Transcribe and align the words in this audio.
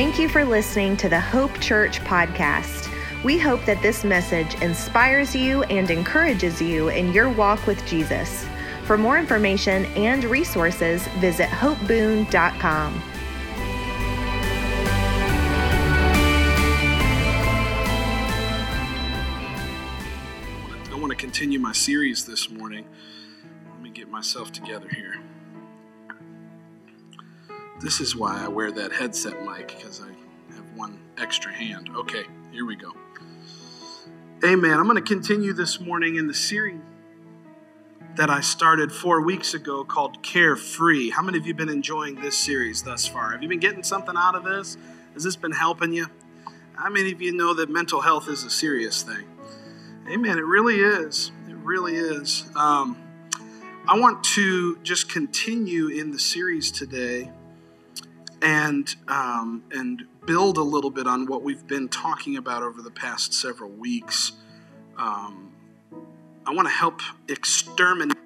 Thank 0.00 0.18
you 0.18 0.30
for 0.30 0.46
listening 0.46 0.96
to 0.96 1.10
the 1.10 1.20
Hope 1.20 1.60
Church 1.60 2.00
podcast. 2.00 2.90
We 3.22 3.38
hope 3.38 3.62
that 3.66 3.82
this 3.82 4.02
message 4.02 4.54
inspires 4.62 5.36
you 5.36 5.62
and 5.64 5.90
encourages 5.90 6.62
you 6.62 6.88
in 6.88 7.12
your 7.12 7.28
walk 7.28 7.66
with 7.66 7.84
Jesus. 7.86 8.46
For 8.84 8.96
more 8.96 9.18
information 9.18 9.84
and 9.96 10.24
resources, 10.24 11.06
visit 11.18 11.50
hopeboon.com. 11.50 13.02
I 20.90 20.94
want 20.98 21.10
to 21.10 21.14
continue 21.14 21.58
my 21.58 21.72
series 21.72 22.24
this 22.24 22.48
morning. 22.48 22.88
Let 23.70 23.82
me 23.82 23.90
get 23.90 24.08
myself 24.08 24.50
together 24.50 24.88
here. 24.88 25.20
This 27.80 27.98
is 28.02 28.14
why 28.14 28.44
I 28.44 28.48
wear 28.48 28.70
that 28.72 28.92
headset 28.92 29.42
mic 29.42 29.68
because 29.68 30.02
I 30.02 30.08
have 30.54 30.64
one 30.74 31.00
extra 31.16 31.50
hand. 31.50 31.88
Okay, 31.96 32.24
here 32.52 32.66
we 32.66 32.76
go. 32.76 32.92
Amen. 34.44 34.72
I'm 34.72 34.84
going 34.84 34.96
to 34.96 35.02
continue 35.02 35.54
this 35.54 35.80
morning 35.80 36.16
in 36.16 36.26
the 36.26 36.34
series 36.34 36.82
that 38.16 38.28
I 38.28 38.42
started 38.42 38.92
four 38.92 39.22
weeks 39.22 39.54
ago 39.54 39.82
called 39.82 40.22
Carefree. 40.22 41.08
How 41.08 41.22
many 41.22 41.38
of 41.38 41.46
you 41.46 41.54
been 41.54 41.70
enjoying 41.70 42.16
this 42.16 42.36
series 42.36 42.82
thus 42.82 43.06
far? 43.06 43.32
Have 43.32 43.42
you 43.42 43.48
been 43.48 43.60
getting 43.60 43.82
something 43.82 44.14
out 44.14 44.34
of 44.34 44.44
this? 44.44 44.76
Has 45.14 45.24
this 45.24 45.36
been 45.36 45.52
helping 45.52 45.94
you? 45.94 46.08
How 46.74 46.90
many 46.90 47.12
of 47.12 47.22
you 47.22 47.32
know 47.32 47.54
that 47.54 47.70
mental 47.70 48.02
health 48.02 48.28
is 48.28 48.44
a 48.44 48.50
serious 48.50 49.02
thing? 49.02 49.24
Amen. 50.06 50.36
It 50.36 50.44
really 50.44 50.80
is. 50.80 51.32
It 51.48 51.56
really 51.56 51.96
is. 51.96 52.44
Um, 52.54 52.98
I 53.88 53.98
want 53.98 54.22
to 54.34 54.76
just 54.82 55.08
continue 55.08 55.88
in 55.88 56.10
the 56.10 56.18
series 56.18 56.70
today 56.70 57.32
and 58.42 58.94
um, 59.08 59.64
and 59.72 60.04
build 60.26 60.58
a 60.58 60.62
little 60.62 60.90
bit 60.90 61.06
on 61.06 61.26
what 61.26 61.42
we've 61.42 61.66
been 61.66 61.88
talking 61.88 62.36
about 62.36 62.62
over 62.62 62.82
the 62.82 62.90
past 62.90 63.34
several 63.34 63.70
weeks. 63.70 64.32
Um, 64.96 65.52
I 66.46 66.52
want 66.52 66.68
to 66.68 66.74
help 66.74 67.00
exterminate 67.28 68.16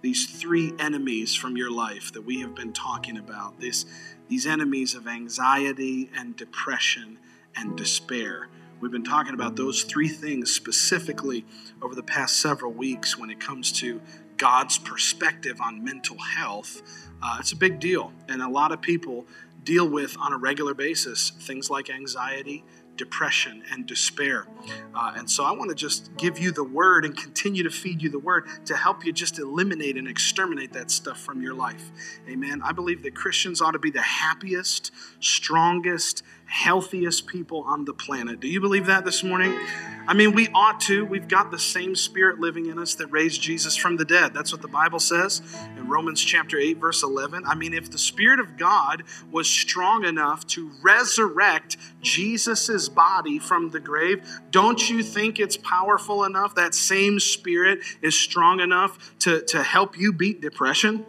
these 0.00 0.26
three 0.26 0.74
enemies 0.78 1.34
from 1.34 1.56
your 1.56 1.70
life 1.70 2.12
that 2.12 2.22
we 2.22 2.40
have 2.40 2.54
been 2.54 2.72
talking 2.72 3.16
about. 3.18 3.60
This, 3.60 3.84
these 4.28 4.46
enemies 4.46 4.94
of 4.94 5.06
anxiety 5.06 6.10
and 6.16 6.36
depression 6.36 7.18
and 7.56 7.76
despair. 7.76 8.48
We've 8.80 8.92
been 8.92 9.04
talking 9.04 9.34
about 9.34 9.56
those 9.56 9.82
three 9.82 10.08
things 10.08 10.52
specifically 10.52 11.44
over 11.82 11.94
the 11.94 12.02
past 12.02 12.40
several 12.40 12.72
weeks 12.72 13.18
when 13.18 13.28
it 13.28 13.40
comes 13.40 13.72
to 13.72 14.00
God's 14.38 14.78
perspective 14.78 15.60
on 15.60 15.84
mental 15.84 16.18
health. 16.18 16.82
Uh, 17.22 17.36
it's 17.40 17.52
a 17.52 17.56
big 17.56 17.80
deal, 17.80 18.12
and 18.28 18.40
a 18.40 18.48
lot 18.48 18.72
of 18.72 18.80
people 18.80 19.26
deal 19.64 19.88
with 19.88 20.16
on 20.18 20.32
a 20.32 20.38
regular 20.38 20.72
basis 20.72 21.30
things 21.30 21.68
like 21.68 21.90
anxiety, 21.90 22.64
depression, 22.96 23.62
and 23.70 23.86
despair. 23.86 24.46
Uh, 24.94 25.12
and 25.16 25.30
so 25.30 25.44
I 25.44 25.52
want 25.52 25.70
to 25.70 25.74
just 25.74 26.16
give 26.16 26.38
you 26.38 26.52
the 26.52 26.64
word 26.64 27.04
and 27.04 27.16
continue 27.16 27.62
to 27.62 27.70
feed 27.70 28.02
you 28.02 28.08
the 28.08 28.18
word 28.18 28.46
to 28.66 28.76
help 28.76 29.04
you 29.04 29.12
just 29.12 29.38
eliminate 29.38 29.96
and 29.96 30.08
exterminate 30.08 30.72
that 30.72 30.90
stuff 30.90 31.18
from 31.20 31.42
your 31.42 31.54
life. 31.54 31.90
Amen. 32.28 32.60
I 32.62 32.72
believe 32.72 33.02
that 33.02 33.14
Christians 33.14 33.60
ought 33.60 33.72
to 33.72 33.78
be 33.78 33.90
the 33.90 34.02
happiest, 34.02 34.90
strongest, 35.20 36.22
healthiest 36.46 37.26
people 37.26 37.62
on 37.66 37.84
the 37.84 37.94
planet. 37.94 38.40
Do 38.40 38.48
you 38.48 38.60
believe 38.60 38.86
that 38.86 39.04
this 39.04 39.22
morning? 39.22 39.58
I 40.08 40.14
mean, 40.14 40.32
we 40.32 40.48
ought 40.54 40.80
to. 40.80 41.04
We've 41.04 41.28
got 41.28 41.50
the 41.50 41.58
same 41.58 41.94
spirit 41.94 42.40
living 42.40 42.64
in 42.64 42.78
us 42.78 42.94
that 42.94 43.08
raised 43.08 43.42
Jesus 43.42 43.76
from 43.76 43.98
the 43.98 44.06
dead. 44.06 44.32
That's 44.32 44.50
what 44.50 44.62
the 44.62 44.68
Bible 44.68 45.00
says 45.00 45.42
in 45.76 45.86
Romans 45.86 46.24
chapter 46.24 46.58
8, 46.58 46.78
verse 46.78 47.02
11. 47.02 47.44
I 47.44 47.54
mean, 47.54 47.74
if 47.74 47.90
the 47.90 47.98
Spirit 47.98 48.40
of 48.40 48.56
God 48.56 49.02
was 49.30 49.46
strong 49.46 50.06
enough 50.06 50.46
to 50.46 50.70
resurrect 50.80 51.76
Jesus' 52.00 52.88
body 52.88 53.38
from 53.38 53.68
the 53.68 53.80
grave, 53.80 54.26
don't 54.50 54.88
you 54.88 55.02
think 55.02 55.38
it's 55.38 55.58
powerful 55.58 56.24
enough? 56.24 56.54
That 56.54 56.74
same 56.74 57.20
Spirit 57.20 57.80
is 58.00 58.18
strong 58.18 58.60
enough 58.60 59.14
to, 59.18 59.42
to 59.42 59.62
help 59.62 59.98
you 59.98 60.14
beat 60.14 60.40
depression? 60.40 61.04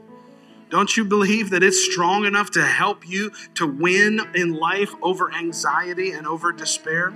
Don't 0.70 0.98
you 0.98 1.06
believe 1.06 1.52
that 1.52 1.64
it's 1.64 1.82
strong 1.82 2.26
enough 2.26 2.52
to 2.52 2.66
help 2.66 3.08
you 3.08 3.32
to 3.56 3.66
win 3.66 4.20
in 4.36 4.56
life 4.56 4.94
over 5.02 5.34
anxiety 5.34 6.12
and 6.12 6.28
over 6.28 6.52
despair? 6.52 7.14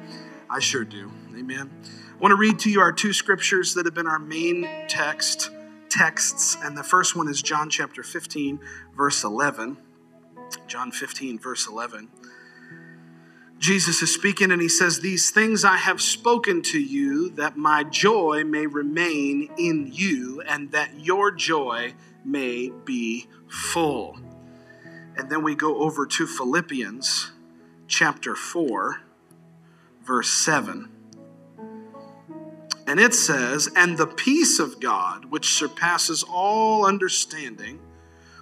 I 0.49 0.59
sure 0.59 0.85
do. 0.85 1.11
Amen. 1.35 1.71
I 2.11 2.19
want 2.19 2.31
to 2.31 2.35
read 2.35 2.59
to 2.59 2.69
you 2.69 2.79
our 2.79 2.91
two 2.91 3.11
scriptures 3.11 3.73
that 3.73 3.85
have 3.85 3.95
been 3.95 4.05
our 4.05 4.19
main 4.19 4.69
text 4.88 5.49
texts, 5.89 6.55
and 6.61 6.77
the 6.77 6.83
first 6.83 7.16
one 7.16 7.27
is 7.27 7.41
John 7.41 7.71
chapter 7.71 8.03
15, 8.03 8.59
verse 8.95 9.23
11. 9.23 9.77
John 10.67 10.91
15, 10.91 11.39
verse 11.39 11.67
11. 11.67 12.09
Jesus 13.57 14.03
is 14.03 14.13
speaking 14.13 14.51
and 14.51 14.61
he 14.61 14.69
says, 14.69 14.99
These 14.99 15.31
things 15.31 15.63
I 15.63 15.77
have 15.77 16.01
spoken 16.01 16.61
to 16.63 16.79
you 16.79 17.31
that 17.31 17.57
my 17.57 17.83
joy 17.83 18.43
may 18.43 18.67
remain 18.67 19.49
in 19.57 19.89
you 19.91 20.43
and 20.47 20.72
that 20.72 20.99
your 20.99 21.31
joy 21.31 21.93
may 22.23 22.72
be 22.85 23.27
full. 23.47 24.19
And 25.17 25.31
then 25.31 25.43
we 25.43 25.55
go 25.55 25.79
over 25.79 26.05
to 26.05 26.27
Philippians 26.27 27.31
chapter 27.88 28.35
4, 28.35 29.01
verse 30.05 30.29
7. 30.29 30.92
And 32.85 32.99
it 32.99 33.13
says, 33.13 33.69
And 33.75 33.97
the 33.97 34.07
peace 34.07 34.59
of 34.59 34.79
God, 34.79 35.25
which 35.25 35.53
surpasses 35.53 36.23
all 36.23 36.85
understanding, 36.85 37.79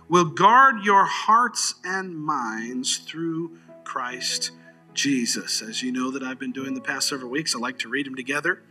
will 0.09 0.25
guard 0.25 0.83
your 0.83 1.05
hearts 1.05 1.75
and 1.83 2.15
minds 2.15 2.97
through 2.97 3.57
Christ 3.83 4.51
Jesus. 4.93 5.61
As 5.61 5.81
you 5.81 5.91
know, 5.91 6.11
that 6.11 6.23
I've 6.23 6.39
been 6.39 6.51
doing 6.51 6.73
the 6.73 6.81
past 6.81 7.07
several 7.07 7.31
weeks, 7.31 7.55
I 7.55 7.59
like 7.59 7.79
to 7.79 7.89
read 7.89 8.05
them 8.05 8.15
together. 8.15 8.61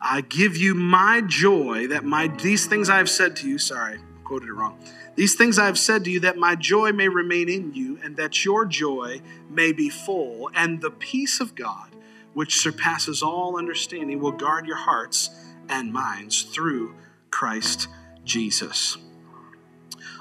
I 0.00 0.20
give 0.20 0.56
you 0.56 0.74
my 0.74 1.22
joy 1.26 1.88
that 1.88 2.04
my 2.04 2.28
these 2.28 2.66
things 2.66 2.88
I 2.88 2.98
have 2.98 3.10
said 3.10 3.34
to 3.36 3.48
you, 3.48 3.58
sorry, 3.58 3.98
I 3.98 4.22
quoted 4.22 4.48
it 4.48 4.52
wrong. 4.52 4.78
These 5.16 5.34
things 5.34 5.58
I 5.58 5.66
have 5.66 5.78
said 5.78 6.04
to 6.04 6.10
you 6.10 6.20
that 6.20 6.36
my 6.36 6.54
joy 6.54 6.92
may 6.92 7.08
remain 7.08 7.48
in 7.48 7.74
you 7.74 7.98
and 8.04 8.16
that 8.16 8.44
your 8.44 8.64
joy 8.64 9.20
may 9.50 9.72
be 9.72 9.88
full 9.90 10.50
and 10.54 10.80
the 10.80 10.92
peace 10.92 11.40
of 11.40 11.56
God 11.56 11.90
which 12.38 12.60
surpasses 12.60 13.20
all 13.20 13.58
understanding 13.58 14.20
will 14.20 14.30
guard 14.30 14.64
your 14.64 14.76
hearts 14.76 15.30
and 15.68 15.92
minds 15.92 16.44
through 16.44 16.94
Christ 17.32 17.88
Jesus. 18.22 18.96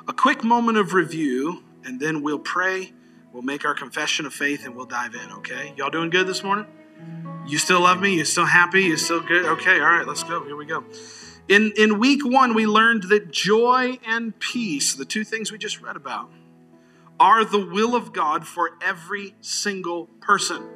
A 0.08 0.14
quick 0.14 0.44
moment 0.44 0.80
of 0.80 0.96
review 0.96 1.64
and 1.86 2.00
then 2.00 2.24
we'll 2.24 2.40
pray, 2.40 2.92
we'll 3.32 3.44
make 3.44 3.66
our 3.66 3.76
confession 3.76 4.26
of 4.26 4.34
faith 4.34 4.66
and 4.66 4.76
we'll 4.76 4.88
dive 4.88 5.14
in, 5.14 5.32
okay? 5.34 5.76
Y'all 5.78 5.92
doing 5.92 6.10
good 6.10 6.26
this 6.26 6.44
morning? 6.44 6.66
You 7.46 7.60
still 7.60 7.82
love 7.82 8.02
me? 8.02 8.16
You 8.16 8.26
still 8.26 8.46
happy? 8.46 8.86
You 8.86 8.98
still 8.98 9.22
good? 9.22 9.46
Okay, 9.46 9.80
all 9.80 9.86
right, 9.86 10.08
let's 10.08 10.24
go. 10.24 10.44
Here 10.44 10.56
we 10.56 10.66
go. 10.66 10.86
In, 11.48 11.72
in 11.78 12.00
week 12.00 12.26
one, 12.26 12.56
we 12.56 12.66
learned 12.66 13.04
that 13.10 13.30
joy 13.30 14.00
and 14.08 14.40
peace, 14.40 14.96
the 14.96 15.06
two 15.06 15.24
things 15.24 15.52
we 15.52 15.60
just 15.60 15.82
read 15.82 15.96
about, 15.96 16.32
are 17.20 17.46
the 17.46 17.64
will 17.64 17.96
of 17.96 18.12
God 18.12 18.48
for 18.48 18.72
every 18.82 19.36
single 19.40 20.08
person. 20.20 20.68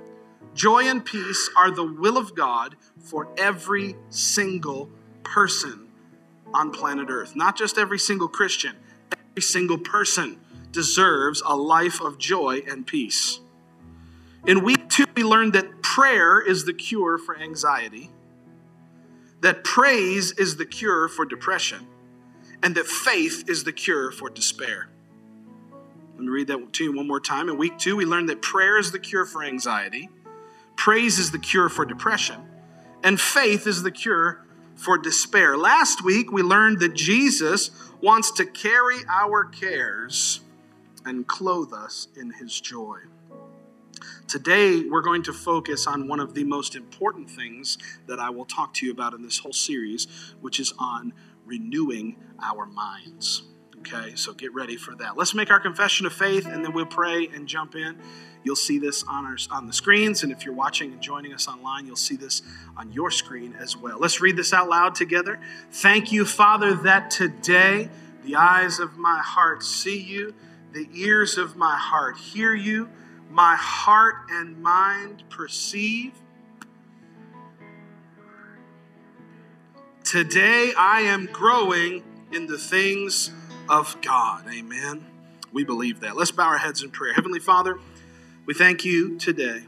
Joy 0.54 0.84
and 0.84 1.04
peace 1.04 1.50
are 1.56 1.72
the 1.72 1.86
will 1.86 2.18
of 2.18 2.36
God 2.36 2.76
for 3.00 3.30
every 3.38 3.96
single 4.10 4.90
person 5.24 5.88
on 6.54 6.72
planet 6.72 7.08
Earth. 7.10 7.36
Not 7.36 7.58
just 7.58 7.78
every 7.78 8.00
single 8.00 8.28
Christian, 8.28 8.76
every 9.12 9.42
single 9.42 9.78
person 9.78 10.40
deserves 10.72 11.42
a 11.46 11.56
life 11.56 12.02
of 12.02 12.18
joy 12.18 12.64
and 12.68 12.86
peace. 12.86 13.40
In 14.46 14.64
week 14.64 14.90
two, 14.90 15.06
we 15.16 15.24
learned 15.24 15.54
that 15.54 15.82
prayer 15.82 16.42
is 16.42 16.66
the 16.66 16.74
cure 16.74 17.18
for 17.18 17.38
anxiety, 17.38 18.10
that 19.42 19.64
praise 19.64 20.32
is 20.34 20.58
the 20.58 20.66
cure 20.66 21.08
for 21.08 21.26
depression, 21.26 21.88
and 22.62 22.76
that 22.76 22.88
faith 22.88 23.48
is 23.48 23.64
the 23.64 23.72
cure 23.72 24.12
for 24.12 24.30
despair. 24.30 24.90
Let 26.16 26.24
me 26.24 26.30
read 26.30 26.48
that 26.48 26.74
to 26.74 26.84
you 26.84 26.96
one 26.96 27.08
more 27.08 27.20
time. 27.20 27.50
In 27.50 27.58
week 27.58 27.78
two, 27.78 27.96
we 27.96 28.06
learned 28.06 28.30
that 28.30 28.42
prayer 28.42 28.78
is 28.78 28.92
the 28.92 29.00
cure 29.00 29.26
for 29.26 29.44
anxiety, 29.44 30.10
praise 30.76 31.20
is 31.20 31.32
the 31.32 31.40
cure 31.40 31.70
for 31.70 31.86
depression, 31.86 32.42
and 33.04 33.20
faith 33.20 33.68
is 33.68 33.84
the 33.84 33.92
cure 33.92 34.46
for 34.76 34.98
despair. 34.98 35.58
Last 35.58 36.04
week, 36.04 36.32
we 36.32 36.42
learned 36.42 36.80
that 36.80 36.94
Jesus 36.94 37.72
wants 38.02 38.32
to 38.32 38.46
carry 38.46 38.98
our 39.10 39.46
cares 39.46 40.42
and 41.06 41.28
clothe 41.28 41.74
us 41.74 42.08
in 42.20 42.32
his 42.34 42.60
joy. 42.60 42.98
Today, 44.28 44.84
we're 44.90 45.02
going 45.02 45.24
to 45.24 45.34
focus 45.34 45.86
on 45.88 46.08
one 46.08 46.20
of 46.20 46.34
the 46.34 46.44
most 46.44 46.76
important 46.76 47.30
things 47.30 47.78
that 48.08 48.20
I 48.20 48.30
will 48.30 48.46
talk 48.46 48.74
to 48.76 48.86
you 48.86 48.92
about 48.92 49.14
in 49.14 49.22
this 49.22 49.40
whole 49.40 49.54
series, 49.54 50.08
which 50.40 50.60
is 50.60 50.74
on 50.80 51.14
renewing 51.46 52.16
our 52.42 52.66
minds. 52.66 53.44
Okay, 53.80 54.16
so 54.16 54.34
get 54.34 54.54
ready 54.54 54.78
for 54.78 54.96
that. 54.96 55.18
Let's 55.18 55.34
make 55.34 55.52
our 55.52 55.60
confession 55.60 56.06
of 56.06 56.14
faith 56.14 56.46
and 56.46 56.64
then 56.64 56.72
we'll 56.72 56.86
pray 56.86 57.28
and 57.28 57.48
jump 57.48 57.76
in. 57.76 57.98
You'll 58.44 58.56
see 58.56 58.80
this 58.80 59.04
on, 59.04 59.26
our, 59.26 59.38
on 59.52 59.68
the 59.68 59.74
screens, 59.74 60.24
and 60.24 60.32
if 60.32 60.46
you're 60.46 60.56
watching 60.56 60.92
and 60.92 61.02
joining 61.02 61.34
us 61.34 61.48
online, 61.48 61.86
you'll 61.86 61.96
see 61.96 62.16
this 62.16 62.42
on 62.76 62.92
your 62.92 63.12
screen 63.12 63.56
as 63.60 63.78
well. 63.78 64.00
Let's 64.00 64.20
read 64.20 64.36
this 64.36 64.52
out 64.52 64.68
loud 64.68 64.96
together. 64.96 65.40
Thank 65.72 66.12
you, 66.12 66.26
Father, 66.26 66.74
that 66.76 67.12
today 67.12 67.90
the 68.24 68.36
eyes 68.36 68.80
of 68.80 68.98
my 68.98 69.20
heart 69.20 69.64
see 69.64 70.00
you 70.00 70.34
the 70.74 70.88
ears 70.94 71.38
of 71.38 71.56
my 71.56 71.78
heart 71.78 72.18
hear 72.18 72.54
you, 72.54 72.90
my 73.30 73.56
heart 73.56 74.16
and 74.30 74.62
mind 74.62 75.24
perceive. 75.30 76.14
Today 80.04 80.74
I 80.78 81.02
am 81.02 81.28
growing 81.28 82.04
in 82.32 82.48
the 82.48 82.58
things 82.58 83.32
of 83.70 83.98
God. 84.02 84.46
Amen. 84.52 85.06
We 85.54 85.64
believe 85.64 86.00
that. 86.02 86.16
Let's 86.16 86.32
bow 86.32 86.48
our 86.48 86.58
heads 86.58 86.84
in 86.84 86.92
prayer. 86.92 87.14
Heavenly 87.14 87.40
Father, 87.40 87.78
we 88.46 88.54
thank 88.54 88.84
you 88.84 89.18
today 89.20 89.64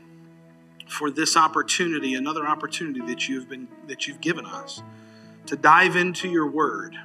for 0.88 1.12
this 1.12 1.38
opportunity, 1.38 2.16
another 2.16 2.48
opportunity 2.48 3.02
that 3.02 3.30
you've 3.30 3.48
been 3.48 3.68
that 3.88 4.08
you've 4.08 4.22
given 4.22 4.46
us 4.46 4.81
to 5.46 5.56
dive 5.56 5.96
into 5.96 6.28
your 6.28 6.48
word, 6.48 6.96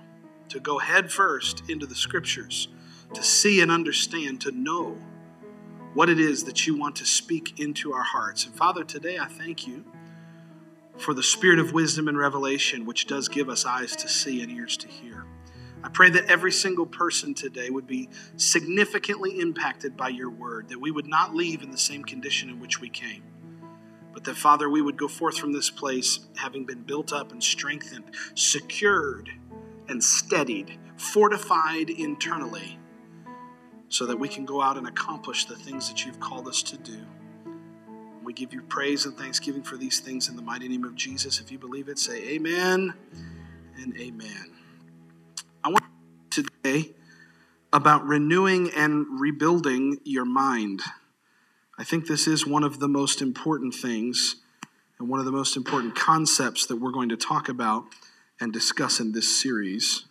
to 0.49 0.61
go 0.61 0.79
headfirst 0.79 1.69
into 1.69 1.87
the 1.87 1.94
scriptures, 1.94 2.69
to 3.12 3.23
see 3.23 3.61
and 3.61 3.70
understand, 3.70 4.41
to 4.41 4.50
know 4.53 4.97
what 5.94 6.09
it 6.09 6.19
is 6.19 6.44
that 6.44 6.67
you 6.67 6.76
want 6.76 6.97
to 6.97 7.05
speak 7.05 7.59
into 7.61 7.93
our 7.93 8.03
hearts. 8.03 8.47
And 8.47 8.55
Father, 8.55 8.85
today 8.85 9.19
I 9.19 9.26
thank 9.26 9.67
you 9.67 9.85
for 10.97 11.12
the 11.12 11.23
spirit 11.23 11.59
of 11.59 11.73
wisdom 11.73 12.09
and 12.09 12.17
revelation, 12.17 12.87
which 12.87 13.06
does 13.06 13.29
give 13.29 13.49
us 13.49 13.67
eyes 13.67 13.94
to 13.97 14.09
see 14.09 14.43
and 14.43 14.50
ears 14.50 14.76
to 14.79 14.88
hear. 14.88 15.18
I 15.83 15.89
pray 15.89 16.11
that 16.11 16.27
every 16.27 16.53
single 16.53 16.87
person 16.87 17.35
today 17.35 17.71
would 17.71 17.87
be 17.87 18.09
significantly 18.37 19.39
impacted 19.39 19.97
by 19.97 20.09
your 20.09 20.31
word, 20.31 20.69
that 20.69 20.81
we 20.81 20.91
would 20.91 21.07
not 21.07 21.35
leave 21.35 21.63
in 21.63 21.71
the 21.71 21.79
same 21.79 22.05
condition 22.05 22.51
in 22.51 22.61
which 22.61 22.81
we 22.81 22.89
came, 22.89 23.23
but 24.13 24.25
that, 24.25 24.37
Father, 24.37 24.69
we 24.69 24.83
would 24.83 24.97
go 24.97 25.09
forth 25.09 25.39
from 25.39 25.53
this 25.53 25.71
place 25.71 26.21
having 26.37 26.65
been 26.65 26.83
built 26.83 27.13
up 27.13 27.31
and 27.31 27.43
strengthened, 27.43 28.05
secured 28.35 29.31
and 29.89 30.03
steadied, 30.03 30.79
fortified 30.97 31.91
internally, 31.91 32.79
so 33.89 34.05
that 34.05 34.19
we 34.19 34.29
can 34.29 34.45
go 34.45 34.61
out 34.61 34.77
and 34.77 34.87
accomplish 34.87 35.47
the 35.47 35.57
things 35.57 35.89
that 35.89 36.05
you've 36.05 36.21
called 36.21 36.49
us 36.49 36.63
to 36.63 36.77
do. 36.77 36.99
We 38.23 38.33
give 38.35 38.53
you 38.53 38.61
praise 38.63 39.07
and 39.07 39.17
thanksgiving 39.17 39.63
for 39.63 39.77
these 39.77 40.01
things 40.01 40.29
in 40.29 40.37
the 40.37 40.43
mighty 40.43 40.69
name 40.69 40.85
of 40.85 40.95
Jesus. 40.95 41.41
If 41.41 41.51
you 41.51 41.59
believe 41.59 41.89
it, 41.89 41.99
say 41.99 42.23
amen 42.31 42.93
and 43.77 43.97
amen. 43.99 44.57
I 45.69 45.70
want 45.70 45.85
today 46.31 46.94
about 47.75 48.06
renewing 48.06 48.70
and 48.75 49.20
rebuilding 49.20 49.99
your 50.03 50.25
mind. 50.25 50.81
I 51.76 51.85
think 51.85 52.06
this 52.06 52.26
is 52.26 52.47
one 52.47 52.65
of 52.65 52.81
the 52.81 52.88
most 52.88 53.20
important 53.20 53.75
things 53.75 54.37
and 54.99 55.11
one 55.11 55.20
of 55.20 55.26
the 55.26 55.32
most 55.32 55.59
important 55.59 55.94
concepts 55.94 56.65
that 56.67 56.76
we're 56.76 56.91
going 56.91 57.11
to 57.11 57.19
talk 57.19 57.50
about 57.50 57.85
and 58.41 58.50
discuss 58.50 58.99
in 58.99 59.12
this 59.12 59.43
series. 59.43 60.06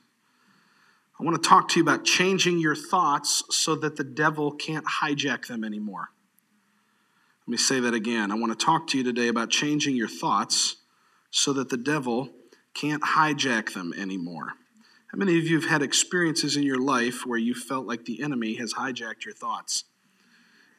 I 1.19 1.23
want 1.23 1.41
to 1.41 1.49
talk 1.49 1.69
to 1.69 1.79
you 1.79 1.83
about 1.83 2.05
changing 2.05 2.59
your 2.59 2.75
thoughts 2.75 3.43
so 3.49 3.73
that 3.77 3.95
the 3.95 4.03
devil 4.03 4.51
can't 4.51 4.85
hijack 4.85 5.47
them 5.47 5.63
anymore. 5.63 6.09
Let 7.47 7.51
me 7.51 7.57
say 7.57 7.79
that 7.79 7.95
again. 7.95 8.31
I 8.31 8.35
want 8.35 8.51
to 8.51 8.63
talk 8.63 8.85
to 8.89 8.97
you 8.99 9.03
today 9.03 9.27
about 9.27 9.49
changing 9.49 9.95
your 9.95 10.07
thoughts 10.07 10.75
so 11.31 11.51
that 11.53 11.69
the 11.69 11.77
devil 11.77 12.29
can't 12.75 13.01
hijack 13.01 13.73
them 13.73 13.91
anymore. 13.97 14.53
How 15.07 15.17
many 15.17 15.37
of 15.39 15.47
you 15.47 15.61
have 15.61 15.69
had 15.69 15.81
experiences 15.81 16.57
in 16.57 16.63
your 16.63 16.79
life 16.79 17.25
where 17.25 17.39
you 17.39 17.55
felt 17.55 17.87
like 17.87 18.03
the 18.03 18.21
enemy 18.21 18.55
has 18.55 18.73
hijacked 18.73 19.23
your 19.23 19.33
thoughts? 19.33 19.85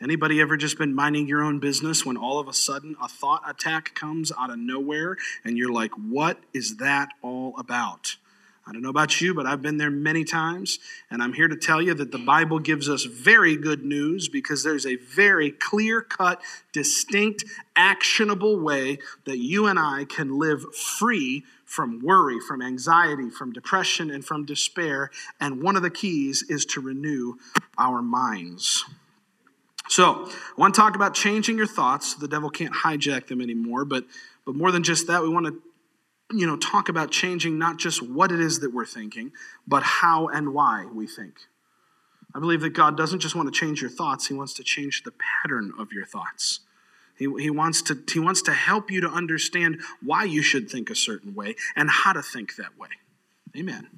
Anybody 0.02 0.38
ever 0.38 0.58
just 0.58 0.76
been 0.76 0.94
minding 0.94 1.26
your 1.26 1.42
own 1.42 1.60
business 1.60 2.04
when 2.04 2.18
all 2.18 2.38
of 2.38 2.46
a 2.46 2.52
sudden 2.52 2.94
a 3.02 3.08
thought 3.08 3.42
attack 3.48 3.94
comes 3.94 4.30
out 4.38 4.50
of 4.50 4.58
nowhere 4.58 5.16
and 5.44 5.56
you're 5.56 5.72
like, 5.72 5.92
what 5.92 6.40
is 6.52 6.76
that 6.76 7.08
all 7.22 7.54
about? 7.58 8.16
I 8.66 8.72
don't 8.72 8.82
know 8.82 8.90
about 8.90 9.18
you, 9.18 9.32
but 9.32 9.46
I've 9.46 9.62
been 9.62 9.78
there 9.78 9.90
many 9.90 10.24
times, 10.24 10.78
and 11.10 11.22
I'm 11.22 11.32
here 11.32 11.48
to 11.48 11.56
tell 11.56 11.80
you 11.80 11.94
that 11.94 12.12
the 12.12 12.18
Bible 12.18 12.58
gives 12.58 12.86
us 12.86 13.04
very 13.04 13.56
good 13.56 13.82
news 13.82 14.28
because 14.28 14.62
there's 14.62 14.84
a 14.84 14.96
very 14.96 15.50
clear 15.50 16.02
cut, 16.02 16.42
distinct, 16.70 17.46
actionable 17.74 18.60
way 18.60 18.98
that 19.24 19.38
you 19.38 19.64
and 19.64 19.78
I 19.78 20.04
can 20.04 20.38
live 20.38 20.74
free 20.74 21.44
from 21.68 22.00
worry, 22.00 22.40
from 22.40 22.62
anxiety, 22.62 23.28
from 23.28 23.52
depression, 23.52 24.10
and 24.10 24.24
from 24.24 24.46
despair. 24.46 25.10
And 25.38 25.62
one 25.62 25.76
of 25.76 25.82
the 25.82 25.90
keys 25.90 26.42
is 26.48 26.64
to 26.66 26.80
renew 26.80 27.34
our 27.76 28.00
minds. 28.00 28.86
So, 29.90 30.26
I 30.26 30.32
want 30.56 30.74
to 30.74 30.80
talk 30.80 30.96
about 30.96 31.14
changing 31.14 31.56
your 31.56 31.66
thoughts 31.66 32.14
the 32.14 32.28
devil 32.28 32.50
can't 32.50 32.74
hijack 32.74 33.26
them 33.26 33.40
anymore, 33.40 33.84
but 33.84 34.04
but 34.44 34.54
more 34.54 34.72
than 34.72 34.82
just 34.82 35.06
that, 35.08 35.22
we 35.22 35.28
want 35.28 35.46
to 35.46 35.62
you 36.32 36.46
know, 36.46 36.56
talk 36.56 36.88
about 36.88 37.10
changing 37.10 37.58
not 37.58 37.78
just 37.78 38.02
what 38.02 38.32
it 38.32 38.40
is 38.40 38.60
that 38.60 38.72
we're 38.72 38.86
thinking, 38.86 39.32
but 39.66 39.82
how 39.82 40.28
and 40.28 40.52
why 40.52 40.86
we 40.92 41.06
think. 41.06 41.34
I 42.34 42.38
believe 42.40 42.60
that 42.60 42.74
God 42.74 42.96
doesn't 42.96 43.20
just 43.20 43.34
want 43.34 43.52
to 43.52 43.58
change 43.58 43.80
your 43.80 43.90
thoughts, 43.90 44.26
He 44.26 44.34
wants 44.34 44.54
to 44.54 44.62
change 44.62 45.02
the 45.02 45.12
pattern 45.12 45.72
of 45.78 45.92
your 45.92 46.04
thoughts. 46.04 46.60
He, 47.18 47.26
he, 47.38 47.50
wants 47.50 47.82
to, 47.82 47.98
he 48.12 48.20
wants 48.20 48.42
to 48.42 48.52
help 48.52 48.90
you 48.90 49.00
to 49.00 49.08
understand 49.08 49.80
why 50.02 50.24
you 50.24 50.42
should 50.42 50.70
think 50.70 50.88
a 50.88 50.94
certain 50.94 51.34
way 51.34 51.56
and 51.74 51.90
how 51.90 52.12
to 52.12 52.22
think 52.22 52.56
that 52.56 52.78
way. 52.78 52.88
Amen. 53.56 53.88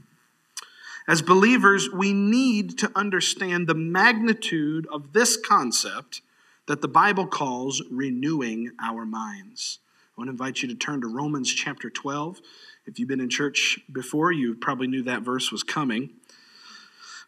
As 1.06 1.22
believers, 1.22 1.90
we 1.90 2.12
need 2.12 2.78
to 2.78 2.90
understand 2.94 3.66
the 3.66 3.74
magnitude 3.74 4.86
of 4.92 5.12
this 5.12 5.36
concept 5.36 6.22
that 6.66 6.80
the 6.80 6.88
Bible 6.88 7.26
calls 7.26 7.82
renewing 7.90 8.70
our 8.80 9.04
minds. 9.04 9.80
I 10.16 10.20
want 10.20 10.28
to 10.28 10.32
invite 10.32 10.62
you 10.62 10.68
to 10.68 10.74
turn 10.74 11.00
to 11.00 11.08
Romans 11.08 11.52
chapter 11.52 11.90
12. 11.90 12.40
If 12.86 12.98
you've 12.98 13.08
been 13.08 13.20
in 13.20 13.28
church 13.28 13.80
before, 13.92 14.32
you 14.32 14.54
probably 14.54 14.86
knew 14.86 15.02
that 15.02 15.22
verse 15.22 15.50
was 15.50 15.62
coming. 15.62 16.10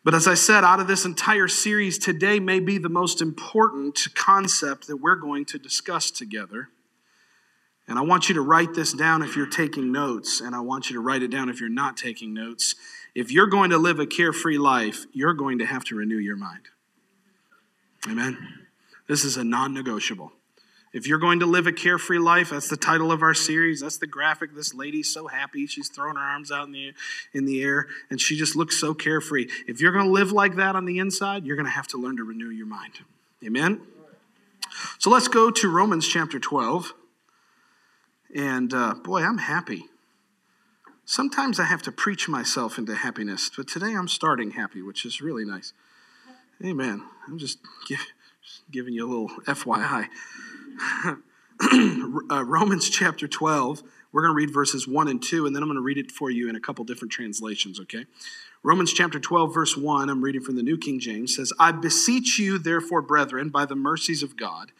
But 0.04 0.14
as 0.14 0.26
I 0.26 0.34
said, 0.34 0.64
out 0.64 0.80
of 0.80 0.88
this 0.88 1.04
entire 1.04 1.46
series, 1.46 1.96
today 1.96 2.40
may 2.40 2.58
be 2.58 2.78
the 2.78 2.88
most 2.88 3.22
important 3.22 4.08
concept 4.14 4.88
that 4.88 4.96
we're 4.96 5.16
going 5.16 5.44
to 5.46 5.58
discuss 5.58 6.10
together. 6.10 6.70
And 7.86 7.98
I 7.98 8.02
want 8.02 8.28
you 8.28 8.34
to 8.34 8.40
write 8.40 8.74
this 8.74 8.92
down 8.92 9.22
if 9.22 9.36
you're 9.36 9.46
taking 9.46 9.92
notes, 9.92 10.40
and 10.40 10.54
I 10.54 10.60
want 10.60 10.88
you 10.90 10.94
to 10.94 11.00
write 11.00 11.22
it 11.22 11.30
down 11.30 11.48
if 11.48 11.60
you're 11.60 11.68
not 11.68 11.96
taking 11.96 12.32
notes. 12.34 12.74
If 13.14 13.30
you're 13.30 13.46
going 13.46 13.70
to 13.70 13.78
live 13.78 13.98
a 13.98 14.06
carefree 14.06 14.58
life, 14.58 15.04
you're 15.12 15.34
going 15.34 15.58
to 15.58 15.66
have 15.66 15.84
to 15.84 15.94
renew 15.94 16.18
your 16.18 16.36
mind. 16.36 16.68
Amen? 18.08 18.38
This 19.08 19.24
is 19.24 19.36
a 19.36 19.44
non 19.44 19.74
negotiable. 19.74 20.32
If 20.92 21.06
you're 21.06 21.18
going 21.18 21.40
to 21.40 21.46
live 21.46 21.66
a 21.66 21.72
carefree 21.72 22.18
life, 22.18 22.50
that's 22.50 22.68
the 22.68 22.76
title 22.76 23.10
of 23.10 23.22
our 23.22 23.32
series. 23.32 23.80
That's 23.80 23.96
the 23.96 24.06
graphic. 24.06 24.54
This 24.54 24.74
lady's 24.74 25.08
so 25.08 25.26
happy. 25.26 25.66
She's 25.66 25.88
throwing 25.88 26.16
her 26.16 26.22
arms 26.22 26.52
out 26.52 26.66
in 26.66 26.72
the, 26.72 26.92
in 27.32 27.46
the 27.46 27.62
air, 27.62 27.86
and 28.10 28.20
she 28.20 28.36
just 28.36 28.54
looks 28.54 28.78
so 28.78 28.92
carefree. 28.92 29.48
If 29.66 29.80
you're 29.80 29.92
going 29.92 30.04
to 30.04 30.12
live 30.12 30.32
like 30.32 30.56
that 30.56 30.76
on 30.76 30.84
the 30.84 30.98
inside, 30.98 31.46
you're 31.46 31.56
going 31.56 31.66
to 31.66 31.72
have 31.72 31.86
to 31.88 31.96
learn 31.96 32.18
to 32.18 32.24
renew 32.24 32.50
your 32.50 32.66
mind. 32.66 32.92
Amen? 33.44 33.80
So 34.98 35.10
let's 35.10 35.28
go 35.28 35.50
to 35.50 35.68
Romans 35.68 36.06
chapter 36.06 36.38
12. 36.38 36.92
And 38.34 38.72
uh, 38.74 38.94
boy, 38.94 39.22
I'm 39.22 39.38
happy. 39.38 39.86
Sometimes 41.04 41.58
I 41.58 41.64
have 41.64 41.82
to 41.82 41.92
preach 41.92 42.28
myself 42.28 42.78
into 42.78 42.94
happiness, 42.94 43.50
but 43.54 43.66
today 43.66 43.94
I'm 43.94 44.08
starting 44.08 44.52
happy, 44.52 44.82
which 44.82 45.04
is 45.04 45.20
really 45.20 45.44
nice. 45.44 45.72
Amen. 46.64 47.02
I'm 47.26 47.38
just, 47.38 47.58
give, 47.88 47.98
just 48.42 48.62
giving 48.70 48.94
you 48.94 49.06
a 49.06 49.10
little 49.10 49.28
FYI. 49.46 50.08
uh, 52.30 52.44
Romans 52.44 52.88
chapter 52.88 53.28
12. 53.28 53.82
We're 54.12 54.22
going 54.22 54.34
to 54.34 54.36
read 54.36 54.52
verses 54.52 54.86
1 54.86 55.08
and 55.08 55.22
2, 55.22 55.46
and 55.46 55.56
then 55.56 55.62
I'm 55.62 55.68
going 55.68 55.76
to 55.76 55.82
read 55.82 55.98
it 55.98 56.10
for 56.10 56.30
you 56.30 56.48
in 56.48 56.56
a 56.56 56.60
couple 56.60 56.84
different 56.84 57.12
translations, 57.12 57.80
okay? 57.80 58.04
Romans 58.62 58.92
chapter 58.92 59.18
12, 59.18 59.54
verse 59.54 59.76
1, 59.76 60.10
I'm 60.10 60.22
reading 60.22 60.42
from 60.42 60.56
the 60.56 60.62
New 60.62 60.76
King 60.76 61.00
James, 61.00 61.36
says, 61.36 61.52
I 61.58 61.72
beseech 61.72 62.38
you, 62.38 62.58
therefore, 62.58 63.00
brethren, 63.02 63.48
by 63.48 63.64
the 63.64 63.74
mercies 63.74 64.22
of 64.22 64.36
God, 64.36 64.72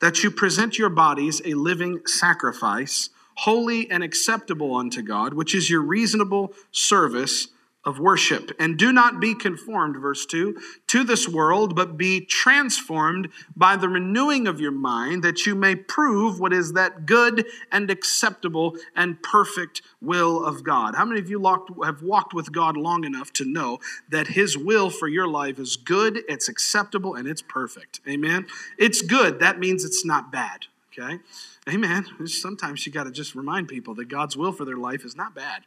that 0.00 0.24
you 0.24 0.30
present 0.30 0.78
your 0.78 0.90
bodies 0.90 1.40
a 1.44 1.54
living 1.54 2.00
sacrifice, 2.06 3.10
holy 3.36 3.90
and 3.90 4.02
acceptable 4.02 4.74
unto 4.74 5.02
God, 5.02 5.34
which 5.34 5.54
is 5.54 5.70
your 5.70 5.82
reasonable 5.82 6.52
service 6.72 7.48
of 7.84 7.98
worship. 7.98 8.50
And 8.58 8.78
do 8.78 8.92
not 8.92 9.20
be 9.20 9.34
conformed, 9.34 9.96
verse 9.96 10.26
2, 10.26 10.60
to 10.88 11.02
this 11.02 11.26
world, 11.26 11.74
but 11.74 11.96
be 11.96 12.20
transformed 12.20 13.28
by 13.56 13.76
the 13.76 13.88
renewing 13.88 14.46
of 14.46 14.60
your 14.60 14.70
mind, 14.72 15.22
that 15.22 15.46
you 15.46 15.54
may 15.54 15.74
prove 15.74 16.38
what 16.38 16.52
is 16.52 16.74
that 16.74 17.06
good 17.06 17.46
and 17.72 17.90
acceptable 17.90 18.76
and 18.94 19.22
perfect 19.22 19.80
will 20.00 20.44
of 20.44 20.62
God. 20.62 20.94
How 20.94 21.06
many 21.06 21.20
of 21.20 21.30
you 21.30 21.42
have 21.82 22.02
walked 22.02 22.34
with 22.34 22.52
God 22.52 22.76
long 22.76 23.04
enough 23.04 23.32
to 23.34 23.44
know 23.44 23.78
that 24.10 24.28
His 24.28 24.58
will 24.58 24.90
for 24.90 25.08
your 25.08 25.26
life 25.26 25.58
is 25.58 25.76
good, 25.76 26.22
it's 26.28 26.48
acceptable, 26.48 27.14
and 27.14 27.26
it's 27.26 27.42
perfect? 27.42 28.00
Amen? 28.06 28.46
It's 28.76 29.00
good. 29.00 29.40
That 29.40 29.58
means 29.58 29.84
it's 29.86 30.04
not 30.04 30.30
bad, 30.30 30.66
okay? 30.92 31.18
Amen. 31.66 32.04
Sometimes 32.26 32.84
you 32.84 32.92
got 32.92 33.04
to 33.04 33.10
just 33.10 33.34
remind 33.34 33.68
people 33.68 33.94
that 33.94 34.08
God's 34.08 34.36
will 34.36 34.52
for 34.52 34.66
their 34.66 34.76
life 34.76 35.04
is 35.04 35.16
not 35.16 35.34
bad. 35.34 35.62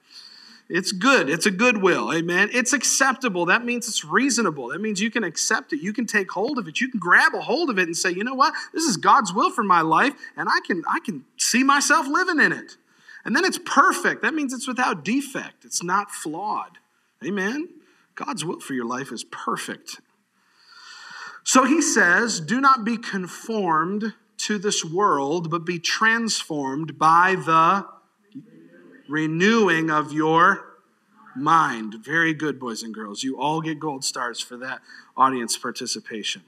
It's 0.75 0.92
good. 0.92 1.30
It's 1.30 1.46
a 1.46 1.51
good 1.51 1.84
will. 1.84 2.12
Amen. 2.12 2.50
It's 2.51 2.74
acceptable. 2.74 3.46
That 3.46 3.63
means 3.63 3.88
it's 3.88 4.03
reasonable. 4.03 4.70
That 4.70 4.82
means 4.82 5.00
you 5.00 5.12
can 5.12 5.24
accept 5.24 5.72
it. 5.72 5.84
You 5.84 5.94
can 5.94 6.08
take 6.08 6.32
hold 6.32 6.58
of 6.58 6.68
it. 6.68 6.82
You 6.82 6.89
can 6.89 7.00
grab 7.00 7.36
a 7.36 7.42
hold 7.42 7.70
of 7.70 7.77
it 7.77 7.84
and 7.84 7.96
say, 7.96 8.10
you 8.10 8.24
know 8.24 8.34
what? 8.34 8.56
This 8.74 8.86
is 8.86 8.98
God's 8.98 9.32
will 9.32 9.51
for 9.51 9.63
my 9.63 9.82
life, 9.82 10.13
and 10.36 10.50
I 10.50 10.60
can, 10.65 10.82
I 10.89 10.98
can 11.06 11.25
see 11.38 11.63
myself 11.63 12.08
living 12.08 12.39
in 12.39 12.51
it. 12.51 12.77
And 13.24 13.36
then 13.36 13.46
it's 13.46 13.60
perfect. 13.63 14.24
That 14.24 14.34
means 14.34 14.51
it's 14.51 14.68
without 14.68 15.06
defect. 15.06 15.63
It's 15.63 15.84
not 15.84 16.10
flawed. 16.10 16.80
Amen. 17.24 17.70
God's 18.15 18.44
will 18.44 18.60
for 18.60 18.74
your 18.74 18.88
life 18.88 19.12
is 19.12 19.24
perfect. 19.25 20.01
So 21.44 21.65
he 21.65 21.84
says, 21.84 22.39
Do 22.39 22.60
not 22.60 22.84
be 22.84 22.98
conformed 22.98 24.15
to 24.38 24.58
this 24.58 24.84
world, 24.84 25.51
but 25.51 25.65
be 25.65 25.77
transformed 25.77 26.98
by 26.98 27.36
the 27.36 27.86
renewing 29.07 29.89
of 29.89 30.12
your 30.12 30.65
mind. 31.36 31.95
Very 32.03 32.33
good, 32.33 32.60
boys 32.60 32.83
and 32.83 32.93
girls. 32.93 33.24
You 33.24 33.39
all 33.39 33.62
get 33.62 33.79
gold 33.79 34.03
stars 34.03 34.39
for 34.39 34.57
that 34.57 34.81
audience 35.17 35.57
participation. 35.57 36.43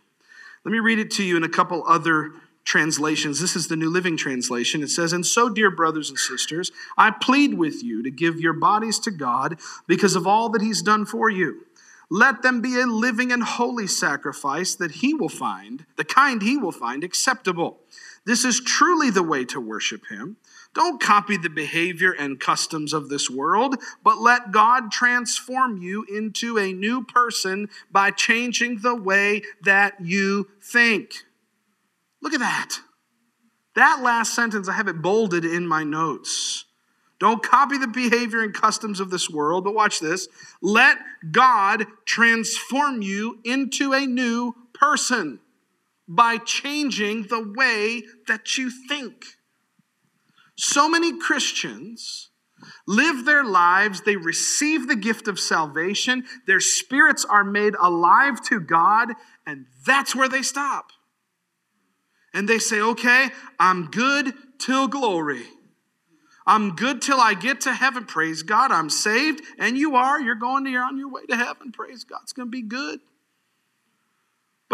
Let 0.63 0.71
me 0.71 0.79
read 0.79 0.99
it 0.99 1.11
to 1.11 1.23
you 1.23 1.37
in 1.37 1.43
a 1.43 1.49
couple 1.49 1.83
other 1.87 2.31
translations. 2.63 3.39
This 3.39 3.55
is 3.55 3.67
the 3.67 3.75
New 3.75 3.89
Living 3.89 4.17
Translation. 4.17 4.81
It 4.81 4.89
says, 4.89 5.13
And 5.13 5.25
so, 5.25 5.49
dear 5.49 5.69
brothers 5.69 6.09
and 6.09 6.17
sisters, 6.17 6.71
I 6.97 7.11
plead 7.11 7.53
with 7.53 7.83
you 7.83 8.01
to 8.03 8.09
give 8.09 8.39
your 8.39 8.53
bodies 8.53 8.99
to 8.99 9.11
God 9.11 9.59
because 9.87 10.15
of 10.15 10.25
all 10.25 10.49
that 10.49 10.61
He's 10.61 10.81
done 10.81 11.05
for 11.05 11.29
you. 11.29 11.61
Let 12.09 12.41
them 12.41 12.61
be 12.61 12.79
a 12.79 12.85
living 12.85 13.31
and 13.31 13.43
holy 13.43 13.87
sacrifice 13.87 14.75
that 14.75 14.91
He 14.91 15.13
will 15.13 15.29
find, 15.29 15.85
the 15.95 16.03
kind 16.03 16.41
He 16.41 16.57
will 16.57 16.71
find 16.71 17.03
acceptable. 17.03 17.77
This 18.25 18.43
is 18.43 18.59
truly 18.59 19.11
the 19.11 19.23
way 19.23 19.45
to 19.45 19.61
worship 19.61 20.07
Him. 20.09 20.37
Don't 20.73 21.01
copy 21.01 21.37
the 21.37 21.49
behavior 21.49 22.11
and 22.11 22.39
customs 22.39 22.91
of 22.91 23.07
this 23.07 23.29
world, 23.29 23.75
but 24.03 24.17
let 24.17 24.51
God 24.51 24.91
transform 24.91 25.77
you 25.77 26.05
into 26.11 26.57
a 26.57 26.73
new 26.73 27.03
person 27.03 27.69
by 27.91 28.11
changing 28.11 28.79
the 28.79 28.95
way 28.95 29.43
that 29.61 29.93
you 30.01 30.49
think. 30.61 31.23
Look 32.21 32.33
at 32.33 32.39
that. 32.39 32.79
That 33.75 34.01
last 34.01 34.33
sentence, 34.33 34.67
I 34.67 34.73
have 34.73 34.87
it 34.87 35.01
bolded 35.01 35.45
in 35.45 35.67
my 35.67 35.83
notes. 35.83 36.65
Don't 37.19 37.43
copy 37.43 37.77
the 37.77 37.87
behavior 37.87 38.41
and 38.41 38.53
customs 38.53 38.99
of 38.99 39.09
this 39.09 39.29
world, 39.29 39.63
but 39.63 39.75
watch 39.75 39.99
this. 39.99 40.27
Let 40.61 40.97
God 41.31 41.85
transform 42.05 43.01
you 43.01 43.39
into 43.45 43.93
a 43.93 44.05
new 44.05 44.55
person 44.73 45.39
by 46.07 46.37
changing 46.37 47.23
the 47.23 47.53
way 47.55 48.03
that 48.27 48.57
you 48.57 48.69
think. 48.69 49.25
So 50.55 50.87
many 50.87 51.17
Christians 51.19 52.29
live 52.87 53.25
their 53.25 53.43
lives, 53.43 54.01
they 54.01 54.15
receive 54.15 54.87
the 54.87 54.95
gift 54.95 55.27
of 55.27 55.39
salvation, 55.39 56.23
their 56.47 56.59
spirits 56.59 57.25
are 57.25 57.43
made 57.43 57.75
alive 57.75 58.41
to 58.43 58.59
God, 58.59 59.13
and 59.45 59.65
that's 59.85 60.15
where 60.15 60.29
they 60.29 60.41
stop. 60.41 60.91
And 62.33 62.49
they 62.49 62.59
say, 62.59 62.81
okay, 62.81 63.29
I'm 63.59 63.89
good 63.91 64.33
till 64.59 64.87
glory. 64.87 65.43
I'm 66.47 66.75
good 66.75 67.01
till 67.01 67.19
I 67.19 67.33
get 67.33 67.61
to 67.61 67.73
heaven. 67.73 68.05
Praise 68.05 68.43
God. 68.43 68.71
I'm 68.71 68.89
saved. 68.89 69.41
And 69.57 69.77
you 69.77 69.95
are. 69.95 70.21
You're 70.21 70.35
going 70.35 70.63
to, 70.65 70.69
you're 70.69 70.83
on 70.83 70.97
your 70.97 71.09
way 71.09 71.25
to 71.27 71.35
heaven. 71.35 71.71
Praise 71.71 72.03
God. 72.03 72.19
It's 72.23 72.33
going 72.33 72.47
to 72.47 72.51
be 72.51 72.61
good. 72.61 72.99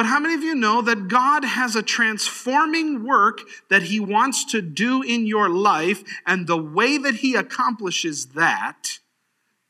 But 0.01 0.07
how 0.07 0.19
many 0.19 0.33
of 0.33 0.41
you 0.41 0.55
know 0.55 0.81
that 0.81 1.09
God 1.09 1.45
has 1.45 1.75
a 1.75 1.83
transforming 1.83 3.05
work 3.05 3.41
that 3.69 3.83
He 3.83 3.99
wants 3.99 4.43
to 4.45 4.59
do 4.59 5.03
in 5.03 5.27
your 5.27 5.47
life, 5.47 6.03
and 6.25 6.47
the 6.47 6.57
way 6.57 6.97
that 6.97 7.17
He 7.17 7.35
accomplishes 7.35 8.29
that 8.29 8.97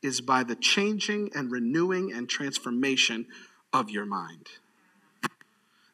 is 0.00 0.22
by 0.22 0.42
the 0.42 0.56
changing 0.56 1.28
and 1.34 1.52
renewing 1.52 2.14
and 2.14 2.30
transformation 2.30 3.26
of 3.74 3.90
your 3.90 4.06
mind? 4.06 4.46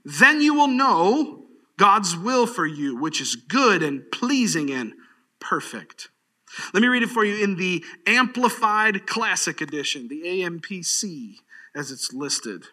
Then 0.04 0.40
you 0.40 0.54
will 0.54 0.68
know 0.68 1.46
God's 1.76 2.16
will 2.16 2.46
for 2.46 2.64
you, 2.64 2.94
which 2.94 3.20
is 3.20 3.34
good 3.34 3.82
and 3.82 4.08
pleasing 4.12 4.70
and 4.70 4.92
perfect. 5.40 6.10
Let 6.72 6.80
me 6.80 6.86
read 6.86 7.02
it 7.02 7.10
for 7.10 7.24
you 7.24 7.42
in 7.42 7.56
the 7.56 7.84
Amplified 8.06 9.04
Classic 9.04 9.60
Edition, 9.60 10.06
the 10.06 10.22
AMPC, 10.22 11.38
as 11.74 11.90
it's 11.90 12.12
listed. 12.12 12.66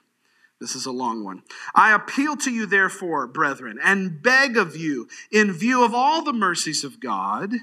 This 0.59 0.75
is 0.75 0.85
a 0.85 0.91
long 0.91 1.23
one. 1.23 1.43
I 1.73 1.93
appeal 1.93 2.37
to 2.37 2.51
you, 2.51 2.65
therefore, 2.65 3.27
brethren, 3.27 3.77
and 3.83 4.21
beg 4.21 4.55
of 4.55 4.75
you, 4.75 5.07
in 5.31 5.51
view 5.51 5.83
of 5.83 5.93
all 5.93 6.23
the 6.23 6.33
mercies 6.33 6.83
of 6.83 6.99
God, 6.99 7.53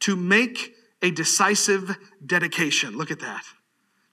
to 0.00 0.16
make 0.16 0.74
a 1.02 1.10
decisive 1.10 1.96
dedication. 2.24 2.96
Look 2.96 3.10
at 3.10 3.20
that. 3.20 3.44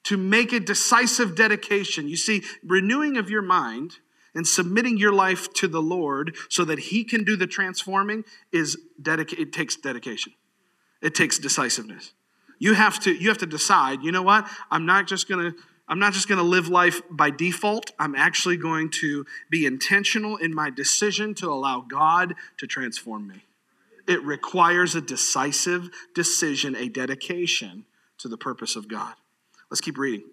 To 0.04 0.18
make 0.18 0.52
a 0.52 0.60
decisive 0.60 1.36
dedication. 1.36 2.08
You 2.08 2.18
see, 2.18 2.44
renewing 2.64 3.18
of 3.18 3.30
your 3.30 3.42
mind 3.42 4.00
and 4.36 4.46
submitting 4.46 4.98
your 4.98 5.14
life 5.14 5.52
to 5.54 5.68
the 5.68 5.82
Lord 5.82 6.36
so 6.50 6.66
that 6.66 6.80
He 6.80 7.04
can 7.04 7.24
do 7.24 7.36
the 7.36 7.48
transforming 7.48 8.24
is 8.52 8.78
dedica- 9.02 9.40
it 9.40 9.54
takes 9.54 9.76
dedication. 9.76 10.34
It 11.02 11.16
takes 11.16 11.40
decisiveness. 11.40 12.14
You 12.60 12.74
have 12.74 13.00
to 13.02 13.12
you 13.14 13.30
have 13.30 13.38
to 13.40 13.46
decide, 13.46 14.02
you 14.02 14.12
know 14.12 14.24
what? 14.24 14.48
I'm 14.72 14.86
not 14.86 15.08
just 15.08 15.28
to 15.54 15.60
I'm 15.88 16.00
not 16.00 16.14
just 16.14 16.28
going 16.28 16.40
to 16.40 16.44
live 16.44 16.68
life 16.68 17.02
by 17.10 17.30
default. 17.30 17.92
I'm 17.98 18.16
actually 18.16 18.58
going 18.58 18.90
to 19.02 19.26
be 19.50 19.66
intentional 19.66 20.36
in 20.38 20.54
my 20.54 20.70
decision 20.70 21.34
to 21.36 21.50
allow 21.50 21.82
God 21.82 22.36
to 22.58 22.68
transform 22.68 23.28
me. 23.28 23.44
It 24.08 24.22
requires 24.24 24.96
a 24.96 25.02
decisive 25.02 25.90
decision, 26.14 26.76
a 26.76 26.90
dedication 26.90 27.86
to 28.20 28.28
the 28.28 28.38
purpose 28.38 28.76
of 28.76 28.88
God. 28.88 29.14
Let's 29.70 29.82
keep 29.82 29.98
reading. 29.98 30.24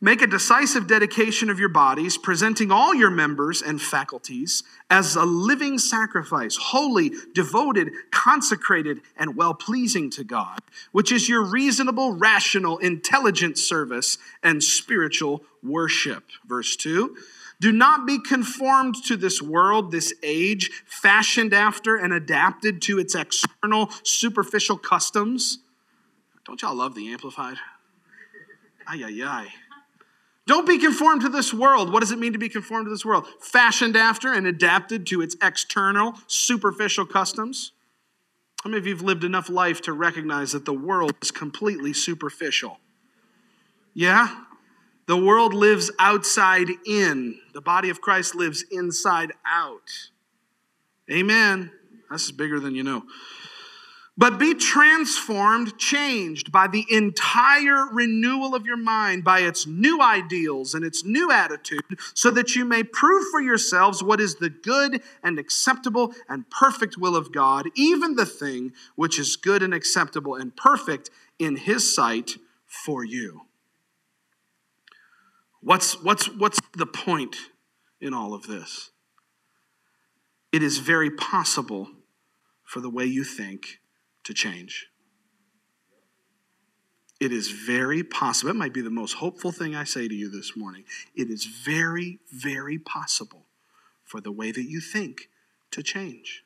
Make 0.00 0.20
a 0.20 0.26
decisive 0.26 0.86
dedication 0.86 1.48
of 1.48 1.58
your 1.58 1.70
bodies, 1.70 2.18
presenting 2.18 2.70
all 2.70 2.94
your 2.94 3.08
members 3.08 3.62
and 3.62 3.80
faculties 3.80 4.62
as 4.90 5.16
a 5.16 5.24
living 5.24 5.78
sacrifice, 5.78 6.56
holy, 6.56 7.12
devoted, 7.34 7.88
consecrated, 8.10 9.00
and 9.16 9.36
well 9.36 9.54
pleasing 9.54 10.10
to 10.10 10.22
God, 10.22 10.58
which 10.92 11.10
is 11.10 11.30
your 11.30 11.42
reasonable, 11.42 12.12
rational, 12.12 12.76
intelligent 12.78 13.56
service 13.56 14.18
and 14.42 14.62
spiritual 14.62 15.42
worship. 15.62 16.24
Verse 16.46 16.76
2 16.76 17.16
Do 17.58 17.72
not 17.72 18.06
be 18.06 18.18
conformed 18.18 18.96
to 19.06 19.16
this 19.16 19.40
world, 19.40 19.92
this 19.92 20.12
age, 20.22 20.70
fashioned 20.84 21.54
after 21.54 21.96
and 21.96 22.12
adapted 22.12 22.82
to 22.82 22.98
its 22.98 23.14
external, 23.14 23.88
superficial 24.02 24.76
customs. 24.76 25.60
Don't 26.44 26.60
y'all 26.60 26.74
love 26.74 26.94
the 26.94 27.10
Amplified? 27.10 27.56
Ay, 28.86 29.02
ay, 29.02 29.22
ay. 29.24 29.46
Don't 30.46 30.66
be 30.66 30.78
conformed 30.78 31.22
to 31.22 31.28
this 31.28 31.52
world. 31.52 31.92
What 31.92 32.00
does 32.00 32.12
it 32.12 32.18
mean 32.18 32.32
to 32.32 32.38
be 32.38 32.48
conformed 32.48 32.86
to 32.86 32.90
this 32.90 33.04
world? 33.04 33.26
Fashioned 33.40 33.96
after 33.96 34.32
and 34.32 34.46
adapted 34.46 35.06
to 35.08 35.20
its 35.20 35.36
external, 35.42 36.14
superficial 36.28 37.04
customs. 37.04 37.72
How 38.62 38.70
many 38.70 38.78
of 38.78 38.86
you 38.86 38.94
have 38.94 39.02
lived 39.02 39.24
enough 39.24 39.48
life 39.48 39.80
to 39.82 39.92
recognize 39.92 40.52
that 40.52 40.64
the 40.64 40.72
world 40.72 41.14
is 41.20 41.30
completely 41.32 41.92
superficial? 41.92 42.78
Yeah? 43.92 44.44
The 45.06 45.16
world 45.16 45.52
lives 45.52 45.90
outside 45.98 46.68
in, 46.84 47.40
the 47.52 47.60
body 47.60 47.90
of 47.90 48.00
Christ 48.00 48.34
lives 48.34 48.64
inside 48.70 49.32
out. 49.46 50.10
Amen. 51.10 51.70
This 52.10 52.24
is 52.24 52.32
bigger 52.32 52.60
than 52.60 52.74
you 52.74 52.82
know 52.82 53.02
but 54.18 54.38
be 54.38 54.54
transformed, 54.54 55.76
changed 55.78 56.50
by 56.50 56.66
the 56.66 56.86
entire 56.90 57.86
renewal 57.92 58.54
of 58.54 58.64
your 58.64 58.76
mind, 58.76 59.22
by 59.22 59.40
its 59.40 59.66
new 59.66 60.00
ideals 60.00 60.74
and 60.74 60.84
its 60.84 61.04
new 61.04 61.30
attitude, 61.30 61.98
so 62.14 62.30
that 62.30 62.56
you 62.56 62.64
may 62.64 62.82
prove 62.82 63.26
for 63.30 63.42
yourselves 63.42 64.02
what 64.02 64.20
is 64.20 64.36
the 64.36 64.48
good 64.48 65.02
and 65.22 65.38
acceptable 65.38 66.14
and 66.28 66.48
perfect 66.48 66.96
will 66.96 67.14
of 67.14 67.30
God, 67.30 67.66
even 67.74 68.16
the 68.16 68.24
thing 68.24 68.72
which 68.94 69.18
is 69.18 69.36
good 69.36 69.62
and 69.62 69.74
acceptable 69.74 70.34
and 70.34 70.56
perfect 70.56 71.10
in 71.38 71.56
His 71.56 71.94
sight 71.94 72.36
for 72.64 73.04
you. 73.04 73.42
What's, 75.60 76.02
what's, 76.02 76.26
what's 76.26 76.60
the 76.74 76.86
point 76.86 77.36
in 78.00 78.14
all 78.14 78.32
of 78.32 78.46
this? 78.46 78.90
It 80.52 80.62
is 80.62 80.78
very 80.78 81.10
possible 81.10 81.88
for 82.64 82.80
the 82.80 82.88
way 82.88 83.04
you 83.04 83.22
think 83.22 83.80
to 84.26 84.34
change. 84.34 84.88
It 87.20 87.32
is 87.32 87.48
very 87.48 88.02
possible. 88.02 88.50
It 88.50 88.56
might 88.56 88.74
be 88.74 88.82
the 88.82 88.90
most 88.90 89.14
hopeful 89.14 89.52
thing 89.52 89.74
I 89.74 89.84
say 89.84 90.08
to 90.08 90.14
you 90.14 90.28
this 90.28 90.56
morning. 90.56 90.84
It 91.14 91.30
is 91.30 91.46
very, 91.46 92.18
very 92.30 92.76
possible 92.78 93.46
for 94.04 94.20
the 94.20 94.32
way 94.32 94.50
that 94.50 94.64
you 94.64 94.80
think 94.80 95.28
to 95.70 95.82
change. 95.82 96.42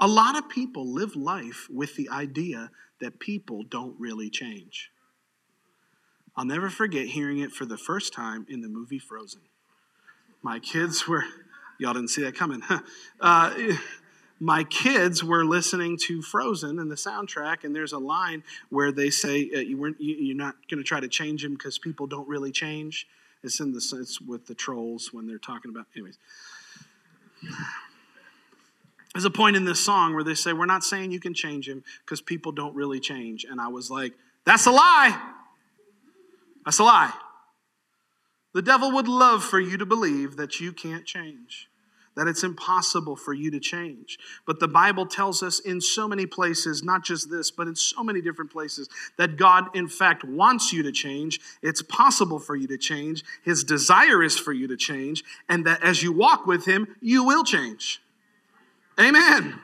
A 0.00 0.08
lot 0.08 0.36
of 0.36 0.48
people 0.48 0.92
live 0.92 1.14
life 1.14 1.68
with 1.70 1.94
the 1.96 2.08
idea 2.10 2.70
that 3.00 3.20
people 3.20 3.62
don't 3.62 3.94
really 3.98 4.28
change. 4.28 4.90
I'll 6.36 6.44
never 6.44 6.68
forget 6.68 7.06
hearing 7.06 7.38
it 7.38 7.52
for 7.52 7.64
the 7.64 7.78
first 7.78 8.12
time 8.12 8.44
in 8.48 8.60
the 8.60 8.68
movie 8.68 8.98
Frozen. 8.98 9.42
My 10.42 10.58
kids 10.58 11.06
were, 11.06 11.24
y'all 11.78 11.94
didn't 11.94 12.10
see 12.10 12.22
that 12.24 12.34
coming. 12.34 12.60
uh, 13.20 13.54
my 14.40 14.64
kids 14.64 15.22
were 15.22 15.44
listening 15.44 15.96
to 16.04 16.20
Frozen 16.20 16.78
and 16.78 16.90
the 16.90 16.96
soundtrack, 16.96 17.64
and 17.64 17.74
there's 17.74 17.92
a 17.92 17.98
line 17.98 18.42
where 18.68 18.90
they 18.92 19.10
say 19.10 19.50
uh, 19.54 19.60
you 19.60 19.76
weren't, 19.76 20.00
you, 20.00 20.34
are 20.34 20.36
not 20.36 20.56
going 20.68 20.78
to 20.78 20.84
try 20.84 21.00
to 21.00 21.08
change 21.08 21.44
him 21.44 21.52
because 21.52 21.78
people 21.78 22.06
don't 22.06 22.28
really 22.28 22.50
change. 22.50 23.06
It's 23.42 23.60
in 23.60 23.72
the 23.72 23.80
sense 23.80 24.20
with 24.20 24.46
the 24.46 24.54
trolls 24.54 25.12
when 25.12 25.26
they're 25.26 25.38
talking 25.38 25.70
about. 25.70 25.86
Anyways, 25.94 26.18
there's 29.14 29.24
a 29.24 29.30
point 29.30 29.56
in 29.56 29.64
this 29.64 29.84
song 29.84 30.14
where 30.14 30.24
they 30.24 30.34
say 30.34 30.52
we're 30.52 30.66
not 30.66 30.82
saying 30.82 31.12
you 31.12 31.20
can 31.20 31.34
change 31.34 31.68
him 31.68 31.84
because 32.04 32.20
people 32.20 32.52
don't 32.52 32.74
really 32.74 33.00
change, 33.00 33.44
and 33.44 33.60
I 33.60 33.68
was 33.68 33.90
like, 33.90 34.12
that's 34.44 34.66
a 34.66 34.72
lie. 34.72 35.32
That's 36.64 36.78
a 36.78 36.84
lie. 36.84 37.12
The 38.52 38.62
devil 38.62 38.92
would 38.92 39.08
love 39.08 39.44
for 39.44 39.60
you 39.60 39.76
to 39.76 39.86
believe 39.86 40.36
that 40.36 40.60
you 40.60 40.72
can't 40.72 41.04
change, 41.04 41.68
that 42.16 42.28
it's 42.28 42.44
impossible 42.44 43.16
for 43.16 43.32
you 43.32 43.50
to 43.50 43.60
change. 43.60 44.18
But 44.46 44.60
the 44.60 44.68
Bible 44.68 45.06
tells 45.06 45.42
us 45.42 45.58
in 45.58 45.80
so 45.80 46.06
many 46.06 46.26
places, 46.26 46.82
not 46.82 47.04
just 47.04 47.30
this, 47.30 47.50
but 47.50 47.66
in 47.66 47.74
so 47.74 48.02
many 48.02 48.20
different 48.20 48.52
places, 48.52 48.88
that 49.16 49.36
God, 49.36 49.74
in 49.74 49.88
fact, 49.88 50.24
wants 50.24 50.72
you 50.72 50.82
to 50.82 50.92
change. 50.92 51.40
It's 51.62 51.82
possible 51.82 52.38
for 52.38 52.56
you 52.56 52.66
to 52.68 52.78
change. 52.78 53.24
His 53.42 53.64
desire 53.64 54.22
is 54.22 54.38
for 54.38 54.52
you 54.52 54.68
to 54.68 54.76
change, 54.76 55.24
and 55.48 55.66
that 55.66 55.82
as 55.82 56.02
you 56.02 56.12
walk 56.12 56.46
with 56.46 56.66
Him, 56.66 56.88
you 57.00 57.24
will 57.24 57.44
change. 57.44 58.00
Amen. 58.98 59.58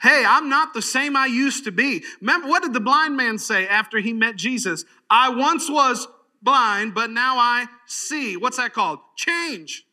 Hey, 0.00 0.24
I'm 0.26 0.48
not 0.48 0.74
the 0.74 0.82
same 0.82 1.16
I 1.16 1.26
used 1.26 1.64
to 1.64 1.72
be. 1.72 2.04
Remember, 2.20 2.48
what 2.48 2.62
did 2.62 2.72
the 2.72 2.80
blind 2.80 3.16
man 3.16 3.38
say 3.38 3.66
after 3.66 3.98
he 3.98 4.12
met 4.12 4.36
Jesus? 4.36 4.84
I 5.10 5.30
once 5.30 5.68
was 5.68 6.06
blind, 6.40 6.94
but 6.94 7.10
now 7.10 7.36
I 7.36 7.66
see. 7.86 8.36
What's 8.36 8.58
that 8.58 8.72
called? 8.72 9.00
Change. 9.16 9.84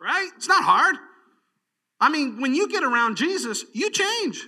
Right? 0.00 0.30
It's 0.36 0.48
not 0.48 0.64
hard. 0.64 0.96
I 2.00 2.08
mean, 2.08 2.40
when 2.40 2.54
you 2.54 2.68
get 2.68 2.84
around 2.84 3.16
Jesus, 3.16 3.64
you 3.72 3.90
change. 3.90 4.46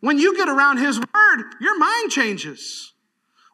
When 0.00 0.18
you 0.18 0.36
get 0.36 0.48
around 0.48 0.78
His 0.78 0.98
Word, 0.98 1.44
your 1.60 1.78
mind 1.78 2.10
changes. 2.10 2.92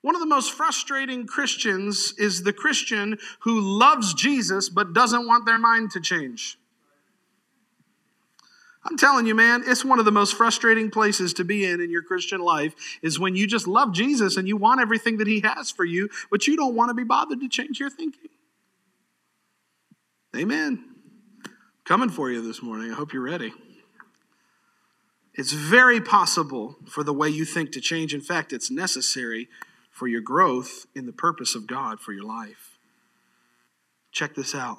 One 0.03 0.15
of 0.15 0.21
the 0.21 0.27
most 0.27 0.53
frustrating 0.53 1.27
Christians 1.27 2.13
is 2.19 2.43
the 2.43 2.53
Christian 2.53 3.19
who 3.41 3.61
loves 3.61 4.13
Jesus 4.13 4.69
but 4.69 4.93
doesn't 4.93 5.27
want 5.27 5.47
their 5.47 5.59
mind 5.59 5.93
to 5.93 6.01
change. 6.01 6.59
I'm 8.85 8.99
telling 8.99 9.27
you, 9.27 9.35
man, 9.35 9.65
it's 9.67 9.83
one 9.83 9.99
of 9.99 10.05
the 10.05 10.13
most 10.13 10.35
frustrating 10.35 10.91
places 10.91 11.33
to 11.35 11.45
be 11.45 11.65
in 11.65 11.81
in 11.81 11.91
your 11.91 12.03
Christian 12.03 12.43
life 12.43 12.75
is 13.01 13.19
when 13.19 13.35
you 13.35 13.47
just 13.47 13.67
love 13.67 13.95
Jesus 13.95 14.37
and 14.37 14.47
you 14.47 14.59
want 14.59 14.81
everything 14.81 15.17
that 15.17 15.27
he 15.27 15.41
has 15.41 15.71
for 15.71 15.87
you, 15.87 16.11
but 16.31 16.47
you 16.47 16.55
don't 16.55 16.75
want 16.75 16.91
to 16.91 16.95
be 16.95 17.05
bothered 17.05 17.41
to 17.41 17.49
change 17.49 17.81
your 17.81 17.89
thinking. 17.89 18.29
Amen. 20.35 20.83
Coming 21.85 22.09
for 22.09 22.29
you 22.29 22.43
this 22.43 22.61
morning. 22.61 22.91
I 22.91 22.95
hope 22.95 23.13
you're 23.13 23.23
ready. 23.23 23.53
It's 25.35 25.53
very 25.53 26.01
possible 26.01 26.77
for 26.89 27.05
the 27.05 27.13
way 27.13 27.29
you 27.29 27.45
think 27.45 27.71
to 27.73 27.81
change. 27.81 28.13
In 28.13 28.21
fact, 28.21 28.53
it's 28.53 28.71
necessary 28.71 29.49
for 29.93 30.09
your 30.09 30.21
growth 30.21 30.87
in 30.95 31.07
the 31.07 31.13
purpose 31.13 31.55
of 31.55 31.69
God 31.69 32.01
for 32.01 32.13
your 32.13 32.25
life. 32.25 32.79
Check 34.11 34.35
this 34.35 34.57
out. 34.57 34.79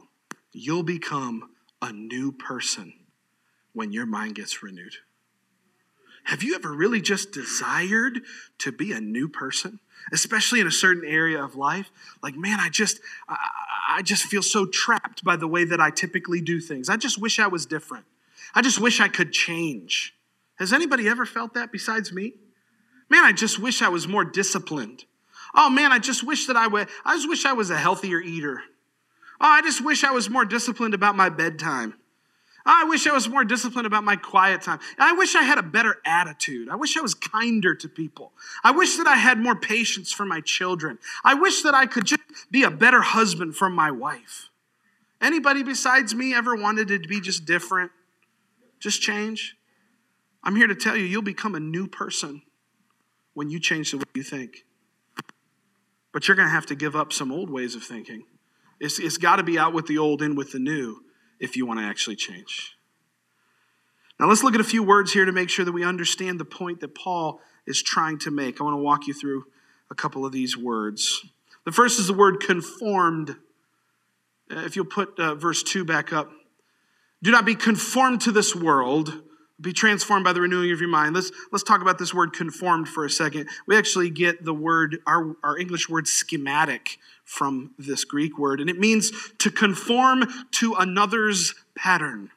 You'll 0.52 0.84
become 0.84 1.52
a 1.82 1.94
new 1.94 2.34
person 2.34 2.94
when 3.72 3.94
your 3.94 4.06
mind 4.06 4.36
gets 4.36 4.62
renewed. 4.62 4.96
Have 6.26 6.44
you 6.44 6.56
ever 6.56 6.74
really 6.74 7.02
just 7.02 7.32
desired 7.32 8.22
to 8.58 8.74
be 8.74 8.92
a 8.92 9.00
new 9.00 9.30
person? 9.30 9.80
Especially 10.12 10.60
in 10.60 10.68
a 10.68 10.72
certain 10.72 11.04
area 11.04 11.44
of 11.44 11.56
life, 11.56 11.92
like 12.22 12.36
man, 12.36 12.60
I 12.60 12.70
just, 12.70 13.00
I, 13.28 14.02
just 14.04 14.26
feel 14.26 14.44
so 14.44 14.66
trapped 14.66 15.24
by 15.24 15.36
the 15.36 15.48
way 15.48 15.64
that 15.64 15.82
I 15.82 15.90
typically 15.90 16.42
do 16.42 16.60
things. 16.60 16.90
I 16.90 16.98
just 16.98 17.20
wish 17.20 17.40
I 17.40 17.48
was 17.48 17.66
different. 17.66 18.06
I 18.54 18.62
just 18.62 18.80
wish 18.80 19.00
I 19.00 19.08
could 19.08 19.32
change. 19.32 20.14
Has 20.58 20.72
anybody 20.72 21.08
ever 21.08 21.26
felt 21.26 21.54
that 21.56 21.72
besides 21.72 22.12
me? 22.14 22.34
Man, 23.10 23.24
I 23.24 23.32
just 23.32 23.60
wish 23.60 23.82
I 23.82 23.90
was 23.90 24.08
more 24.08 24.24
disciplined. 24.24 25.06
Oh 25.56 25.70
man, 25.70 25.92
I 25.92 26.00
just 26.00 26.24
wish 26.24 26.48
that 26.48 26.58
I 26.58 26.68
would, 26.68 26.88
I 27.04 27.16
just 27.16 27.30
wish 27.30 27.46
I 27.46 27.54
was 27.54 27.70
a 27.70 27.78
healthier 27.78 28.20
eater. 28.20 28.62
Oh, 29.42 29.48
I 29.48 29.62
just 29.62 29.84
wish 29.84 30.04
I 30.04 30.12
was 30.12 30.30
more 30.30 30.46
disciplined 30.46 30.94
about 30.94 31.16
my 31.16 31.30
bedtime. 31.30 31.96
Oh, 32.68 32.82
I 32.82 32.86
wish 32.86 33.06
I 33.06 33.14
was 33.14 33.30
more 33.30 33.46
disciplined 33.46 33.86
about 33.86 34.04
my 34.04 34.16
quiet 34.16 34.64
time. 34.64 34.80
I 34.98 35.14
wish 35.14 35.36
I 35.36 35.44
had 35.44 35.60
a 35.60 35.64
better 35.64 35.98
attitude. 36.04 36.68
I 36.68 36.75
wish 36.75 36.98
I 36.98 37.01
was 37.01 37.14
kinder 37.14 37.75
to 37.75 37.88
people. 37.88 38.34
I 38.64 38.72
wish 38.72 38.98
that 38.98 39.06
I 39.06 39.18
had 39.18 39.38
more 39.38 39.56
patience 39.56 40.12
for 40.12 40.25
my 40.25 40.42
children. 40.42 40.98
I 41.24 41.36
wish 41.36 41.62
that 41.62 41.75
I 41.75 41.86
could 41.86 42.06
just 42.06 42.22
be 42.50 42.64
a 42.64 42.72
better 42.72 43.01
husband 43.01 43.56
for 43.56 43.70
my 43.70 43.92
wife. 43.92 44.50
Anybody 45.22 45.62
besides 45.62 46.16
me 46.16 46.34
ever 46.34 46.56
wanted 46.56 46.88
to 46.88 47.00
be 47.00 47.22
just 47.22 47.46
different? 47.46 47.92
Just 48.80 49.00
change? 49.00 49.56
I'm 50.44 50.56
here 50.56 50.68
to 50.68 50.75
tell 50.75 50.96
you, 50.96 51.06
you'll 51.06 51.22
become 51.22 51.54
a 51.54 51.60
new 51.60 51.88
person 51.88 52.42
when 53.36 53.50
you 53.50 53.60
change 53.60 53.92
the 53.92 53.98
way 53.98 54.04
you 54.16 54.24
think. 54.24 54.66
But 56.12 56.28
you're 56.28 56.36
going 56.36 56.48
to 56.48 56.54
have 56.54 56.66
to 56.68 56.75
give 56.75 56.96
up 56.96 57.14
some 57.14 57.32
old 57.32 57.51
ways 57.51 57.75
of 57.75 57.84
thinking. 57.84 58.24
It's, 58.80 58.98
it's 58.98 59.18
got 59.18 59.36
to 59.36 59.44
be 59.44 59.60
out 59.60 59.74
with 59.74 59.86
the 59.86 60.00
old, 60.00 60.24
in 60.24 60.36
with 60.36 60.51
the 60.51 60.60
new 60.60 61.04
if 61.40 61.56
you 61.56 61.66
want 61.66 61.80
to 61.80 61.86
actually 61.86 62.16
change. 62.16 62.78
Now, 64.20 64.28
let's 64.28 64.44
look 64.44 64.56
at 64.56 64.62
a 64.62 64.66
few 64.66 64.82
words 64.82 65.12
here 65.12 65.26
to 65.26 65.32
make 65.32 65.50
sure 65.50 65.66
that 65.66 65.74
we 65.74 65.84
understand 65.84 66.40
the 66.40 66.46
point 66.46 66.80
that 66.80 66.96
Paul 66.96 67.42
is 67.68 67.82
trying 67.82 68.18
to 68.20 68.32
make. 68.32 68.62
I 68.62 68.64
want 68.64 68.76
to 68.76 68.82
walk 68.82 69.08
you 69.08 69.14
through 69.14 69.46
a 69.92 69.96
couple 69.96 70.26
of 70.26 70.32
these 70.32 70.58
words. 70.58 71.26
The 71.66 71.72
first 71.72 72.00
is 72.00 72.08
the 72.08 72.14
word 72.14 72.40
conformed. 72.40 73.32
Uh, 74.50 74.60
if 74.60 74.76
you'll 74.76 74.86
put 74.86 75.20
uh, 75.20 75.36
verse 75.36 75.64
2 75.64 75.84
back 75.84 76.14
up. 76.14 76.32
Do 77.24 77.32
not 77.32 77.46
be 77.46 77.56
conformed 77.56 78.22
to 78.22 78.32
this 78.32 78.56
world, 78.56 79.22
be 79.59 79.72
transformed 79.72 80.25
by 80.25 80.33
the 80.33 80.41
renewing 80.41 80.72
of 80.72 80.79
your 80.79 80.89
mind. 80.89 81.15
Let's, 81.15 81.31
let's 81.51 81.63
talk 81.63 81.81
about 81.81 81.98
this 81.98 82.13
word 82.13 82.33
conformed 82.33 82.89
for 82.89 83.05
a 83.05 83.09
second. 83.09 83.48
We 83.68 83.77
actually 83.77 84.09
get 84.09 84.44
the 84.44 84.53
word, 84.53 84.98
our, 85.07 85.35
our 85.44 85.57
English 85.57 85.89
word 85.89 86.07
schematic 86.07 86.98
from 87.24 87.74
this 87.77 88.03
Greek 88.03 88.37
word, 88.37 88.59
and 88.59 88.70
it 88.70 88.77
means 88.77 89.11
to 89.39 89.50
conform 89.50 90.25
to 90.51 90.75
another's 90.75 91.55
pattern. 91.75 92.31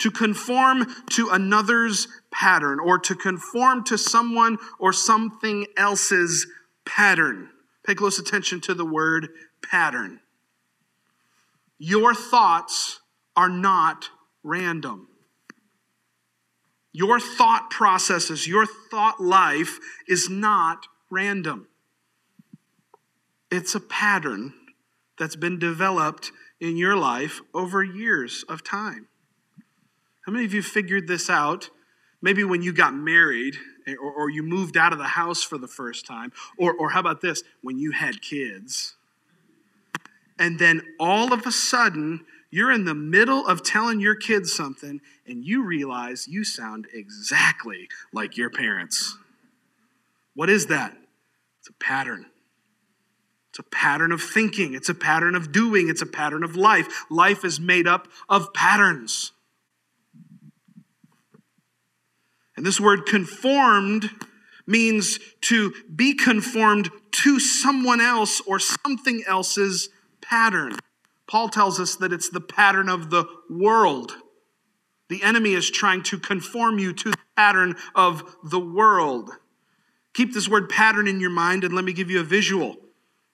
To 0.00 0.10
conform 0.10 0.86
to 1.12 1.30
another's 1.30 2.06
pattern, 2.30 2.78
or 2.80 2.98
to 2.98 3.14
conform 3.14 3.82
to 3.84 3.96
someone 3.96 4.58
or 4.78 4.92
something 4.92 5.66
else's 5.76 6.46
pattern. 6.84 7.48
Pay 7.86 7.94
close 7.94 8.18
attention 8.18 8.60
to 8.62 8.74
the 8.74 8.84
word 8.84 9.28
pattern. 9.62 10.20
Your 11.78 12.14
thoughts 12.14 13.00
are 13.34 13.48
not 13.48 14.10
random. 14.42 15.08
Your 16.92 17.20
thought 17.20 17.70
processes, 17.70 18.46
your 18.46 18.66
thought 18.66 19.20
life 19.20 19.78
is 20.08 20.28
not 20.28 20.86
random. 21.10 21.68
It's 23.50 23.74
a 23.74 23.80
pattern 23.80 24.54
that's 25.18 25.36
been 25.36 25.58
developed 25.58 26.32
in 26.60 26.76
your 26.76 26.96
life 26.96 27.40
over 27.54 27.82
years 27.82 28.44
of 28.48 28.64
time. 28.64 29.08
How 30.26 30.32
many 30.32 30.44
of 30.44 30.54
you 30.54 30.62
figured 30.62 31.08
this 31.08 31.30
out? 31.30 31.70
Maybe 32.22 32.44
when 32.44 32.62
you 32.62 32.72
got 32.72 32.94
married 32.94 33.56
eh, 33.86 33.94
or, 33.94 34.12
or 34.12 34.30
you 34.30 34.42
moved 34.42 34.76
out 34.76 34.92
of 34.92 34.98
the 34.98 35.04
house 35.04 35.42
for 35.42 35.58
the 35.58 35.68
first 35.68 36.06
time, 36.06 36.32
or, 36.58 36.72
or 36.74 36.90
how 36.90 37.00
about 37.00 37.20
this, 37.20 37.42
when 37.62 37.78
you 37.78 37.92
had 37.92 38.20
kids? 38.20 38.94
And 40.38 40.58
then 40.58 40.82
all 40.98 41.32
of 41.32 41.46
a 41.46 41.52
sudden, 41.52 42.24
you're 42.50 42.72
in 42.72 42.84
the 42.84 42.94
middle 42.94 43.46
of 43.46 43.62
telling 43.62 44.00
your 44.00 44.14
kids 44.14 44.52
something 44.52 45.00
and 45.30 45.44
you 45.44 45.64
realize 45.64 46.26
you 46.28 46.44
sound 46.44 46.88
exactly 46.92 47.88
like 48.12 48.36
your 48.36 48.50
parents. 48.50 49.16
What 50.34 50.50
is 50.50 50.66
that? 50.66 50.96
It's 51.60 51.68
a 51.68 51.72
pattern. 51.74 52.26
It's 53.50 53.58
a 53.58 53.64
pattern 53.64 54.12
of 54.12 54.22
thinking, 54.22 54.74
it's 54.74 54.88
a 54.88 54.94
pattern 54.94 55.34
of 55.34 55.50
doing, 55.50 55.88
it's 55.88 56.02
a 56.02 56.06
pattern 56.06 56.44
of 56.44 56.54
life. 56.54 57.04
Life 57.10 57.44
is 57.44 57.58
made 57.58 57.86
up 57.86 58.06
of 58.28 58.52
patterns. 58.54 59.32
And 62.56 62.64
this 62.64 62.80
word 62.80 63.06
conformed 63.06 64.10
means 64.66 65.18
to 65.42 65.72
be 65.94 66.14
conformed 66.14 66.90
to 67.10 67.40
someone 67.40 68.00
else 68.00 68.40
or 68.46 68.58
something 68.58 69.24
else's 69.26 69.88
pattern. 70.20 70.78
Paul 71.26 71.48
tells 71.48 71.80
us 71.80 71.96
that 71.96 72.12
it's 72.12 72.28
the 72.28 72.40
pattern 72.40 72.88
of 72.88 73.10
the 73.10 73.24
world. 73.48 74.12
The 75.10 75.24
enemy 75.24 75.54
is 75.54 75.68
trying 75.68 76.04
to 76.04 76.20
conform 76.20 76.78
you 76.78 76.92
to 76.92 77.10
the 77.10 77.18
pattern 77.36 77.74
of 77.96 78.36
the 78.44 78.60
world. 78.60 79.32
Keep 80.14 80.32
this 80.32 80.48
word 80.48 80.68
pattern 80.68 81.08
in 81.08 81.18
your 81.18 81.30
mind 81.30 81.64
and 81.64 81.74
let 81.74 81.84
me 81.84 81.92
give 81.92 82.12
you 82.12 82.20
a 82.20 82.24
visual. 82.24 82.76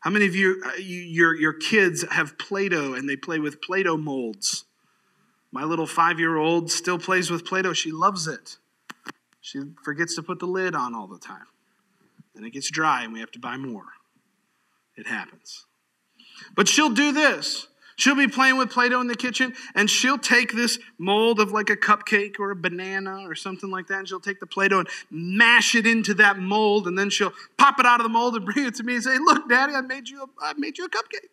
How 0.01 0.09
many 0.09 0.27
of 0.27 0.35
you, 0.35 0.63
uh, 0.65 0.73
your, 0.79 1.37
your 1.37 1.53
kids 1.53 2.03
have 2.11 2.39
Play 2.39 2.71
Doh 2.71 2.95
and 2.95 3.07
they 3.07 3.15
play 3.15 3.39
with 3.39 3.61
Play 3.61 3.83
Doh 3.83 3.99
molds? 3.99 4.65
My 5.53 5.65
little 5.65 5.87
five 5.87 6.19
year 6.19 6.39
old 6.39 6.71
still 6.71 6.99
plays 6.99 7.31
with 7.31 7.45
Play 7.45 7.61
Doh. 7.61 7.75
She 7.75 7.93
loves 7.93 8.27
it. 8.27 8.57
She 9.43 9.61
forgets 9.85 10.15
to 10.17 10.23
put 10.23 10.39
the 10.39 10.47
lid 10.47 10.75
on 10.75 10.95
all 10.95 11.07
the 11.07 11.19
time. 11.19 11.47
Then 12.35 12.45
it 12.45 12.55
gets 12.55 12.71
dry 12.71 13.05
and 13.05 13.13
we 13.13 13.21
have 13.21 13.33
to 13.33 13.39
buy 13.39 13.59
more. 13.59 13.85
It 14.97 15.07
happens. 15.07 15.67
But 16.55 16.69
she'll 16.69 16.95
do 16.95 17.13
this. 17.13 17.67
She'll 17.97 18.15
be 18.15 18.29
playing 18.29 18.59
with 18.59 18.71
Play 18.71 18.91
Doh 18.91 19.01
in 19.01 19.07
the 19.07 19.17
kitchen 19.17 19.55
and 19.75 19.89
she'll 19.89 20.19
take 20.19 20.53
this 20.53 20.79
mold 20.99 21.41
of 21.41 21.51
like 21.53 21.71
a 21.71 21.77
cupcake 21.77 22.39
or 22.39 22.51
a 22.51 22.57
banana 22.57 23.27
or 23.27 23.35
something 23.35 23.71
like 23.71 23.87
that 23.87 24.01
and 24.01 24.09
she'll 24.09 24.21
take 24.21 24.39
the 24.39 24.47
Play 24.47 24.69
Doh 24.69 24.81
and 24.81 24.89
mash 25.11 25.75
it 25.75 25.87
into 25.87 26.13
that 26.15 26.39
mold 26.39 26.87
and 26.87 26.99
then 26.99 27.09
she'll 27.09 27.33
pop 27.57 27.81
it 27.81 27.87
out 27.87 28.01
of 28.01 28.05
the 28.05 28.11
mold 28.11 28.37
and 28.37 28.45
bring 28.53 28.67
it 28.67 28.75
to 28.75 28.83
me 28.83 28.97
and 28.97 29.03
say, 29.03 29.17
Look, 29.19 29.49
Daddy, 29.49 29.75
I 29.75 29.81
made 29.81 30.09
you 30.09 30.23
a, 30.23 30.27
I 30.45 30.53
made 30.59 30.77
you 30.77 30.85
a 30.85 30.91
cupcake. 30.91 31.31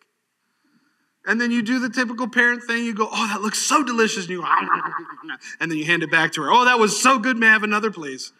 And 1.26 1.38
then 1.38 1.50
you 1.50 1.62
do 1.62 1.78
the 1.78 1.90
typical 1.90 2.28
parent 2.28 2.64
thing. 2.64 2.84
You 2.84 2.94
go, 2.94 3.08
Oh, 3.12 3.28
that 3.28 3.42
looks 3.42 3.58
so 3.58 3.84
delicious. 3.84 4.24
And 4.24 4.30
you 4.30 4.40
go, 4.40 4.48
and 5.60 5.70
then 5.70 5.76
you 5.76 5.84
hand 5.84 6.02
it 6.02 6.10
back 6.10 6.32
to 6.32 6.42
her. 6.42 6.50
Oh, 6.50 6.64
that 6.64 6.78
was 6.78 7.00
so 7.00 7.18
good. 7.18 7.36
May 7.36 7.48
I 7.48 7.52
have 7.52 7.62
another, 7.62 7.90
please? 7.90 8.32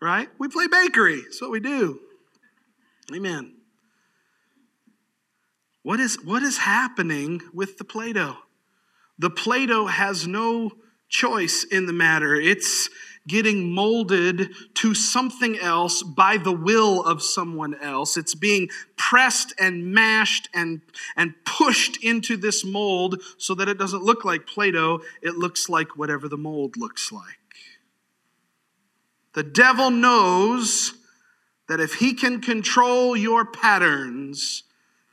Right? 0.00 0.28
We 0.38 0.48
play 0.48 0.66
bakery. 0.66 1.22
That's 1.22 1.40
what 1.40 1.50
we 1.50 1.60
do. 1.60 2.00
Amen. 3.14 3.55
What 5.86 6.00
is, 6.00 6.18
what 6.24 6.42
is 6.42 6.58
happening 6.58 7.42
with 7.54 7.78
the 7.78 7.84
Play 7.84 8.12
Doh? 8.12 8.38
The 9.20 9.30
Play 9.30 9.66
Doh 9.66 9.86
has 9.86 10.26
no 10.26 10.72
choice 11.08 11.62
in 11.62 11.86
the 11.86 11.92
matter. 11.92 12.34
It's 12.34 12.90
getting 13.28 13.70
molded 13.70 14.50
to 14.74 14.94
something 14.96 15.56
else 15.56 16.02
by 16.02 16.38
the 16.38 16.50
will 16.50 17.04
of 17.04 17.22
someone 17.22 17.76
else. 17.80 18.16
It's 18.16 18.34
being 18.34 18.68
pressed 18.96 19.54
and 19.60 19.94
mashed 19.94 20.48
and, 20.52 20.80
and 21.14 21.34
pushed 21.44 22.02
into 22.02 22.36
this 22.36 22.64
mold 22.64 23.22
so 23.38 23.54
that 23.54 23.68
it 23.68 23.78
doesn't 23.78 24.02
look 24.02 24.24
like 24.24 24.44
Play 24.44 24.72
Doh, 24.72 25.02
it 25.22 25.36
looks 25.36 25.68
like 25.68 25.96
whatever 25.96 26.26
the 26.26 26.36
mold 26.36 26.76
looks 26.76 27.12
like. 27.12 27.22
The 29.34 29.44
devil 29.44 29.92
knows 29.92 30.94
that 31.68 31.78
if 31.78 31.94
he 31.94 32.12
can 32.12 32.40
control 32.40 33.16
your 33.16 33.44
patterns, 33.44 34.64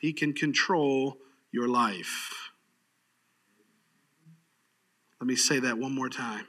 he 0.03 0.11
can 0.11 0.33
control 0.33 1.17
your 1.49 1.69
life. 1.69 2.51
Let 5.21 5.27
me 5.27 5.37
say 5.37 5.59
that 5.59 5.77
one 5.77 5.95
more 5.95 6.09
time. 6.09 6.45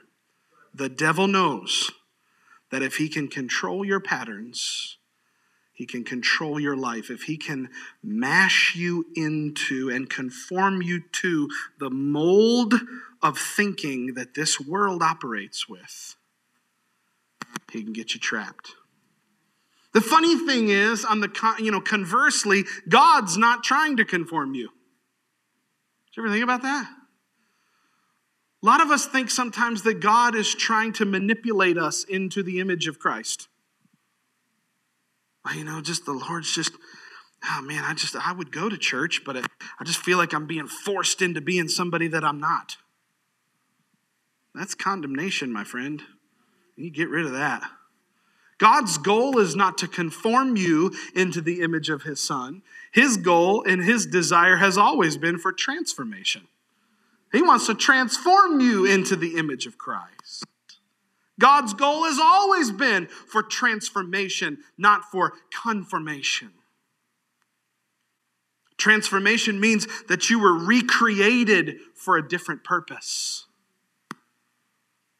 The 0.73 0.89
devil 0.89 1.25
knows 1.25 1.89
that 2.69 2.83
if 2.83 2.97
he 2.97 3.07
can 3.07 3.29
control 3.29 3.85
your 3.85 4.01
patterns, 4.01 4.97
he 5.71 5.85
can 5.85 6.03
control 6.03 6.59
your 6.59 6.75
life. 6.75 7.09
If 7.09 7.23
he 7.23 7.37
can 7.37 7.69
mash 8.03 8.75
you 8.75 9.05
into 9.15 9.89
and 9.89 10.09
conform 10.09 10.81
you 10.81 11.03
to 11.21 11.47
the 11.79 11.89
mold 11.89 12.73
of 13.21 13.37
thinking 13.37 14.15
that 14.15 14.33
this 14.33 14.59
world 14.59 15.01
operates 15.01 15.69
with, 15.69 16.17
he 17.71 17.83
can 17.83 17.93
get 17.93 18.13
you 18.13 18.19
trapped. 18.19 18.73
The 19.95 20.01
funny 20.01 20.35
thing 20.45 20.67
is, 20.67 21.05
on 21.05 21.21
the 21.21 21.55
you 21.57 21.71
know, 21.71 21.79
conversely, 21.79 22.65
God's 22.89 23.37
not 23.37 23.63
trying 23.63 23.95
to 23.95 24.03
conform 24.03 24.53
you. 24.53 24.67
Did 24.67 26.17
you 26.17 26.23
ever 26.23 26.33
think 26.33 26.43
about 26.43 26.63
that? 26.63 26.89
A 28.61 28.65
lot 28.65 28.81
of 28.81 28.91
us 28.91 29.05
think 29.05 29.31
sometimes 29.31 29.83
that 29.83 30.01
God 30.01 30.35
is 30.35 30.53
trying 30.53 30.91
to 30.93 31.05
manipulate 31.05 31.77
us 31.77 32.03
into 32.03 32.43
the 32.43 32.59
image 32.59 32.87
of 32.87 32.99
Christ. 32.99 33.47
Well, 35.45 35.55
you 35.55 35.63
know, 35.63 35.79
just 35.79 36.03
the 36.03 36.11
Lord's 36.11 36.53
just, 36.53 36.73
oh 37.49 37.61
man, 37.61 37.85
I 37.85 37.93
just, 37.93 38.17
I 38.17 38.33
would 38.33 38.51
go 38.51 38.67
to 38.67 38.77
church, 38.77 39.21
but 39.25 39.37
I 39.37 39.83
just 39.85 39.99
feel 39.99 40.17
like 40.17 40.33
I'm 40.33 40.45
being 40.45 40.67
forced 40.67 41.21
into 41.21 41.39
being 41.39 41.69
somebody 41.69 42.09
that 42.09 42.25
I'm 42.25 42.41
not. 42.41 42.75
That's 44.53 44.75
condemnation, 44.75 45.53
my 45.53 45.63
friend. 45.63 46.01
You 46.75 46.91
get 46.91 47.07
rid 47.07 47.25
of 47.25 47.31
that. 47.31 47.63
God's 48.57 48.97
goal 48.97 49.37
is 49.39 49.55
not 49.55 49.77
to 49.79 49.87
conform 49.87 50.55
you 50.55 50.93
into 51.13 51.41
the 51.41 51.61
image 51.61 51.89
of 51.89 52.03
his 52.03 52.19
son. 52.19 52.61
His 52.91 53.17
goal 53.17 53.63
and 53.63 53.83
his 53.83 54.05
desire 54.05 54.57
has 54.57 54.77
always 54.77 55.17
been 55.17 55.37
for 55.37 55.51
transformation. 55.51 56.47
He 57.31 57.41
wants 57.41 57.67
to 57.67 57.75
transform 57.75 58.61
you 58.61 58.85
into 58.85 59.17
the 59.17 59.35
image 59.37 59.65
of 59.65 59.77
Christ. 59.77 60.45
God's 61.37 61.73
goal 61.73 62.05
has 62.05 62.17
always 62.17 62.71
been 62.71 63.07
for 63.07 63.43
transformation, 63.43 64.59
not 64.77 65.03
for 65.11 65.33
conformation. 65.51 66.51
Transformation 68.77 69.59
means 69.59 69.87
that 70.07 70.29
you 70.29 70.39
were 70.39 70.53
recreated 70.53 71.79
for 71.93 72.17
a 72.17 72.27
different 72.27 72.63
purpose. 72.63 73.44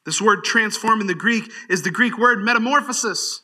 This 0.06 0.22
word 0.22 0.44
transform 0.44 1.02
in 1.02 1.08
the 1.08 1.16
Greek 1.16 1.52
is 1.70 1.82
the 1.82 1.92
Greek 1.92 2.18
word 2.18 2.44
metamorphosis. 2.44 3.42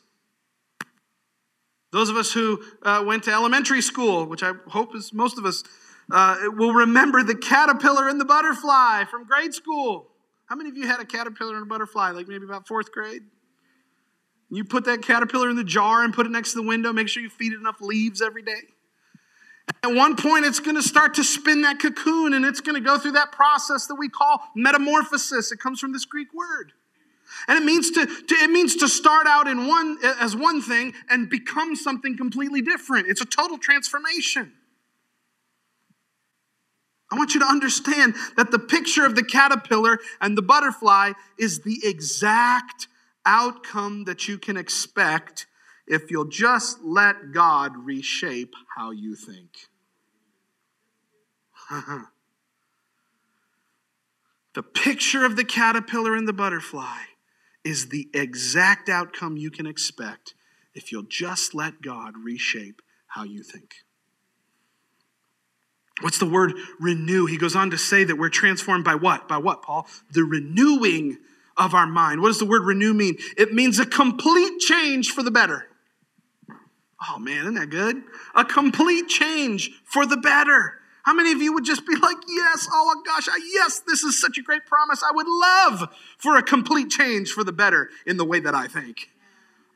Those 1.90 2.08
of 2.08 2.16
us 2.16 2.32
who 2.32 2.62
uh, 2.82 3.04
went 3.06 3.24
to 3.24 3.32
elementary 3.32 3.82
school, 3.82 4.24
which 4.24 4.42
I 4.42 4.52
hope 4.68 4.94
is 4.94 5.12
most 5.12 5.38
of 5.38 5.44
us, 5.44 5.62
uh, 6.10 6.36
will 6.44 6.72
remember 6.72 7.22
the 7.22 7.34
caterpillar 7.34 8.08
and 8.08 8.20
the 8.20 8.24
butterfly 8.24 9.04
from 9.10 9.24
grade 9.24 9.54
school. 9.54 10.08
How 10.46 10.56
many 10.56 10.70
of 10.70 10.76
you 10.76 10.86
had 10.86 11.00
a 11.00 11.04
caterpillar 11.04 11.56
and 11.56 11.64
a 11.64 11.66
butterfly, 11.66 12.10
like 12.10 12.28
maybe 12.28 12.44
about 12.44 12.66
fourth 12.66 12.92
grade? 12.92 13.22
You 14.50 14.64
put 14.64 14.84
that 14.84 15.02
caterpillar 15.02 15.50
in 15.50 15.56
the 15.56 15.64
jar 15.64 16.04
and 16.04 16.12
put 16.12 16.26
it 16.26 16.30
next 16.30 16.52
to 16.52 16.60
the 16.60 16.66
window. 16.66 16.92
Make 16.92 17.08
sure 17.08 17.22
you 17.22 17.30
feed 17.30 17.52
it 17.52 17.56
enough 17.56 17.80
leaves 17.80 18.20
every 18.20 18.42
day. 18.42 18.60
At 19.82 19.94
one 19.94 20.16
point, 20.16 20.44
it's 20.44 20.60
going 20.60 20.76
to 20.76 20.82
start 20.82 21.14
to 21.14 21.24
spin 21.24 21.62
that 21.62 21.80
cocoon 21.80 22.34
and 22.34 22.44
it's 22.44 22.60
going 22.60 22.80
to 22.80 22.86
go 22.86 22.98
through 22.98 23.12
that 23.12 23.32
process 23.32 23.86
that 23.86 23.96
we 23.96 24.08
call 24.08 24.40
metamorphosis. 24.54 25.52
It 25.52 25.58
comes 25.58 25.80
from 25.80 25.92
this 25.92 26.04
Greek 26.04 26.32
word. 26.34 26.72
And 27.48 27.58
it 27.58 27.64
means 27.64 27.90
to, 27.92 28.06
to, 28.06 28.34
it 28.34 28.50
means 28.50 28.76
to 28.76 28.88
start 28.88 29.26
out 29.26 29.48
in 29.48 29.66
one 29.66 29.98
as 30.20 30.36
one 30.36 30.62
thing 30.62 30.94
and 31.08 31.28
become 31.28 31.74
something 31.74 32.16
completely 32.16 32.62
different. 32.62 33.08
It's 33.08 33.20
a 33.20 33.26
total 33.26 33.58
transformation. 33.58 34.52
I 37.10 37.16
want 37.16 37.34
you 37.34 37.40
to 37.40 37.46
understand 37.46 38.14
that 38.36 38.50
the 38.50 38.58
picture 38.58 39.04
of 39.04 39.16
the 39.16 39.22
caterpillar 39.22 39.98
and 40.20 40.36
the 40.36 40.42
butterfly 40.42 41.12
is 41.38 41.60
the 41.60 41.80
exact 41.82 42.88
outcome 43.26 44.04
that 44.04 44.28
you 44.28 44.38
can 44.38 44.56
expect 44.56 45.46
if 45.86 46.10
you'll 46.10 46.28
just 46.28 46.82
let 46.82 47.32
God 47.32 47.72
reshape 47.84 48.54
how 48.76 48.90
you 48.90 49.14
think. 49.14 49.68
the 54.54 54.62
picture 54.62 55.24
of 55.24 55.36
the 55.36 55.44
caterpillar 55.44 56.14
and 56.14 56.28
the 56.28 56.32
butterfly 56.32 56.98
is 57.64 57.88
the 57.88 58.08
exact 58.12 58.88
outcome 58.88 59.36
you 59.36 59.50
can 59.50 59.66
expect 59.66 60.34
if 60.74 60.90
you'll 60.90 61.02
just 61.02 61.54
let 61.54 61.82
God 61.82 62.14
reshape 62.22 62.82
how 63.08 63.24
you 63.24 63.42
think. 63.42 63.74
What's 66.00 66.18
the 66.18 66.26
word 66.26 66.54
renew? 66.80 67.26
He 67.26 67.36
goes 67.36 67.54
on 67.54 67.70
to 67.70 67.78
say 67.78 68.02
that 68.04 68.16
we're 68.16 68.30
transformed 68.30 68.84
by 68.84 68.94
what? 68.94 69.28
By 69.28 69.36
what, 69.36 69.62
Paul? 69.62 69.86
The 70.10 70.24
renewing 70.24 71.18
of 71.56 71.74
our 71.74 71.86
mind. 71.86 72.20
What 72.20 72.28
does 72.28 72.38
the 72.38 72.46
word 72.46 72.64
renew 72.64 72.94
mean? 72.94 73.16
It 73.36 73.52
means 73.52 73.78
a 73.78 73.86
complete 73.86 74.58
change 74.58 75.10
for 75.10 75.22
the 75.22 75.30
better. 75.30 75.68
Oh 77.08 77.18
man, 77.18 77.42
isn't 77.42 77.54
that 77.54 77.70
good? 77.70 78.02
A 78.34 78.44
complete 78.44 79.08
change 79.08 79.70
for 79.84 80.06
the 80.06 80.16
better. 80.16 80.74
How 81.02 81.14
many 81.14 81.32
of 81.32 81.42
you 81.42 81.52
would 81.52 81.64
just 81.64 81.84
be 81.86 81.96
like, 81.96 82.16
yes, 82.28 82.68
oh 82.70 82.94
my 82.94 83.02
gosh, 83.04 83.28
yes, 83.52 83.80
this 83.86 84.04
is 84.04 84.20
such 84.20 84.38
a 84.38 84.42
great 84.42 84.66
promise. 84.66 85.02
I 85.02 85.12
would 85.12 85.26
love 85.26 85.94
for 86.18 86.36
a 86.36 86.42
complete 86.42 86.90
change 86.90 87.32
for 87.32 87.42
the 87.42 87.52
better 87.52 87.88
in 88.06 88.16
the 88.16 88.24
way 88.24 88.38
that 88.40 88.54
I 88.54 88.68
think. 88.68 89.08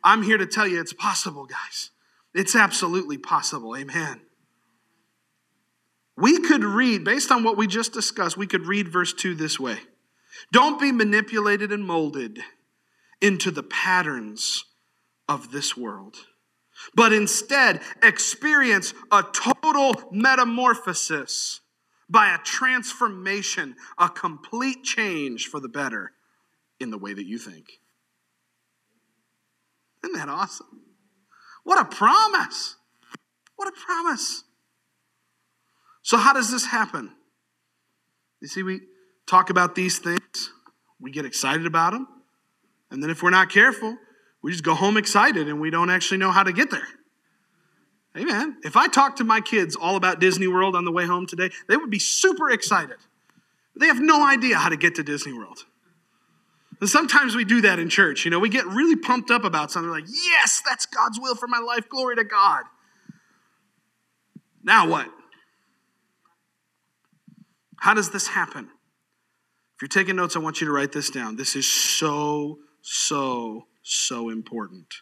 I'm 0.05 0.23
here 0.23 0.39
to 0.39 0.47
tell 0.47 0.69
you 0.69 0.81
it's 0.81 0.93
possible, 0.93 1.47
guys. 1.47 1.91
It's 2.33 2.55
absolutely 2.55 3.19
possible. 3.19 3.77
Amen. 3.77 4.21
We 6.17 6.39
could 6.41 6.65
read, 6.65 7.05
based 7.05 7.33
on 7.33 7.43
what 7.43 7.57
we 7.57 7.67
just 7.67 7.93
discussed, 7.93 8.37
we 8.37 8.47
could 8.47 8.67
read 8.67 8.89
verse 8.89 9.13
2 9.13 9.35
this 9.35 9.59
way 9.59 9.79
Don't 10.53 10.81
be 10.81 10.93
manipulated 10.93 11.73
and 11.73 11.85
molded 11.85 12.39
into 13.21 13.51
the 13.51 13.63
patterns 13.63 14.65
of 15.29 15.51
this 15.51 15.77
world, 15.77 16.17
but 16.95 17.13
instead 17.13 17.81
experience 18.03 18.95
a 19.11 19.25
total 19.33 19.95
metamorphosis 20.11 21.61
by 22.09 22.35
a 22.35 22.39
transformation, 22.39 23.77
a 23.99 24.09
complete 24.09 24.85
change 24.85 25.47
for 25.47 25.61
the 25.61 25.69
better 25.69 26.13
in 26.79 26.91
the 26.91 26.99
way 26.99 27.13
that 27.13 27.27
you 27.27 27.39
think. 27.39 27.67
Isn't 30.05 30.17
that 30.17 30.29
awesome? 30.29 30.83
What 31.65 31.81
a 31.81 31.85
promise! 31.85 32.77
What 33.57 33.69
a 33.69 33.73
promise. 33.73 34.45
So, 36.03 36.19
how 36.19 36.33
does 36.33 36.53
this 36.53 36.67
happen? 36.67 37.11
You 38.41 38.49
see, 38.49 38.63
we 38.63 38.83
talk 39.27 39.51
about 39.51 39.75
these 39.75 39.99
things, 39.99 40.53
we 41.01 41.11
get 41.11 41.25
excited 41.25 41.67
about 41.67 41.93
them, 41.93 42.07
and 42.91 43.03
then 43.03 43.11
if 43.11 43.23
we're 43.23 43.31
not 43.31 43.51
careful, 43.51 43.97
we 44.43 44.53
just 44.53 44.65
go 44.65 44.75
home 44.75 44.97
excited 44.97 45.49
and 45.49 45.61
we 45.61 45.71
don't 45.71 45.91
actually 45.91 46.19
know 46.19 46.31
how 46.31 46.43
to 46.43 46.53
get 46.53 46.71
there. 46.71 46.87
Amen. 48.17 48.57
If 48.65 48.77
I 48.77 48.89
talked 48.89 49.19
to 49.19 49.25
my 49.25 49.41
kids 49.41 49.77
all 49.77 49.97
about 49.97 50.21
Disney 50.21 50.47
World 50.47 50.75
on 50.75 50.85
the 50.85 50.93
way 50.93 51.05
home 51.05 51.27
today, 51.27 51.51
they 51.69 51.77
would 51.77 51.91
be 51.91 51.99
super 51.99 52.51
excited. 52.51 52.97
They 53.79 53.87
have 53.87 54.01
no 54.01 54.27
idea 54.27 54.57
how 54.57 54.71
to 54.71 54.77
get 54.77 54.95
to 54.95 55.03
Disney 55.03 55.35
World. 55.35 55.67
And 56.81 56.89
sometimes 56.89 57.35
we 57.35 57.45
do 57.45 57.61
that 57.63 57.79
in 57.79 57.89
church. 57.89 58.25
You 58.25 58.31
know, 58.31 58.39
we 58.39 58.49
get 58.49 58.67
really 58.67 58.97
pumped 58.97 59.31
up 59.31 59.45
about 59.45 59.71
something 59.71 59.91
like, 59.91 60.05
yes, 60.09 60.63
that's 60.67 60.87
God's 60.87 61.21
will 61.21 61.35
for 61.35 61.47
my 61.47 61.59
life. 61.59 61.89
Glory 61.89 62.17
to 62.17 62.25
God. 62.25 62.65
Now 64.63 64.89
what? 64.89 65.09
How 67.79 67.95
does 67.95 68.11
this 68.11 68.29
happen? 68.29 68.69
If 69.77 69.83
you're 69.83 69.89
taking 69.89 70.17
notes, 70.17 70.37
I 70.37 70.39
want 70.39 70.61
you 70.61 70.67
to 70.67 70.73
write 70.73 70.93
this 70.93 71.11
down. 71.11 71.37
This 71.37 71.55
is 71.55 71.71
so, 71.71 72.59
so, 72.81 73.67
so 73.87 74.29
important. 74.29 74.97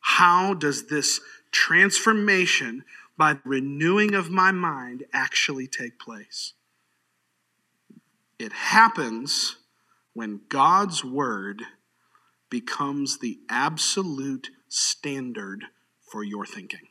How 0.00 0.54
does 0.54 0.86
this 0.86 1.20
transformation 1.50 2.84
by 3.16 3.38
renewing 3.44 4.14
of 4.14 4.30
my 4.30 4.50
mind 4.50 5.04
actually 5.12 5.66
take 5.66 5.98
place? 5.98 6.54
It 8.38 8.52
happens 8.52 9.56
when 10.12 10.40
God's 10.48 11.04
word 11.04 11.62
becomes 12.50 13.18
the 13.18 13.38
absolute 13.48 14.50
standard 14.68 15.64
for 16.00 16.22
your 16.22 16.44
thinking. 16.44 16.88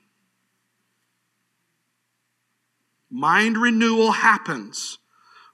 Mind 3.09 3.57
renewal 3.57 4.13
happens 4.13 4.97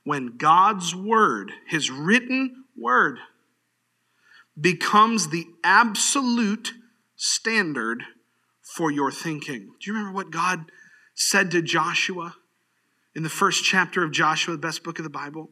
when 0.03 0.37
God's 0.37 0.95
word, 0.95 1.51
his 1.67 1.91
written 1.91 2.63
word, 2.77 3.19
becomes 4.59 5.29
the 5.29 5.45
absolute 5.63 6.73
standard 7.15 8.03
for 8.61 8.91
your 8.91 9.11
thinking. 9.11 9.71
Do 9.79 9.91
you 9.91 9.93
remember 9.93 10.15
what 10.15 10.31
God 10.31 10.71
said 11.15 11.51
to 11.51 11.61
Joshua 11.61 12.35
in 13.15 13.23
the 13.23 13.29
first 13.29 13.63
chapter 13.63 14.03
of 14.03 14.11
Joshua, 14.11 14.53
the 14.53 14.59
best 14.59 14.83
book 14.83 14.99
of 14.99 15.03
the 15.03 15.09
Bible? 15.09 15.49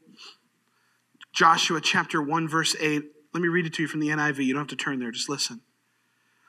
Joshua 1.33 1.81
chapter 1.81 2.21
1, 2.21 2.47
verse 2.47 2.75
8. 2.79 3.03
Let 3.33 3.41
me 3.41 3.49
read 3.49 3.65
it 3.65 3.73
to 3.73 3.83
you 3.83 3.87
from 3.87 3.99
the 3.99 4.07
NIV. 4.07 4.45
You 4.45 4.53
don't 4.53 4.61
have 4.61 4.69
to 4.69 4.75
turn 4.75 4.99
there, 4.99 5.11
just 5.11 5.29
listen. 5.29 5.61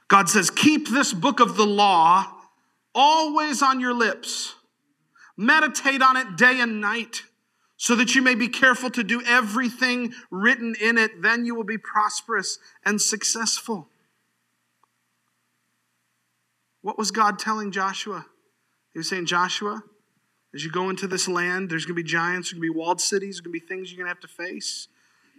God 0.09 0.29
says, 0.29 0.51
Keep 0.51 0.89
this 0.89 1.13
book 1.13 1.41
of 1.41 1.57
the 1.57 1.67
law 1.67 2.33
always 2.95 3.63
on 3.63 3.81
your 3.81 3.93
lips. 3.93 4.55
Meditate 5.37 6.03
on 6.03 6.17
it 6.17 6.37
day 6.37 6.61
and 6.61 6.81
night 6.81 7.23
so 7.79 7.95
that 7.95 8.17
you 8.17 8.21
may 8.21 8.35
be 8.35 8.49
careful 8.49 8.91
to 8.91 9.05
do 9.05 9.23
everything 9.25 10.13
written 10.31 10.75
in 10.81 10.99
it. 10.99 11.23
Then 11.23 11.47
you 11.47 11.55
will 11.55 11.65
be 11.65 11.79
prosperous 11.79 12.59
and 12.85 13.01
successful. 13.01 13.89
What 16.83 16.99
was 16.99 17.13
God 17.13 17.39
telling 17.39 17.71
Joshua? 17.71 18.27
He 18.93 18.99
was 18.99 19.09
saying, 19.09 19.27
Joshua, 19.27 19.83
as 20.53 20.65
you 20.65 20.73
go 20.73 20.91
into 20.91 21.07
this 21.07 21.29
land, 21.29 21.71
there's 21.71 21.85
going 21.85 21.97
to 21.97 22.03
be 22.03 22.09
giants, 22.09 22.49
there's 22.49 22.61
going 22.61 22.69
to 22.69 22.73
be 22.73 22.79
walled 22.79 23.01
cities, 23.01 23.37
there's 23.37 23.41
going 23.43 23.59
to 23.59 23.61
be 23.61 23.67
things 23.67 23.93
you're 23.93 24.05
going 24.05 24.13
to 24.13 24.21
have 24.21 24.29
to 24.29 24.29
face. 24.29 24.89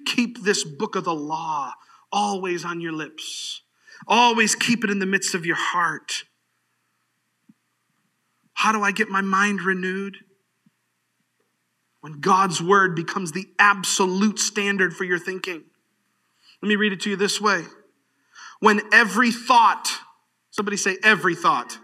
Keep 0.05 0.43
this 0.43 0.63
book 0.63 0.95
of 0.95 1.03
the 1.03 1.13
law 1.13 1.73
always 2.09 2.63
on 2.63 2.79
your 2.79 2.93
lips. 2.93 3.63
Always 4.07 4.55
keep 4.55 4.85
it 4.85 4.89
in 4.89 4.99
the 4.99 5.05
midst 5.05 5.35
of 5.35 5.45
your 5.45 5.57
heart. 5.57 6.23
How 8.53 8.71
do 8.71 8.81
I 8.81 8.93
get 8.93 9.09
my 9.09 9.21
mind 9.21 9.61
renewed? 9.61 10.17
When 12.01 12.21
God's 12.21 12.61
word 12.61 12.95
becomes 12.95 13.31
the 13.31 13.47
absolute 13.57 14.39
standard 14.39 14.95
for 14.95 15.03
your 15.03 15.19
thinking. 15.19 15.63
Let 16.61 16.69
me 16.69 16.75
read 16.75 16.93
it 16.93 17.01
to 17.01 17.09
you 17.09 17.15
this 17.15 17.41
way. 17.41 17.63
When 18.59 18.81
every 18.93 19.31
thought, 19.31 19.89
somebody 20.49 20.77
say 20.77 20.97
every 21.03 21.35
thought. 21.35 21.77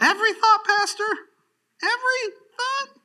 Every 0.00 0.32
thought, 0.32 0.64
Pastor? 0.66 1.04
Every 1.82 2.34
thought? 2.56 3.00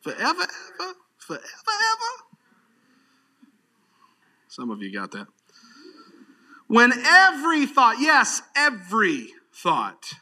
Forever, 0.00 0.42
ever? 0.42 0.94
Forever, 1.18 1.42
ever? 1.42 2.38
Some 4.48 4.70
of 4.70 4.82
you 4.82 4.92
got 4.92 5.10
that. 5.12 5.26
When 6.66 6.92
every 6.92 7.66
thought, 7.66 7.96
yes, 8.00 8.42
every 8.56 9.28
thought, 9.52 10.14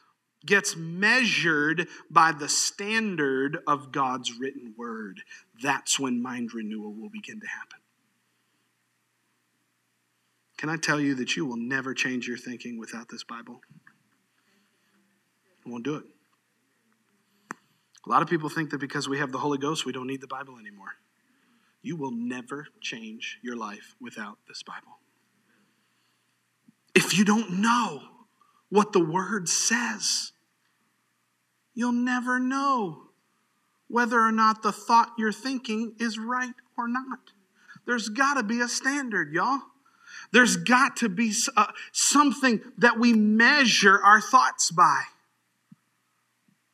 gets 0.45 0.77
measured 0.77 1.89
by 2.11 2.33
the 2.33 2.49
standard 2.49 3.59
of 3.67 3.93
God's 3.93 4.39
written 4.39 4.75
word, 4.77 5.23
that's 5.63 5.99
when 5.99 6.23
mind 6.23 6.55
renewal 6.55 6.93
will 6.93 7.11
begin 7.11 7.41
to 7.41 7.47
happen. 7.47 7.79
Can 10.57 10.69
I 10.69 10.77
tell 10.77 11.01
you 11.01 11.15
that 11.17 11.37
you 11.37 11.45
will 11.45 11.57
never 11.57 11.93
change 11.93 12.29
your 12.29 12.37
thinking 12.37 12.79
without 12.79 13.09
this 13.09 13.25
Bible? 13.25 13.61
Won't 15.67 15.85
do 15.85 15.97
it. 15.97 16.05
A 18.07 18.11
lot 18.11 18.23
of 18.23 18.29
people 18.29 18.49
think 18.49 18.71
that 18.71 18.79
because 18.79 19.09
we 19.09 19.19
have 19.19 19.33
the 19.33 19.39
Holy 19.39 19.59
Ghost, 19.59 19.87
we 19.87 19.93
don't 19.93 20.07
need 20.07 20.21
the 20.21 20.27
Bible 20.27 20.59
anymore. 20.59 20.95
You 21.83 21.97
will 21.97 22.11
never 22.13 22.67
change 22.81 23.39
your 23.43 23.57
life 23.57 23.97
without 24.01 24.39
this 24.47 24.63
Bible. 24.63 24.99
If 26.95 27.17
you 27.17 27.25
don't 27.25 27.61
know 27.61 28.03
what 28.73 28.95
the 28.95 29.05
Word 29.05 29.51
says, 29.51 30.33
you'll 31.75 31.93
never 31.93 32.39
know 32.39 33.03
whether 33.87 34.19
or 34.19 34.33
not 34.33 34.63
the 34.63 34.73
thought 34.73 35.13
you're 35.19 35.31
thinking 35.31 35.95
is 36.01 36.19
right 36.19 36.55
or 36.79 36.89
not. 36.89 37.33
There's 37.87 38.09
got 38.09 38.35
to 38.35 38.43
be 38.43 38.63
a 38.63 38.69
standard, 38.69 39.31
y'all. 39.31 39.61
There's 40.33 40.57
got 40.57 40.97
to 40.97 41.11
be 41.11 41.35
uh, 41.55 41.67
something 41.93 42.63
that 42.79 42.99
we 42.99 43.13
measure 43.13 44.01
our 44.03 44.23
thoughts 44.23 44.71
by. 44.71 45.03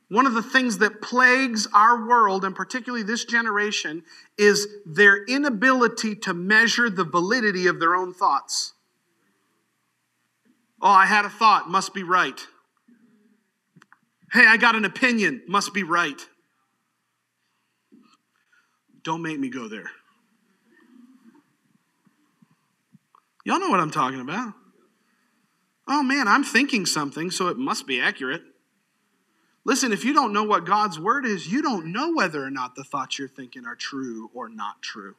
One 0.08 0.26
of 0.26 0.34
the 0.34 0.42
things 0.42 0.78
that 0.78 1.02
plagues 1.02 1.66
our 1.74 2.06
world, 2.06 2.44
and 2.44 2.54
particularly 2.54 3.02
this 3.02 3.24
generation, 3.24 4.04
is 4.38 4.68
their 4.86 5.24
inability 5.24 6.14
to 6.14 6.32
measure 6.32 6.88
the 6.88 7.02
validity 7.02 7.66
of 7.66 7.80
their 7.80 7.96
own 7.96 8.14
thoughts. 8.14 8.74
Oh, 10.80 10.88
I 10.88 11.06
had 11.06 11.24
a 11.24 11.30
thought, 11.30 11.68
must 11.68 11.92
be 11.92 12.02
right. 12.02 12.40
Hey, 14.32 14.46
I 14.46 14.56
got 14.56 14.76
an 14.76 14.84
opinion, 14.84 15.42
must 15.48 15.74
be 15.74 15.82
right. 15.82 16.20
Don't 19.02 19.22
make 19.22 19.38
me 19.38 19.48
go 19.48 19.68
there. 19.68 19.90
Y'all 23.44 23.58
know 23.58 23.70
what 23.70 23.80
I'm 23.80 23.90
talking 23.90 24.20
about. 24.20 24.52
Oh 25.88 26.02
man, 26.02 26.28
I'm 26.28 26.44
thinking 26.44 26.84
something, 26.84 27.30
so 27.30 27.48
it 27.48 27.56
must 27.56 27.86
be 27.86 27.98
accurate. 28.00 28.42
Listen, 29.64 29.92
if 29.92 30.04
you 30.04 30.12
don't 30.12 30.32
know 30.32 30.44
what 30.44 30.66
God's 30.66 30.98
word 30.98 31.24
is, 31.24 31.50
you 31.50 31.62
don't 31.62 31.92
know 31.92 32.12
whether 32.12 32.44
or 32.44 32.50
not 32.50 32.74
the 32.74 32.84
thoughts 32.84 33.18
you're 33.18 33.28
thinking 33.28 33.64
are 33.64 33.74
true 33.74 34.30
or 34.34 34.48
not 34.48 34.82
true. 34.82 35.14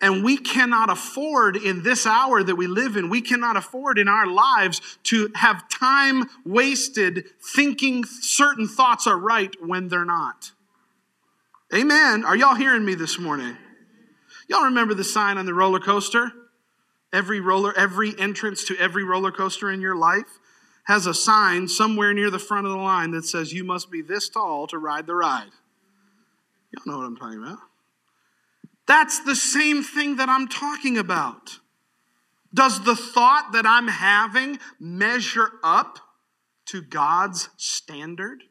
And 0.00 0.22
we 0.22 0.36
cannot 0.36 0.90
afford 0.90 1.56
in 1.56 1.82
this 1.82 2.06
hour 2.06 2.42
that 2.42 2.56
we 2.56 2.66
live 2.66 2.96
in, 2.96 3.08
we 3.08 3.22
cannot 3.22 3.56
afford 3.56 3.98
in 3.98 4.08
our 4.08 4.26
lives 4.26 4.98
to 5.04 5.30
have 5.34 5.68
time 5.68 6.24
wasted 6.44 7.24
thinking 7.54 8.04
certain 8.04 8.68
thoughts 8.68 9.06
are 9.06 9.16
right 9.16 9.54
when 9.60 9.88
they're 9.88 10.04
not. 10.04 10.52
Amen. 11.74 12.24
Are 12.24 12.36
y'all 12.36 12.54
hearing 12.54 12.84
me 12.84 12.94
this 12.94 13.18
morning? 13.18 13.56
Y'all 14.48 14.64
remember 14.64 14.94
the 14.94 15.02
sign 15.02 15.38
on 15.38 15.46
the 15.46 15.54
roller 15.54 15.80
coaster? 15.80 16.30
Every 17.12 17.40
roller, 17.40 17.76
every 17.76 18.18
entrance 18.18 18.64
to 18.64 18.76
every 18.78 19.02
roller 19.02 19.32
coaster 19.32 19.70
in 19.70 19.80
your 19.80 19.96
life 19.96 20.38
has 20.84 21.06
a 21.06 21.14
sign 21.14 21.66
somewhere 21.66 22.12
near 22.12 22.30
the 22.30 22.38
front 22.38 22.66
of 22.66 22.72
the 22.72 22.78
line 22.78 23.10
that 23.12 23.24
says, 23.24 23.52
You 23.52 23.64
must 23.64 23.90
be 23.90 24.02
this 24.02 24.28
tall 24.28 24.66
to 24.68 24.78
ride 24.78 25.06
the 25.06 25.14
ride. 25.14 25.50
Y'all 26.70 26.82
know 26.86 26.98
what 26.98 27.06
I'm 27.06 27.16
talking 27.16 27.42
about. 27.42 27.58
That's 28.86 29.20
the 29.20 29.34
same 29.34 29.82
thing 29.82 30.16
that 30.16 30.28
I'm 30.28 30.48
talking 30.48 30.96
about. 30.96 31.58
Does 32.54 32.84
the 32.84 32.96
thought 32.96 33.50
that 33.52 33.66
I'm 33.66 33.88
having 33.88 34.58
measure 34.78 35.50
up 35.62 35.98
to 36.66 36.80
God's 36.80 37.48
standard, 37.56 38.44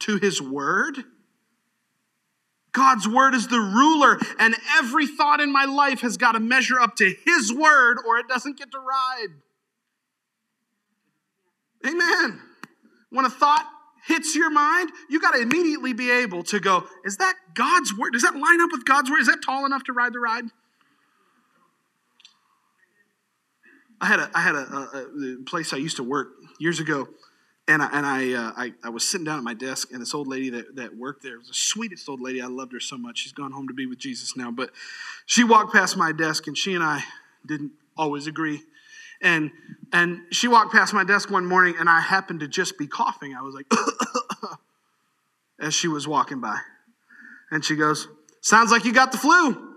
to 0.00 0.16
His 0.16 0.40
Word? 0.40 1.04
God's 2.72 3.06
Word 3.06 3.34
is 3.34 3.46
the 3.48 3.60
ruler, 3.60 4.18
and 4.38 4.56
every 4.76 5.06
thought 5.06 5.40
in 5.40 5.52
my 5.52 5.64
life 5.64 6.00
has 6.00 6.16
got 6.16 6.32
to 6.32 6.40
measure 6.40 6.80
up 6.80 6.96
to 6.96 7.14
His 7.24 7.52
Word 7.52 7.98
or 8.06 8.18
it 8.18 8.26
doesn't 8.26 8.58
get 8.58 8.72
to 8.72 8.78
ride. 8.78 9.28
Amen. 11.86 12.40
When 13.10 13.24
a 13.24 13.30
thought 13.30 13.70
hits 14.06 14.34
your 14.34 14.50
mind, 14.50 14.90
you 15.08 15.20
got 15.20 15.32
to 15.32 15.40
immediately 15.40 15.92
be 15.92 16.10
able 16.10 16.42
to 16.44 16.60
go, 16.60 16.84
is 17.04 17.16
that 17.18 17.34
God's 17.54 17.96
word? 17.96 18.12
Does 18.12 18.22
that 18.22 18.36
line 18.36 18.60
up 18.60 18.70
with 18.72 18.84
God's 18.84 19.10
word? 19.10 19.20
Is 19.20 19.26
that 19.28 19.42
tall 19.44 19.64
enough 19.66 19.84
to 19.84 19.92
ride 19.92 20.12
the 20.12 20.20
ride? 20.20 20.44
I 24.00 24.06
had 24.06 24.20
a, 24.20 24.30
I 24.34 24.40
had 24.40 24.54
a, 24.54 24.58
a, 24.58 25.34
a 25.40 25.44
place 25.46 25.72
I 25.72 25.78
used 25.78 25.96
to 25.96 26.02
work 26.02 26.32
years 26.58 26.80
ago, 26.80 27.08
and 27.66 27.82
I, 27.82 27.88
and 27.92 28.04
I, 28.04 28.32
uh, 28.32 28.52
I, 28.56 28.72
I, 28.82 28.88
was 28.90 29.08
sitting 29.08 29.24
down 29.24 29.38
at 29.38 29.44
my 29.44 29.54
desk, 29.54 29.92
and 29.92 30.02
this 30.02 30.14
old 30.14 30.28
lady 30.28 30.50
that, 30.50 30.76
that 30.76 30.96
worked 30.96 31.22
there 31.22 31.38
was 31.38 31.48
the 31.48 31.54
sweetest 31.54 32.06
old 32.08 32.20
lady. 32.20 32.42
I 32.42 32.46
loved 32.46 32.72
her 32.72 32.80
so 32.80 32.98
much. 32.98 33.18
She's 33.18 33.32
gone 33.32 33.52
home 33.52 33.68
to 33.68 33.74
be 33.74 33.86
with 33.86 33.98
Jesus 33.98 34.36
now, 34.36 34.50
but 34.50 34.70
she 35.24 35.44
walked 35.44 35.72
past 35.72 35.96
my 35.96 36.12
desk, 36.12 36.46
and 36.46 36.58
she 36.58 36.74
and 36.74 36.84
I 36.84 37.02
didn't 37.46 37.72
always 37.96 38.26
agree 38.26 38.64
and 39.20 39.50
and 39.92 40.22
she 40.30 40.48
walked 40.48 40.72
past 40.72 40.92
my 40.92 41.04
desk 41.04 41.30
one 41.30 41.46
morning 41.46 41.74
and 41.78 41.88
I 41.88 42.00
happened 42.00 42.40
to 42.40 42.48
just 42.48 42.78
be 42.78 42.86
coughing. 42.86 43.34
I 43.34 43.42
was 43.42 43.54
like 43.54 43.66
as 45.60 45.74
she 45.74 45.88
was 45.88 46.08
walking 46.08 46.40
by. 46.40 46.58
And 47.50 47.64
she 47.64 47.76
goes, 47.76 48.08
"Sounds 48.40 48.70
like 48.70 48.84
you 48.84 48.92
got 48.92 49.12
the 49.12 49.18
flu." 49.18 49.74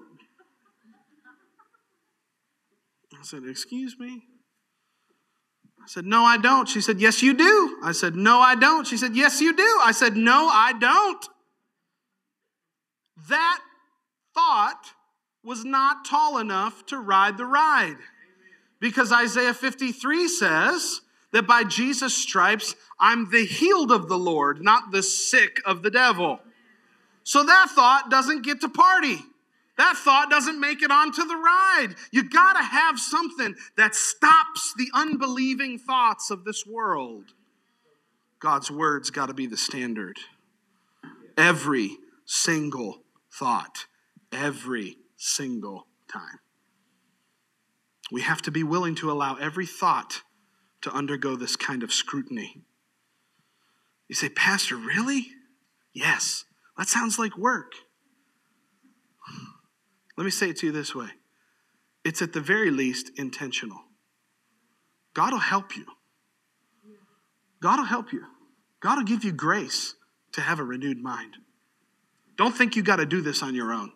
I 3.14 3.24
said, 3.24 3.44
"Excuse 3.48 3.98
me?" 4.00 4.24
I 5.82 5.88
said, 5.88 6.06
"No, 6.06 6.24
I 6.24 6.38
don't." 6.38 6.68
She 6.68 6.82
said, 6.82 7.00
"Yes, 7.00 7.22
you 7.22 7.34
do." 7.34 7.80
I 7.84 7.92
said, 7.92 8.16
"No, 8.16 8.40
I 8.40 8.56
don't." 8.56 8.86
She 8.86 8.98
said, 8.98 9.16
"Yes, 9.16 9.40
you 9.40 9.56
do." 9.56 9.80
I 9.84 9.92
said, 9.92 10.18
"No, 10.18 10.48
I 10.48 10.74
don't." 10.74 11.26
That 13.30 13.60
thought 14.34 14.94
was 15.44 15.64
not 15.64 16.06
tall 16.06 16.38
enough 16.38 16.86
to 16.88 17.00
ride 17.00 17.38
the 17.38 17.46
ride. 17.46 17.98
Because 18.80 19.12
Isaiah 19.12 19.54
53 19.54 20.28
says 20.28 21.02
that 21.32 21.48
by 21.48 21.64
Jesus' 21.64 22.16
stripes, 22.16 22.76
I'm 23.00 23.30
the 23.30 23.46
healed 23.46 23.92
of 23.92 24.08
the 24.08 24.18
Lord, 24.18 24.62
not 24.62 24.92
the 24.92 25.04
sick 25.04 25.62
of 25.66 25.84
the 25.84 25.92
devil. 25.92 26.40
So 27.24 27.44
that 27.44 27.70
thought 27.72 28.10
doesn't 28.10 28.44
get 28.44 28.62
to 28.62 28.70
party. 28.70 29.20
That 29.78 29.96
thought 29.96 30.30
doesn't 30.30 30.60
make 30.60 30.82
it 30.82 30.92
onto 30.92 31.24
the 31.24 31.36
ride. 31.36 31.90
You 32.12 32.24
gotta 32.24 32.64
have 32.64 33.00
something 33.00 33.56
that 33.76 33.94
stops 33.94 34.74
the 34.76 34.90
unbelieving 34.94 35.78
thoughts 35.78 36.32
of 36.32 36.46
this 36.46 36.66
world. 36.66 37.26
God's 38.40 38.72
word's 38.72 39.12
gotta 39.12 39.34
be 39.34 39.46
the 39.46 39.58
standard. 39.58 40.18
Every 41.38 41.98
single 42.26 43.04
thought. 43.32 43.86
Every 44.32 44.98
single 45.16 45.88
time. 46.12 46.40
We 48.12 48.22
have 48.22 48.42
to 48.44 48.52
be 48.52 48.64
willing 48.64 48.96
to 48.96 49.12
allow 49.12 49.36
every 49.36 49.66
thought 49.66 50.22
to 50.82 50.92
undergo 50.92 51.36
this 51.36 51.56
kind 51.56 51.84
of 51.84 51.92
scrutiny. 51.92 52.64
You 54.08 54.16
say, 54.16 54.30
Pastor, 54.30 54.76
really? 54.76 55.28
Yes. 55.94 56.46
That 56.78 56.88
sounds 56.88 57.20
like 57.20 57.38
work. 57.38 57.74
Let 60.18 60.24
me 60.24 60.32
say 60.32 60.50
it 60.50 60.58
to 60.58 60.68
you 60.68 60.72
this 60.72 60.96
way 60.96 61.10
it's 62.04 62.22
at 62.22 62.34
the 62.34 62.42
very 62.42 62.72
least 62.72 63.12
intentional. 63.18 63.82
God 65.14 65.34
will 65.34 65.40
help 65.40 65.76
you. 65.76 65.86
God 67.62 67.80
will 67.80 67.86
help 67.86 68.14
you. 68.14 68.24
God 68.80 68.98
will 68.98 69.04
give 69.04 69.24
you 69.24 69.32
grace 69.32 69.96
to 70.34 70.42
have 70.42 70.60
a 70.60 70.64
renewed 70.64 71.02
mind. 71.02 71.34
Don't 72.38 72.56
think 72.56 72.76
you 72.76 72.84
got 72.84 72.98
to 72.98 73.06
do 73.06 73.22
this 73.22 73.42
on 73.42 73.56
your 73.56 73.74
own. 73.74 73.92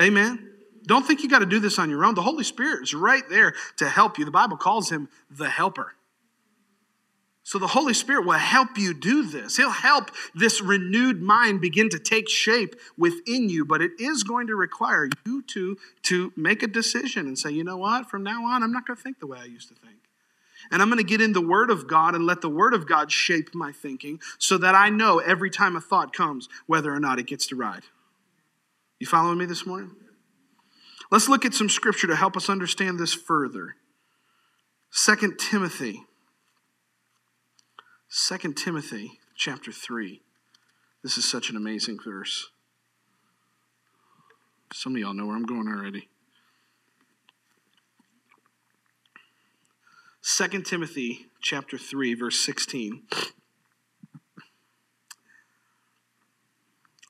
Amen. 0.00 0.57
Don't 0.88 1.06
think 1.06 1.22
you 1.22 1.28
got 1.28 1.40
to 1.40 1.46
do 1.46 1.60
this 1.60 1.78
on 1.78 1.90
your 1.90 2.04
own. 2.04 2.14
The 2.14 2.22
Holy 2.22 2.44
Spirit 2.44 2.82
is 2.82 2.94
right 2.94 3.22
there 3.28 3.54
to 3.76 3.88
help 3.88 4.18
you. 4.18 4.24
The 4.24 4.30
Bible 4.30 4.56
calls 4.56 4.90
him 4.90 5.10
the 5.30 5.50
helper. 5.50 5.92
So 7.42 7.58
the 7.58 7.68
Holy 7.68 7.92
Spirit 7.92 8.24
will 8.26 8.32
help 8.32 8.78
you 8.78 8.94
do 8.94 9.26
this. 9.26 9.58
He'll 9.58 9.70
help 9.70 10.10
this 10.34 10.62
renewed 10.62 11.20
mind 11.20 11.60
begin 11.60 11.90
to 11.90 11.98
take 11.98 12.28
shape 12.28 12.74
within 12.96 13.50
you, 13.50 13.66
but 13.66 13.82
it 13.82 13.92
is 13.98 14.22
going 14.22 14.46
to 14.46 14.54
require 14.54 15.10
you 15.26 15.42
to, 15.42 15.76
to 16.04 16.32
make 16.36 16.62
a 16.62 16.66
decision 16.66 17.26
and 17.26 17.38
say, 17.38 17.50
you 17.50 17.64
know 17.64 17.76
what, 17.76 18.08
from 18.08 18.22
now 18.22 18.44
on, 18.46 18.62
I'm 18.62 18.72
not 18.72 18.86
going 18.86 18.96
to 18.96 19.02
think 19.02 19.20
the 19.20 19.26
way 19.26 19.38
I 19.40 19.44
used 19.44 19.68
to 19.68 19.74
think. 19.74 19.96
And 20.70 20.80
I'm 20.80 20.88
going 20.88 20.98
to 20.98 21.04
get 21.04 21.20
in 21.20 21.34
the 21.34 21.40
Word 21.40 21.70
of 21.70 21.86
God 21.86 22.14
and 22.14 22.24
let 22.24 22.40
the 22.40 22.50
Word 22.50 22.72
of 22.72 22.86
God 22.86 23.12
shape 23.12 23.54
my 23.54 23.72
thinking 23.72 24.20
so 24.38 24.56
that 24.58 24.74
I 24.74 24.88
know 24.88 25.18
every 25.18 25.50
time 25.50 25.76
a 25.76 25.80
thought 25.80 26.14
comes 26.14 26.48
whether 26.66 26.92
or 26.92 27.00
not 27.00 27.18
it 27.18 27.26
gets 27.26 27.46
to 27.48 27.56
ride. 27.56 27.82
You 28.98 29.06
following 29.06 29.38
me 29.38 29.44
this 29.44 29.66
morning? 29.66 29.92
Let's 31.10 31.28
look 31.28 31.44
at 31.44 31.54
some 31.54 31.68
scripture 31.68 32.06
to 32.06 32.16
help 32.16 32.36
us 32.36 32.50
understand 32.50 32.98
this 32.98 33.14
further. 33.14 33.76
Second 34.90 35.38
Timothy 35.38 36.02
2 38.10 38.54
Timothy 38.54 39.20
chapter 39.36 39.70
3. 39.70 40.22
This 41.02 41.18
is 41.18 41.30
such 41.30 41.50
an 41.50 41.56
amazing 41.56 41.98
verse. 42.02 42.48
Some 44.72 44.94
of 44.94 45.00
y'all 45.00 45.12
know 45.12 45.26
where 45.26 45.36
I'm 45.36 45.44
going 45.44 45.68
already. 45.68 46.08
2 50.22 50.62
Timothy 50.62 51.26
chapter 51.42 51.76
3 51.76 52.14
verse 52.14 52.40
16. 52.40 53.02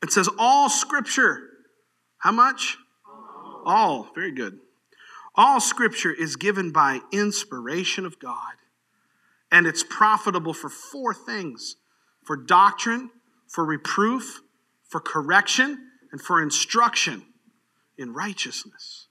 It 0.02 0.12
says 0.12 0.28
all 0.38 0.68
scripture. 0.68 1.48
How 2.18 2.32
much? 2.32 2.76
All. 3.68 4.08
Very 4.14 4.32
good. 4.32 4.58
All 5.34 5.60
scripture 5.60 6.12
is 6.12 6.34
given 6.36 6.72
by 6.72 7.00
inspiration 7.12 8.04
of 8.04 8.18
God 8.18 8.54
and 9.50 9.66
it's 9.66 9.84
profitable 9.84 10.54
for 10.54 10.68
four 10.68 11.14
things 11.14 11.76
for 12.28 12.36
doctrine, 12.36 13.10
for 13.46 13.64
reproof, 13.64 14.42
for 14.86 15.00
correction, 15.00 15.78
and 16.12 16.20
for 16.20 16.42
instruction 16.42 17.24
in 17.96 18.12
righteousness. 18.12 19.07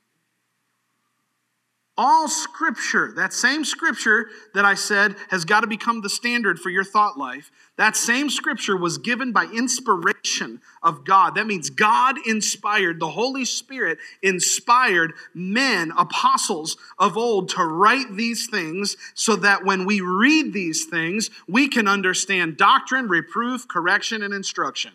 All 2.00 2.28
scripture, 2.28 3.12
that 3.16 3.34
same 3.34 3.66
scripture 3.66 4.30
that 4.54 4.66
I 4.66 4.76
said 4.76 5.16
has 5.30 5.46
got 5.46 5.62
to 5.62 5.68
become 5.68 6.02
the 6.02 6.10
standard 6.10 6.60
for 6.60 6.70
your 6.70 6.84
thought 6.84 7.18
life, 7.18 7.50
that 7.76 7.96
same 7.96 8.30
scripture 8.30 8.78
was 8.78 9.00
given 9.00 9.32
by 9.32 9.46
inspiration 9.46 10.62
of 10.84 11.06
God. 11.06 11.34
That 11.34 11.48
means 11.48 11.72
God 11.72 12.18
inspired, 12.28 13.00
the 13.00 13.10
Holy 13.10 13.46
Spirit 13.46 13.98
inspired 14.22 15.14
men, 15.34 15.92
apostles 15.98 16.78
of 17.00 17.18
old, 17.18 17.50
to 17.50 17.64
write 17.64 18.16
these 18.16 18.48
things 18.48 18.96
so 19.16 19.36
that 19.38 19.66
when 19.66 19.86
we 19.86 20.00
read 20.00 20.54
these 20.54 20.86
things, 20.86 21.32
we 21.48 21.68
can 21.68 21.88
understand 21.88 22.58
doctrine, 22.58 23.08
reproof, 23.08 23.68
correction, 23.68 24.22
and 24.22 24.36
instruction. 24.36 24.92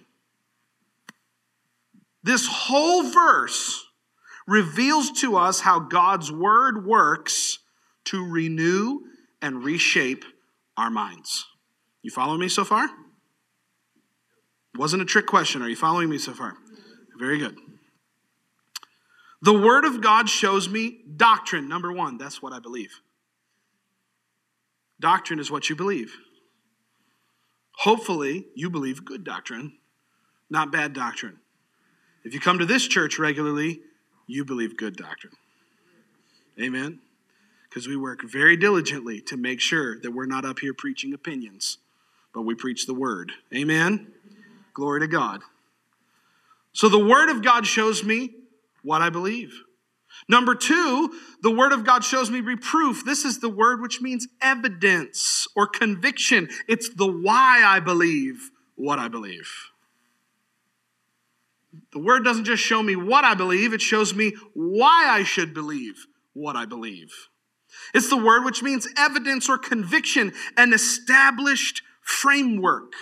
This 2.22 2.46
whole 2.46 3.10
verse 3.10 3.86
reveals 4.46 5.10
to 5.20 5.36
us 5.36 5.60
how 5.60 5.78
God's 5.78 6.30
word 6.30 6.86
works 6.86 7.58
to 8.04 8.24
renew 8.24 9.00
and 9.40 9.64
reshape 9.64 10.24
our 10.76 10.90
minds. 10.90 11.46
You 12.02 12.10
following 12.10 12.40
me 12.40 12.48
so 12.48 12.64
far? 12.64 12.88
Wasn't 14.76 15.02
a 15.02 15.04
trick 15.06 15.26
question. 15.26 15.62
Are 15.62 15.68
you 15.68 15.76
following 15.76 16.08
me 16.08 16.18
so 16.18 16.32
far? 16.32 16.54
Very 17.18 17.38
good. 17.38 17.56
The 19.42 19.52
Word 19.52 19.84
of 19.84 20.00
God 20.00 20.28
shows 20.28 20.68
me 20.68 21.00
doctrine, 21.16 21.68
number 21.68 21.92
one. 21.92 22.16
That's 22.16 22.40
what 22.40 22.52
I 22.52 22.60
believe. 22.60 23.00
Doctrine 25.00 25.40
is 25.40 25.50
what 25.50 25.68
you 25.68 25.74
believe. 25.74 26.16
Hopefully, 27.78 28.46
you 28.54 28.70
believe 28.70 29.04
good 29.04 29.24
doctrine, 29.24 29.72
not 30.48 30.70
bad 30.70 30.92
doctrine. 30.92 31.38
If 32.24 32.34
you 32.34 32.40
come 32.40 32.60
to 32.60 32.66
this 32.66 32.86
church 32.86 33.18
regularly, 33.18 33.80
you 34.26 34.44
believe 34.44 34.76
good 34.76 34.96
doctrine. 34.96 35.34
Amen? 36.60 37.00
Because 37.68 37.88
we 37.88 37.96
work 37.96 38.22
very 38.22 38.56
diligently 38.56 39.20
to 39.22 39.36
make 39.36 39.60
sure 39.60 39.98
that 40.00 40.10
we're 40.12 40.26
not 40.26 40.44
up 40.44 40.58
here 40.58 40.74
preaching 40.74 41.14
opinions, 41.14 41.78
but 42.34 42.42
we 42.42 42.54
preach 42.54 42.86
the 42.86 42.94
word. 42.94 43.32
Amen? 43.54 44.12
Glory 44.74 45.00
to 45.00 45.06
God. 45.06 45.40
So 46.72 46.88
the 46.88 47.04
word 47.04 47.28
of 47.28 47.42
God 47.42 47.66
shows 47.66 48.04
me 48.04 48.30
what 48.82 49.02
I 49.02 49.10
believe. 49.10 49.62
Number 50.28 50.54
two, 50.54 51.10
the 51.42 51.50
word 51.50 51.72
of 51.72 51.84
God 51.84 52.04
shows 52.04 52.30
me 52.30 52.40
reproof. 52.40 53.04
This 53.04 53.24
is 53.24 53.40
the 53.40 53.48
word 53.48 53.80
which 53.80 54.00
means 54.00 54.28
evidence 54.40 55.46
or 55.56 55.66
conviction. 55.66 56.48
It's 56.68 56.94
the 56.94 57.06
why 57.06 57.62
I 57.64 57.80
believe 57.80 58.50
what 58.76 58.98
I 58.98 59.08
believe. 59.08 59.71
The 61.92 61.98
word 61.98 62.24
doesn't 62.24 62.44
just 62.44 62.62
show 62.62 62.82
me 62.82 62.96
what 62.96 63.24
I 63.24 63.34
believe, 63.34 63.72
it 63.72 63.82
shows 63.82 64.14
me 64.14 64.34
why 64.54 65.06
I 65.08 65.24
should 65.24 65.54
believe 65.54 66.06
what 66.32 66.56
I 66.56 66.66
believe. 66.66 67.12
It's 67.94 68.10
the 68.10 68.16
word 68.16 68.44
which 68.44 68.62
means 68.62 68.88
evidence 68.96 69.48
or 69.48 69.58
conviction, 69.58 70.32
an 70.56 70.72
established 70.72 71.82
framework. 72.02 72.92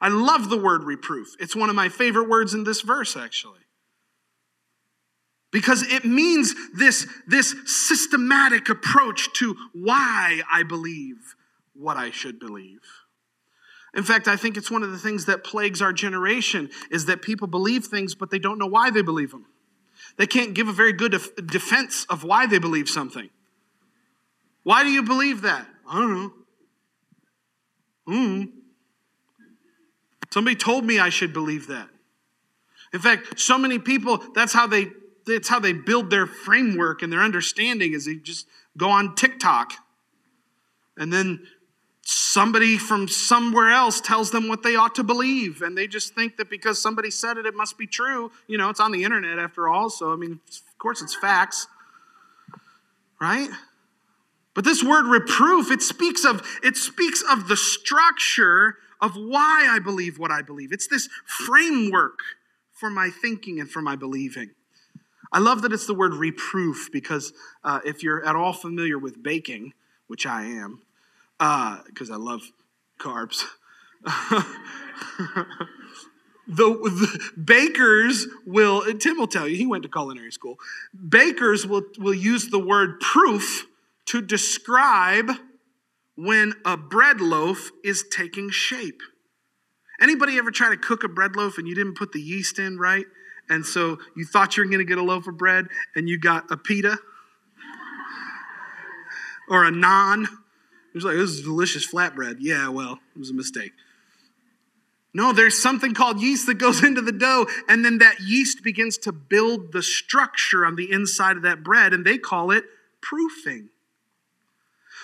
I 0.00 0.08
love 0.08 0.50
the 0.50 0.58
word 0.58 0.84
reproof. 0.84 1.28
It's 1.38 1.56
one 1.56 1.70
of 1.70 1.76
my 1.76 1.88
favorite 1.88 2.28
words 2.28 2.54
in 2.54 2.64
this 2.64 2.82
verse, 2.82 3.16
actually. 3.16 3.60
Because 5.50 5.82
it 5.82 6.04
means 6.04 6.54
this, 6.74 7.06
this 7.26 7.54
systematic 7.64 8.68
approach 8.68 9.32
to 9.34 9.56
why 9.72 10.42
I 10.50 10.62
believe 10.64 11.36
what 11.72 11.96
I 11.96 12.10
should 12.10 12.38
believe. 12.38 12.80
In 13.96 14.02
fact, 14.02 14.28
I 14.28 14.36
think 14.36 14.58
it's 14.58 14.70
one 14.70 14.82
of 14.82 14.92
the 14.92 14.98
things 14.98 15.24
that 15.24 15.42
plagues 15.42 15.80
our 15.80 15.92
generation 15.92 16.68
is 16.90 17.06
that 17.06 17.22
people 17.22 17.48
believe 17.48 17.86
things, 17.86 18.14
but 18.14 18.30
they 18.30 18.38
don't 18.38 18.58
know 18.58 18.66
why 18.66 18.90
they 18.90 19.00
believe 19.00 19.30
them. 19.30 19.46
They 20.18 20.26
can't 20.26 20.52
give 20.54 20.68
a 20.68 20.72
very 20.72 20.92
good 20.92 21.12
def- 21.12 21.34
defense 21.46 22.04
of 22.10 22.22
why 22.22 22.46
they 22.46 22.58
believe 22.58 22.90
something. 22.90 23.30
Why 24.64 24.84
do 24.84 24.90
you 24.90 25.02
believe 25.02 25.42
that? 25.42 25.66
I 25.88 25.98
don't 25.98 26.14
know. 26.14 26.32
Hmm. 28.06 28.44
Somebody 30.30 30.56
told 30.56 30.84
me 30.84 30.98
I 30.98 31.08
should 31.08 31.32
believe 31.32 31.68
that. 31.68 31.88
In 32.92 33.00
fact, 33.00 33.40
so 33.40 33.56
many 33.56 33.78
people, 33.78 34.22
that's 34.34 34.52
how 34.52 34.66
they 34.66 34.88
that's 35.26 35.48
how 35.48 35.58
they 35.58 35.72
build 35.72 36.10
their 36.10 36.26
framework 36.26 37.02
and 37.02 37.12
their 37.12 37.22
understanding 37.22 37.94
is 37.94 38.04
they 38.04 38.14
just 38.14 38.46
go 38.76 38.88
on 38.90 39.16
TikTok 39.16 39.72
and 40.96 41.12
then 41.12 41.46
somebody 42.08 42.78
from 42.78 43.08
somewhere 43.08 43.70
else 43.70 44.00
tells 44.00 44.30
them 44.30 44.48
what 44.48 44.62
they 44.62 44.76
ought 44.76 44.94
to 44.94 45.02
believe 45.02 45.60
and 45.60 45.76
they 45.76 45.88
just 45.88 46.14
think 46.14 46.36
that 46.36 46.48
because 46.48 46.80
somebody 46.80 47.10
said 47.10 47.36
it 47.36 47.46
it 47.46 47.54
must 47.54 47.76
be 47.76 47.86
true. 47.86 48.30
You 48.46 48.58
know 48.58 48.70
it's 48.70 48.80
on 48.80 48.92
the 48.92 49.02
internet 49.02 49.38
after 49.38 49.68
all 49.68 49.90
so 49.90 50.12
i 50.12 50.16
mean 50.16 50.38
of 50.48 50.78
course 50.78 51.02
it's 51.02 51.14
facts 51.14 51.66
right? 53.20 53.48
But 54.54 54.64
this 54.64 54.82
word 54.82 55.06
reproof 55.06 55.70
it 55.70 55.82
speaks 55.82 56.24
of 56.24 56.42
it 56.62 56.76
speaks 56.76 57.22
of 57.30 57.48
the 57.48 57.56
structure 57.56 58.76
of 59.00 59.14
why 59.14 59.68
i 59.70 59.78
believe 59.78 60.18
what 60.18 60.30
i 60.30 60.42
believe. 60.42 60.72
It's 60.72 60.86
this 60.86 61.08
framework 61.24 62.20
for 62.72 62.88
my 62.88 63.10
thinking 63.10 63.60
and 63.60 63.70
for 63.70 63.82
my 63.82 63.96
believing. 63.96 64.50
I 65.32 65.40
love 65.40 65.62
that 65.62 65.72
it's 65.72 65.86
the 65.86 65.94
word 65.94 66.14
reproof 66.14 66.88
because 66.92 67.32
uh, 67.64 67.80
if 67.84 68.02
you're 68.02 68.24
at 68.24 68.36
all 68.36 68.52
familiar 68.52 68.98
with 68.98 69.22
baking 69.22 69.74
which 70.06 70.24
i 70.24 70.44
am 70.44 70.82
because 71.38 72.10
uh, 72.10 72.14
I 72.14 72.16
love 72.16 72.42
carbs. 72.98 73.44
the, 74.04 74.54
the, 76.48 77.20
bakers 77.42 78.26
will, 78.46 78.82
Tim 78.98 79.18
will 79.18 79.26
tell 79.26 79.48
you, 79.48 79.56
he 79.56 79.66
went 79.66 79.82
to 79.82 79.88
culinary 79.88 80.32
school. 80.32 80.56
Bakers 81.08 81.66
will, 81.66 81.82
will 81.98 82.14
use 82.14 82.48
the 82.48 82.58
word 82.58 83.00
proof 83.00 83.66
to 84.06 84.22
describe 84.22 85.32
when 86.16 86.54
a 86.64 86.76
bread 86.76 87.20
loaf 87.20 87.70
is 87.84 88.04
taking 88.10 88.50
shape. 88.50 89.02
Anybody 90.00 90.38
ever 90.38 90.50
try 90.50 90.70
to 90.70 90.76
cook 90.76 91.04
a 91.04 91.08
bread 91.08 91.36
loaf 91.36 91.58
and 91.58 91.66
you 91.66 91.74
didn't 91.74 91.96
put 91.96 92.12
the 92.12 92.20
yeast 92.20 92.58
in 92.58 92.78
right? 92.78 93.06
And 93.48 93.64
so 93.64 93.98
you 94.16 94.24
thought 94.24 94.56
you 94.56 94.62
were 94.62 94.68
going 94.68 94.78
to 94.78 94.84
get 94.84 94.98
a 94.98 95.02
loaf 95.02 95.26
of 95.26 95.38
bread 95.38 95.66
and 95.94 96.08
you 96.08 96.18
got 96.18 96.50
a 96.50 96.56
pita 96.56 96.98
or 99.48 99.64
a 99.64 99.70
naan. 99.70 100.26
Was 100.96 101.04
like, 101.04 101.16
this 101.16 101.30
is 101.30 101.42
delicious 101.42 101.86
flatbread. 101.86 102.38
Yeah, 102.40 102.70
well, 102.70 102.98
it 103.14 103.18
was 103.18 103.28
a 103.28 103.34
mistake. 103.34 103.72
No, 105.12 105.32
there's 105.32 105.60
something 105.62 105.92
called 105.92 106.20
yeast 106.20 106.46
that 106.46 106.54
goes 106.54 106.82
into 106.84 107.02
the 107.02 107.12
dough, 107.12 107.46
and 107.68 107.84
then 107.84 107.98
that 107.98 108.20
yeast 108.20 108.64
begins 108.64 108.96
to 108.98 109.12
build 109.12 109.72
the 109.72 109.82
structure 109.82 110.64
on 110.64 110.76
the 110.76 110.90
inside 110.90 111.36
of 111.36 111.42
that 111.42 111.62
bread, 111.62 111.92
and 111.92 112.04
they 112.04 112.16
call 112.16 112.50
it 112.50 112.64
proofing. 113.02 113.68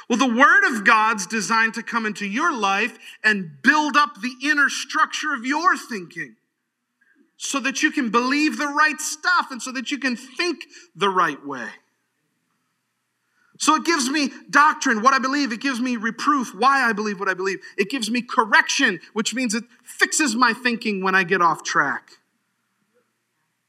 Well, 0.08 0.18
the 0.18 0.34
Word 0.34 0.64
of 0.64 0.84
God's 0.84 1.26
designed 1.26 1.74
to 1.74 1.82
come 1.82 2.06
into 2.06 2.26
your 2.26 2.54
life 2.54 2.98
and 3.22 3.62
build 3.62 3.96
up 3.96 4.20
the 4.20 4.34
inner 4.42 4.68
structure 4.70 5.34
of 5.34 5.44
your 5.44 5.76
thinking 5.76 6.36
so 7.36 7.60
that 7.60 7.82
you 7.82 7.90
can 7.90 8.10
believe 8.10 8.56
the 8.56 8.66
right 8.66 9.00
stuff 9.00 9.48
and 9.50 9.60
so 9.60 9.72
that 9.72 9.90
you 9.90 9.98
can 9.98 10.16
think 10.16 10.64
the 10.96 11.10
right 11.10 11.46
way. 11.46 11.68
So 13.62 13.76
it 13.76 13.84
gives 13.84 14.10
me 14.10 14.28
doctrine, 14.50 15.02
what 15.02 15.14
I 15.14 15.20
believe. 15.20 15.52
It 15.52 15.60
gives 15.60 15.78
me 15.78 15.96
reproof, 15.96 16.52
why 16.52 16.82
I 16.82 16.92
believe 16.92 17.20
what 17.20 17.28
I 17.28 17.34
believe. 17.34 17.60
It 17.78 17.90
gives 17.90 18.10
me 18.10 18.20
correction, 18.20 18.98
which 19.12 19.36
means 19.36 19.54
it 19.54 19.62
fixes 19.84 20.34
my 20.34 20.52
thinking 20.52 21.00
when 21.00 21.14
I 21.14 21.22
get 21.22 21.40
off 21.40 21.62
track. 21.62 22.10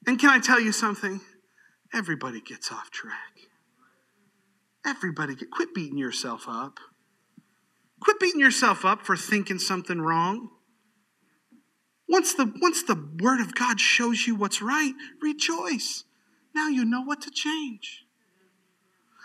And 0.08 0.18
can 0.18 0.32
I 0.32 0.40
tell 0.40 0.60
you 0.60 0.72
something? 0.72 1.22
Everybody 1.94 2.42
gets 2.42 2.72
off 2.72 2.90
track. 2.90 3.42
Everybody 4.84 5.36
get 5.36 5.52
quit 5.52 5.76
beating 5.76 6.00
yourself 6.00 6.46
up. 6.48 6.80
Quit 8.00 8.20
beating 8.20 8.42
yourself 8.42 8.84
up 8.84 9.06
for 9.06 9.16
thinking 9.16 9.60
something 9.60 10.02
wrong. 10.02 10.50
Once 12.10 12.34
the, 12.34 12.52
once 12.64 12.82
the 12.82 13.00
Word 13.20 13.40
of 13.40 13.54
God 13.54 13.80
shows 13.80 14.26
you 14.26 14.34
what's 14.34 14.60
right, 14.60 14.94
rejoice. 15.22 16.04
Now 16.56 16.68
you 16.68 16.84
know 16.84 17.04
what 17.04 17.22
to 17.22 17.30
change. 17.30 18.03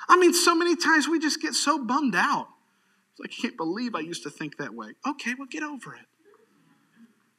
I 0.09 0.17
mean, 0.17 0.33
so 0.33 0.55
many 0.55 0.77
times 0.77 1.09
we 1.09 1.19
just 1.19 1.41
get 1.41 1.55
so 1.55 1.85
bummed 1.85 2.15
out. 2.17 2.49
It's 3.13 3.21
like, 3.21 3.33
I 3.39 3.43
can't 3.43 3.57
believe 3.57 3.95
I 3.95 4.01
used 4.01 4.23
to 4.23 4.31
think 4.31 4.57
that 4.59 4.75
way. 4.75 4.89
Okay, 5.07 5.35
well, 5.39 5.49
get 5.51 5.63
over 5.63 5.95
it. 5.95 6.07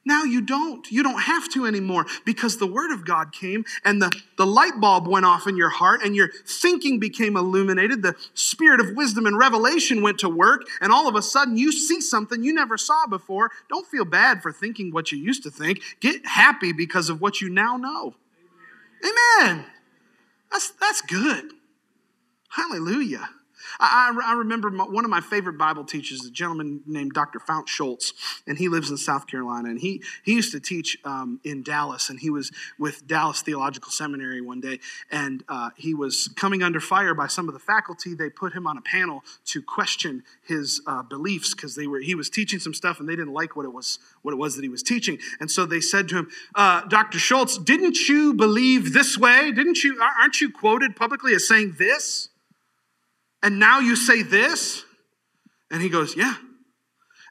Now 0.04 0.24
you 0.24 0.40
don't. 0.40 0.90
You 0.90 1.02
don't 1.02 1.20
have 1.20 1.48
to 1.50 1.66
anymore 1.66 2.06
because 2.24 2.56
the 2.56 2.66
Word 2.66 2.90
of 2.90 3.04
God 3.04 3.32
came 3.32 3.64
and 3.84 4.00
the, 4.00 4.10
the 4.38 4.46
light 4.46 4.80
bulb 4.80 5.06
went 5.06 5.26
off 5.26 5.46
in 5.46 5.58
your 5.58 5.68
heart 5.68 6.02
and 6.02 6.16
your 6.16 6.30
thinking 6.46 6.98
became 6.98 7.36
illuminated. 7.36 8.00
The 8.00 8.16
Spirit 8.32 8.80
of 8.80 8.96
wisdom 8.96 9.26
and 9.26 9.36
revelation 9.36 10.00
went 10.00 10.18
to 10.20 10.28
work, 10.28 10.62
and 10.80 10.90
all 10.90 11.06
of 11.06 11.16
a 11.16 11.22
sudden 11.22 11.58
you 11.58 11.70
see 11.70 12.00
something 12.00 12.42
you 12.42 12.54
never 12.54 12.78
saw 12.78 13.06
before. 13.06 13.50
Don't 13.68 13.86
feel 13.86 14.06
bad 14.06 14.42
for 14.42 14.52
thinking 14.52 14.90
what 14.90 15.12
you 15.12 15.18
used 15.18 15.42
to 15.42 15.50
think. 15.50 15.80
Get 16.00 16.24
happy 16.26 16.72
because 16.72 17.10
of 17.10 17.20
what 17.20 17.42
you 17.42 17.50
now 17.50 17.76
know. 17.76 18.14
Amen. 19.04 19.66
That's, 20.50 20.70
that's 20.70 21.02
good. 21.02 21.52
Hallelujah. 22.50 23.28
I, 23.78 24.18
I, 24.26 24.32
remember 24.34 24.70
my, 24.70 24.84
one 24.84 25.04
of 25.04 25.10
my 25.10 25.20
favorite 25.20 25.58
Bible 25.58 25.84
teachers, 25.84 26.24
a 26.24 26.30
gentleman 26.30 26.82
named 26.86 27.12
Dr. 27.12 27.38
Fount 27.38 27.68
Schultz, 27.68 28.12
and 28.46 28.58
he 28.58 28.68
lives 28.68 28.90
in 28.90 28.96
South 28.96 29.26
Carolina. 29.26 29.68
And 29.68 29.80
he, 29.80 30.02
he 30.24 30.34
used 30.34 30.52
to 30.52 30.60
teach 30.60 30.98
um, 31.04 31.40
in 31.44 31.62
Dallas, 31.62 32.10
and 32.10 32.18
he 32.18 32.30
was 32.30 32.50
with 32.78 33.06
Dallas 33.06 33.42
Theological 33.42 33.92
Seminary 33.92 34.40
one 34.40 34.60
day, 34.60 34.80
and 35.10 35.44
uh, 35.48 35.70
he 35.76 35.94
was 35.94 36.28
coming 36.36 36.62
under 36.62 36.80
fire 36.80 37.14
by 37.14 37.26
some 37.26 37.48
of 37.48 37.54
the 37.54 37.60
faculty. 37.60 38.14
They 38.14 38.30
put 38.30 38.52
him 38.54 38.66
on 38.66 38.76
a 38.76 38.82
panel 38.82 39.22
to 39.46 39.62
question 39.62 40.24
his 40.46 40.80
uh, 40.86 41.02
beliefs 41.02 41.54
because 41.54 41.74
they 41.74 41.86
were 41.86 42.00
he 42.00 42.14
was 42.14 42.30
teaching 42.30 42.58
some 42.58 42.74
stuff, 42.74 43.00
and 43.00 43.08
they 43.08 43.16
didn't 43.16 43.34
like 43.34 43.56
what 43.56 43.64
it 43.64 43.72
was 43.72 43.98
what 44.22 44.32
it 44.32 44.36
was 44.36 44.56
that 44.56 44.62
he 44.62 44.68
was 44.68 44.82
teaching. 44.82 45.18
And 45.38 45.50
so 45.50 45.66
they 45.66 45.80
said 45.80 46.08
to 46.08 46.18
him, 46.18 46.30
uh, 46.54 46.82
Dr. 46.88 47.18
Schultz, 47.18 47.58
didn't 47.58 48.08
you 48.08 48.34
believe 48.34 48.92
this 48.92 49.16
way? 49.16 49.52
Didn't 49.52 49.84
you? 49.84 50.00
Aren't 50.00 50.40
you 50.40 50.50
quoted 50.50 50.96
publicly 50.96 51.34
as 51.34 51.46
saying 51.46 51.76
this? 51.78 52.29
And 53.42 53.58
now 53.58 53.80
you 53.80 53.96
say 53.96 54.22
this? 54.22 54.84
And 55.70 55.80
he 55.80 55.88
goes, 55.88 56.16
Yeah. 56.16 56.34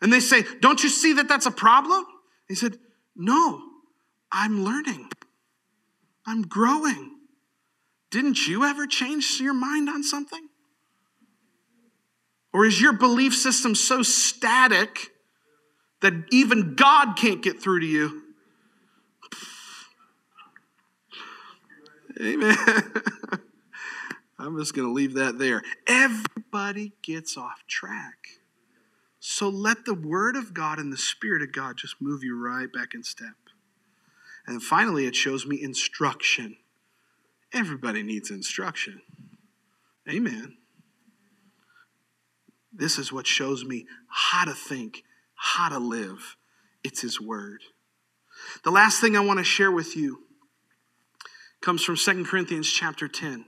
And 0.01 0.11
they 0.11 0.19
say, 0.19 0.43
Don't 0.61 0.81
you 0.83 0.89
see 0.89 1.13
that 1.13 1.27
that's 1.27 1.45
a 1.45 1.51
problem? 1.51 2.05
He 2.47 2.55
said, 2.55 2.77
No, 3.15 3.61
I'm 4.31 4.63
learning, 4.63 5.09
I'm 6.25 6.43
growing. 6.43 7.15
Didn't 8.11 8.47
you 8.47 8.63
ever 8.63 8.87
change 8.87 9.39
your 9.39 9.53
mind 9.53 9.87
on 9.87 10.03
something? 10.03 10.47
Or 12.51 12.65
is 12.65 12.81
your 12.81 12.93
belief 12.93 13.35
system 13.35 13.75
so 13.75 14.01
static 14.01 15.11
that 16.01 16.13
even 16.31 16.73
God 16.73 17.15
can't 17.15 17.43
get 17.43 17.61
through 17.61 17.81
to 17.81 17.85
you? 17.85 18.23
Amen. 22.21 22.57
I'm 24.39 24.57
just 24.57 24.73
going 24.73 24.87
to 24.87 24.93
leave 24.93 25.15
that 25.15 25.37
there. 25.37 25.61
Everybody 25.85 26.93
gets 27.01 27.35
off 27.37 27.65
track. 27.67 28.39
So 29.19 29.49
let 29.49 29.83
the 29.83 29.93
Word 29.93 30.37
of 30.37 30.53
God 30.53 30.79
and 30.79 30.93
the 30.93 30.97
Spirit 30.97 31.41
of 31.41 31.51
God 31.51 31.75
just 31.77 31.97
move 31.99 32.23
you 32.23 32.41
right 32.41 32.71
back 32.71 32.93
in 32.95 33.03
step. 33.03 33.35
And 34.47 34.63
finally, 34.63 35.05
it 35.05 35.15
shows 35.15 35.45
me 35.45 35.61
instruction. 35.61 36.55
Everybody 37.53 38.01
needs 38.01 38.31
instruction. 38.31 39.01
Amen. 40.09 40.55
This 42.71 42.97
is 42.97 43.11
what 43.11 43.27
shows 43.27 43.65
me 43.65 43.85
how 44.07 44.45
to 44.45 44.53
think, 44.53 45.03
how 45.35 45.67
to 45.67 45.79
live. 45.79 46.37
It's 46.81 47.01
His 47.01 47.19
Word. 47.19 47.61
The 48.63 48.71
last 48.71 49.01
thing 49.01 49.17
I 49.17 49.19
want 49.19 49.39
to 49.39 49.43
share 49.43 49.71
with 49.71 49.97
you 49.97 50.19
comes 51.61 51.83
from 51.83 51.97
2 51.97 52.23
Corinthians 52.23 52.71
chapter 52.71 53.09
10. 53.09 53.45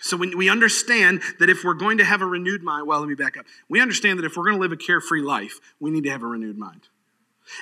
So 0.00 0.16
when 0.16 0.36
we 0.36 0.48
understand 0.48 1.22
that 1.38 1.50
if 1.50 1.62
we're 1.62 1.74
going 1.74 1.98
to 1.98 2.04
have 2.04 2.22
a 2.22 2.26
renewed 2.26 2.62
mind, 2.62 2.86
well, 2.86 3.00
let 3.00 3.08
me 3.08 3.14
back 3.14 3.36
up. 3.36 3.46
We 3.68 3.80
understand 3.80 4.18
that 4.18 4.24
if 4.24 4.36
we're 4.36 4.44
going 4.44 4.56
to 4.56 4.60
live 4.60 4.72
a 4.72 4.76
carefree 4.76 5.22
life, 5.22 5.60
we 5.78 5.90
need 5.90 6.04
to 6.04 6.10
have 6.10 6.22
a 6.22 6.26
renewed 6.26 6.58
mind. 6.58 6.88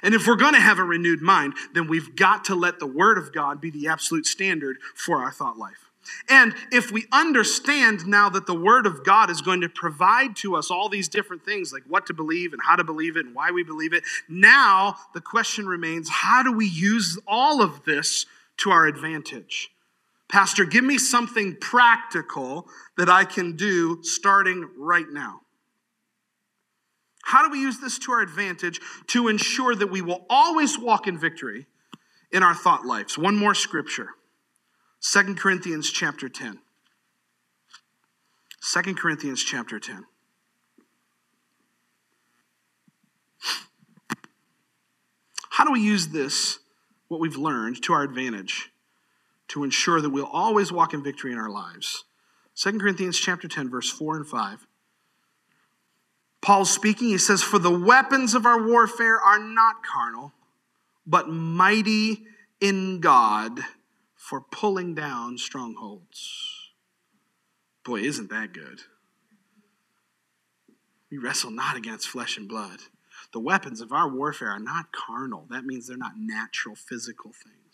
And 0.02 0.14
if 0.14 0.26
we're 0.26 0.36
going 0.36 0.54
to 0.54 0.60
have 0.60 0.78
a 0.78 0.84
renewed 0.84 1.22
mind, 1.22 1.54
then 1.74 1.88
we've 1.88 2.14
got 2.14 2.44
to 2.46 2.54
let 2.54 2.78
the 2.78 2.86
Word 2.86 3.18
of 3.18 3.32
God 3.32 3.60
be 3.60 3.70
the 3.70 3.88
absolute 3.88 4.26
standard 4.26 4.78
for 4.94 5.18
our 5.18 5.32
thought 5.32 5.58
life. 5.58 5.88
And 6.28 6.54
if 6.70 6.90
we 6.90 7.06
understand 7.12 8.06
now 8.06 8.28
that 8.30 8.46
the 8.46 8.54
Word 8.54 8.86
of 8.86 9.04
God 9.04 9.30
is 9.30 9.40
going 9.40 9.60
to 9.62 9.68
provide 9.68 10.36
to 10.36 10.56
us 10.56 10.70
all 10.70 10.88
these 10.88 11.08
different 11.08 11.44
things, 11.44 11.72
like 11.72 11.82
what 11.86 12.06
to 12.06 12.14
believe 12.14 12.52
and 12.52 12.62
how 12.64 12.76
to 12.76 12.84
believe 12.84 13.16
it 13.16 13.26
and 13.26 13.34
why 13.34 13.50
we 13.50 13.62
believe 13.62 13.92
it, 13.92 14.04
now 14.28 14.96
the 15.12 15.20
question 15.20 15.66
remains 15.66 16.08
how 16.08 16.42
do 16.42 16.52
we 16.52 16.66
use 16.66 17.18
all 17.26 17.62
of 17.62 17.84
this 17.84 18.26
to 18.58 18.70
our 18.70 18.86
advantage? 18.86 19.70
Pastor, 20.28 20.64
give 20.64 20.84
me 20.84 20.98
something 20.98 21.56
practical 21.56 22.68
that 22.96 23.08
I 23.08 23.24
can 23.24 23.56
do 23.56 24.02
starting 24.02 24.68
right 24.76 25.06
now. 25.10 25.40
How 27.22 27.42
do 27.44 27.50
we 27.50 27.60
use 27.60 27.80
this 27.80 27.98
to 28.00 28.12
our 28.12 28.20
advantage 28.20 28.80
to 29.08 29.28
ensure 29.28 29.74
that 29.74 29.90
we 29.90 30.00
will 30.00 30.26
always 30.28 30.78
walk 30.78 31.06
in 31.06 31.18
victory 31.18 31.66
in 32.30 32.42
our 32.42 32.54
thought 32.54 32.84
lives? 32.84 33.16
One 33.16 33.36
more 33.36 33.54
scripture. 33.54 34.10
2 35.00 35.34
Corinthians 35.34 35.90
chapter 35.90 36.28
10. 36.28 36.58
2 38.62 38.94
Corinthians 38.94 39.42
chapter 39.42 39.78
10. 39.78 40.04
How 45.50 45.64
do 45.64 45.72
we 45.72 45.80
use 45.80 46.08
this, 46.08 46.58
what 47.08 47.20
we've 47.20 47.36
learned, 47.36 47.82
to 47.82 47.92
our 47.92 48.02
advantage? 48.02 48.70
To 49.48 49.64
ensure 49.64 50.00
that 50.00 50.10
we'll 50.10 50.26
always 50.26 50.70
walk 50.70 50.94
in 50.94 51.02
victory 51.02 51.32
in 51.32 51.38
our 51.38 51.50
lives. 51.50 52.04
2 52.56 52.78
Corinthians 52.78 53.18
chapter 53.18 53.48
10 53.48 53.70
verse 53.70 53.90
4 53.90 54.16
and 54.16 54.26
5. 54.26 54.66
Paul's 56.40 56.70
speaking, 56.70 57.08
he 57.08 57.18
says, 57.18 57.42
For 57.42 57.58
the 57.58 57.76
weapons 57.76 58.34
of 58.34 58.46
our 58.46 58.66
warfare 58.66 59.20
are 59.20 59.38
not 59.38 59.82
carnal, 59.84 60.32
but 61.06 61.28
mighty 61.28 62.24
in 62.60 63.00
God 63.00 63.60
for 64.14 64.40
pulling 64.40 64.94
down 64.94 65.38
strongholds. 65.38 66.70
Boy, 67.84 68.00
isn't 68.00 68.30
that 68.30 68.52
good? 68.52 68.80
We 71.10 71.18
wrestle 71.18 71.50
not 71.50 71.76
against 71.76 72.08
flesh 72.08 72.36
and 72.36 72.48
blood. 72.48 72.80
The 73.32 73.40
weapons 73.40 73.80
of 73.80 73.92
our 73.92 74.08
warfare 74.08 74.50
are 74.50 74.58
not 74.58 74.92
carnal. 74.92 75.46
That 75.50 75.64
means 75.64 75.86
they're 75.86 75.96
not 75.96 76.18
natural, 76.18 76.74
physical 76.74 77.32
things. 77.32 77.67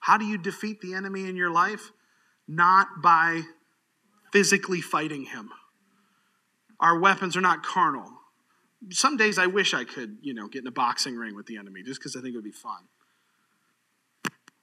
How 0.00 0.16
do 0.16 0.24
you 0.24 0.38
defeat 0.38 0.80
the 0.80 0.94
enemy 0.94 1.28
in 1.28 1.36
your 1.36 1.50
life? 1.50 1.90
Not 2.46 3.02
by 3.02 3.42
physically 4.32 4.80
fighting 4.80 5.24
him. 5.26 5.50
Our 6.80 6.98
weapons 6.98 7.36
are 7.36 7.40
not 7.40 7.62
carnal. 7.62 8.10
Some 8.90 9.16
days 9.16 9.38
I 9.38 9.46
wish 9.46 9.74
I 9.74 9.84
could, 9.84 10.18
you 10.22 10.32
know, 10.32 10.48
get 10.48 10.62
in 10.62 10.68
a 10.68 10.72
boxing 10.72 11.16
ring 11.16 11.34
with 11.34 11.46
the 11.46 11.56
enemy 11.56 11.82
just 11.82 11.98
because 12.00 12.14
I 12.14 12.20
think 12.20 12.34
it 12.34 12.36
would 12.36 12.44
be 12.44 12.52
fun. 12.52 12.84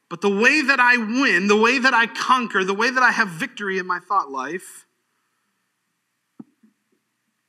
But 0.08 0.22
the 0.22 0.30
way 0.30 0.62
that 0.62 0.80
I 0.80 0.98
win, 0.98 1.48
the 1.48 1.58
way 1.58 1.80
that 1.80 1.94
I 1.94 2.08
conquer, 2.08 2.64
the 2.64 2.74
way 2.74 2.90
that 2.90 3.04
I 3.04 3.12
have 3.12 3.28
victory 3.28 3.78
in 3.78 3.86
my 3.86 4.00
thought 4.00 4.32
life 4.32 4.86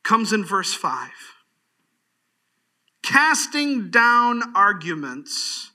comes 0.03 0.32
in 0.32 0.45
verse 0.45 0.74
5. 0.74 1.11
casting 3.07 3.89
down 3.91 4.43
arguments 4.57 5.70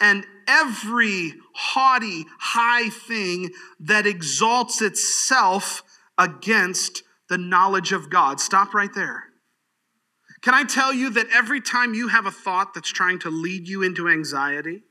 and 0.00 0.24
every 0.46 1.34
haughty, 1.54 2.24
high 2.38 2.88
thing 2.88 3.50
that 3.80 4.06
exalts 4.06 4.80
itself 4.80 5.82
against 6.16 7.02
the 7.28 7.38
knowledge 7.38 7.92
of 7.92 8.10
God. 8.10 8.40
Stop 8.40 8.74
right 8.74 8.92
there. 8.94 9.24
Can 10.40 10.54
I 10.54 10.64
tell 10.64 10.92
you 10.92 11.10
that 11.10 11.26
every 11.32 11.60
time 11.60 11.94
you 11.94 12.08
have 12.08 12.26
a 12.26 12.30
thought 12.30 12.74
that's 12.74 12.90
trying 12.90 13.18
to 13.20 13.30
lead 13.30 13.66
you 13.66 13.82
into 13.82 14.08
anxiety, 14.08 14.82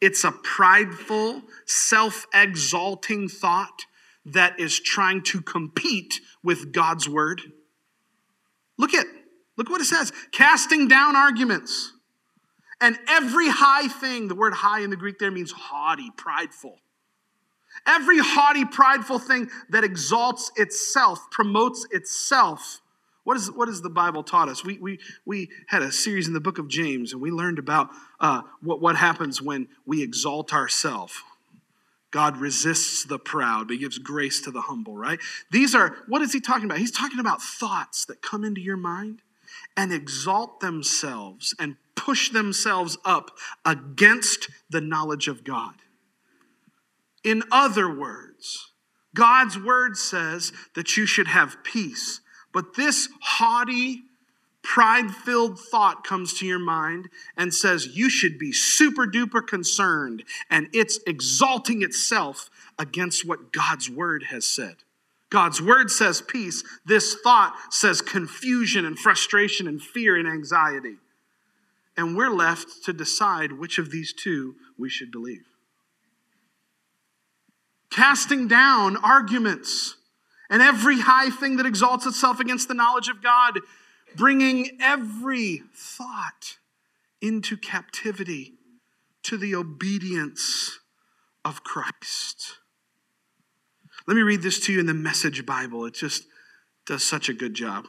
it's 0.00 0.22
a 0.22 0.32
prideful, 0.32 1.42
self 1.66 2.26
exalting 2.32 3.28
thought 3.28 3.86
that 4.24 4.58
is 4.60 4.78
trying 4.78 5.22
to 5.22 5.40
compete 5.40 6.20
with 6.42 6.72
God's 6.72 7.08
word? 7.08 7.42
Look 8.78 8.94
at 8.94 9.06
look 9.56 9.70
what 9.70 9.80
it 9.80 9.86
says, 9.86 10.12
casting 10.30 10.88
down 10.88 11.16
arguments. 11.16 11.93
And 12.84 12.98
every 13.08 13.48
high 13.48 13.88
thing, 13.88 14.28
the 14.28 14.34
word 14.34 14.52
high 14.52 14.80
in 14.80 14.90
the 14.90 14.96
Greek 14.96 15.18
there 15.18 15.30
means 15.30 15.52
haughty, 15.52 16.10
prideful. 16.18 16.76
Every 17.86 18.18
haughty, 18.18 18.66
prideful 18.66 19.18
thing 19.18 19.48
that 19.70 19.84
exalts 19.84 20.52
itself, 20.56 21.30
promotes 21.30 21.86
itself. 21.90 22.82
What, 23.22 23.38
is, 23.38 23.50
what 23.50 23.68
has 23.68 23.80
the 23.80 23.88
Bible 23.88 24.22
taught 24.22 24.50
us? 24.50 24.66
We, 24.66 24.76
we, 24.76 24.98
we 25.24 25.48
had 25.68 25.80
a 25.80 25.90
series 25.90 26.26
in 26.28 26.34
the 26.34 26.40
book 26.40 26.58
of 26.58 26.68
James, 26.68 27.14
and 27.14 27.22
we 27.22 27.30
learned 27.30 27.58
about 27.58 27.88
uh, 28.20 28.42
what, 28.60 28.82
what 28.82 28.96
happens 28.96 29.40
when 29.40 29.66
we 29.86 30.02
exalt 30.02 30.52
ourselves. 30.52 31.14
God 32.10 32.36
resists 32.36 33.06
the 33.06 33.18
proud, 33.18 33.68
but 33.68 33.78
gives 33.78 33.96
grace 33.96 34.42
to 34.42 34.50
the 34.50 34.60
humble, 34.60 34.94
right? 34.94 35.18
These 35.50 35.74
are, 35.74 35.96
what 36.06 36.20
is 36.20 36.34
he 36.34 36.40
talking 36.40 36.66
about? 36.66 36.76
He's 36.76 36.92
talking 36.92 37.18
about 37.18 37.40
thoughts 37.40 38.04
that 38.04 38.20
come 38.20 38.44
into 38.44 38.60
your 38.60 38.76
mind 38.76 39.22
and 39.74 39.90
exalt 39.90 40.60
themselves 40.60 41.54
and 41.58 41.76
push 41.96 42.30
themselves 42.30 42.98
up 43.04 43.30
against 43.64 44.48
the 44.70 44.80
knowledge 44.80 45.28
of 45.28 45.44
God. 45.44 45.74
In 47.22 47.42
other 47.50 47.92
words, 47.92 48.72
God's 49.14 49.58
word 49.58 49.96
says 49.96 50.52
that 50.74 50.96
you 50.96 51.06
should 51.06 51.28
have 51.28 51.62
peace, 51.64 52.20
but 52.52 52.76
this 52.76 53.08
haughty, 53.20 54.02
pride 54.62 55.10
filled 55.10 55.58
thought 55.58 56.04
comes 56.04 56.34
to 56.34 56.46
your 56.46 56.58
mind 56.58 57.08
and 57.36 57.54
says 57.54 57.96
you 57.96 58.10
should 58.10 58.38
be 58.38 58.52
super 58.52 59.06
duper 59.06 59.46
concerned, 59.46 60.24
and 60.50 60.68
it's 60.72 60.98
exalting 61.06 61.82
itself 61.82 62.50
against 62.78 63.26
what 63.26 63.52
God's 63.52 63.88
word 63.88 64.24
has 64.24 64.46
said. 64.46 64.76
God's 65.30 65.60
word 65.60 65.90
says 65.90 66.20
peace. 66.20 66.62
This 66.84 67.16
thought 67.22 67.54
says 67.70 68.00
confusion 68.00 68.84
and 68.84 68.98
frustration 68.98 69.66
and 69.66 69.82
fear 69.82 70.16
and 70.16 70.28
anxiety. 70.28 70.96
And 71.96 72.16
we're 72.16 72.30
left 72.30 72.84
to 72.84 72.92
decide 72.92 73.52
which 73.52 73.78
of 73.78 73.90
these 73.90 74.12
two 74.12 74.56
we 74.78 74.88
should 74.88 75.10
believe. 75.10 75.44
Casting 77.90 78.48
down 78.48 78.96
arguments 78.96 79.96
and 80.50 80.60
every 80.60 81.00
high 81.00 81.30
thing 81.30 81.56
that 81.56 81.66
exalts 81.66 82.06
itself 82.06 82.40
against 82.40 82.68
the 82.68 82.74
knowledge 82.74 83.08
of 83.08 83.22
God, 83.22 83.60
bringing 84.16 84.78
every 84.80 85.62
thought 85.72 86.58
into 87.20 87.56
captivity 87.56 88.54
to 89.22 89.36
the 89.36 89.54
obedience 89.54 90.80
of 91.44 91.62
Christ. 91.62 92.58
Let 94.06 94.16
me 94.16 94.22
read 94.22 94.42
this 94.42 94.60
to 94.66 94.72
you 94.72 94.80
in 94.80 94.86
the 94.86 94.94
Message 94.94 95.46
Bible. 95.46 95.86
It 95.86 95.94
just 95.94 96.24
does 96.86 97.02
such 97.02 97.28
a 97.28 97.32
good 97.32 97.54
job. 97.54 97.86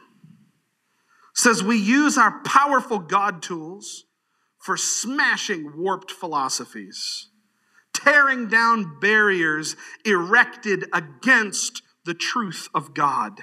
Says 1.36 1.62
we 1.62 1.76
use 1.76 2.16
our 2.16 2.40
powerful 2.44 2.98
God 2.98 3.42
tools 3.42 4.06
for 4.58 4.78
smashing 4.78 5.76
warped 5.76 6.10
philosophies, 6.10 7.28
tearing 7.92 8.48
down 8.48 8.98
barriers 9.00 9.76
erected 10.06 10.86
against 10.94 11.82
the 12.06 12.14
truth 12.14 12.70
of 12.74 12.94
God, 12.94 13.42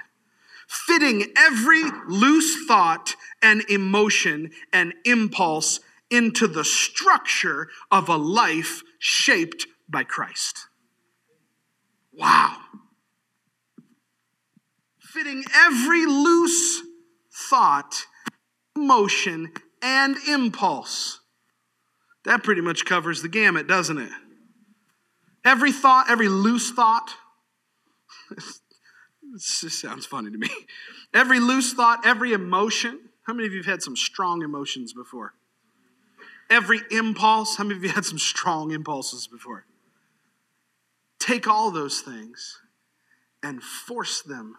fitting 0.66 1.26
every 1.36 1.84
loose 2.08 2.66
thought 2.66 3.14
and 3.40 3.62
emotion 3.70 4.50
and 4.72 4.92
impulse 5.04 5.78
into 6.10 6.48
the 6.48 6.64
structure 6.64 7.68
of 7.92 8.08
a 8.08 8.16
life 8.16 8.82
shaped 8.98 9.68
by 9.88 10.02
Christ. 10.02 10.66
Wow. 12.12 12.56
Fitting 14.98 15.44
every 15.54 16.06
loose 16.06 16.82
thought, 17.34 18.06
emotion, 18.76 19.52
and 19.82 20.16
impulse. 20.28 21.20
That 22.24 22.42
pretty 22.42 22.60
much 22.60 22.84
covers 22.84 23.22
the 23.22 23.28
gamut, 23.28 23.66
doesn't 23.66 23.98
it? 23.98 24.12
Every 25.44 25.72
thought, 25.72 26.10
every 26.10 26.28
loose 26.28 26.70
thought. 26.70 27.14
this 29.32 29.78
sounds 29.78 30.06
funny 30.06 30.30
to 30.30 30.38
me. 30.38 30.48
Every 31.12 31.38
loose 31.38 31.74
thought, 31.74 32.06
every 32.06 32.32
emotion. 32.32 32.98
How 33.24 33.34
many 33.34 33.46
of 33.46 33.52
you 33.52 33.58
have 33.58 33.66
had 33.66 33.82
some 33.82 33.96
strong 33.96 34.42
emotions 34.42 34.92
before? 34.92 35.34
Every 36.50 36.80
impulse. 36.90 37.56
How 37.56 37.64
many 37.64 37.76
of 37.76 37.84
you 37.84 37.90
had 37.90 38.04
some 38.04 38.18
strong 38.18 38.70
impulses 38.70 39.26
before? 39.26 39.66
take 41.24 41.48
all 41.48 41.70
those 41.70 42.00
things 42.00 42.60
and 43.42 43.62
force 43.62 44.20
them 44.20 44.56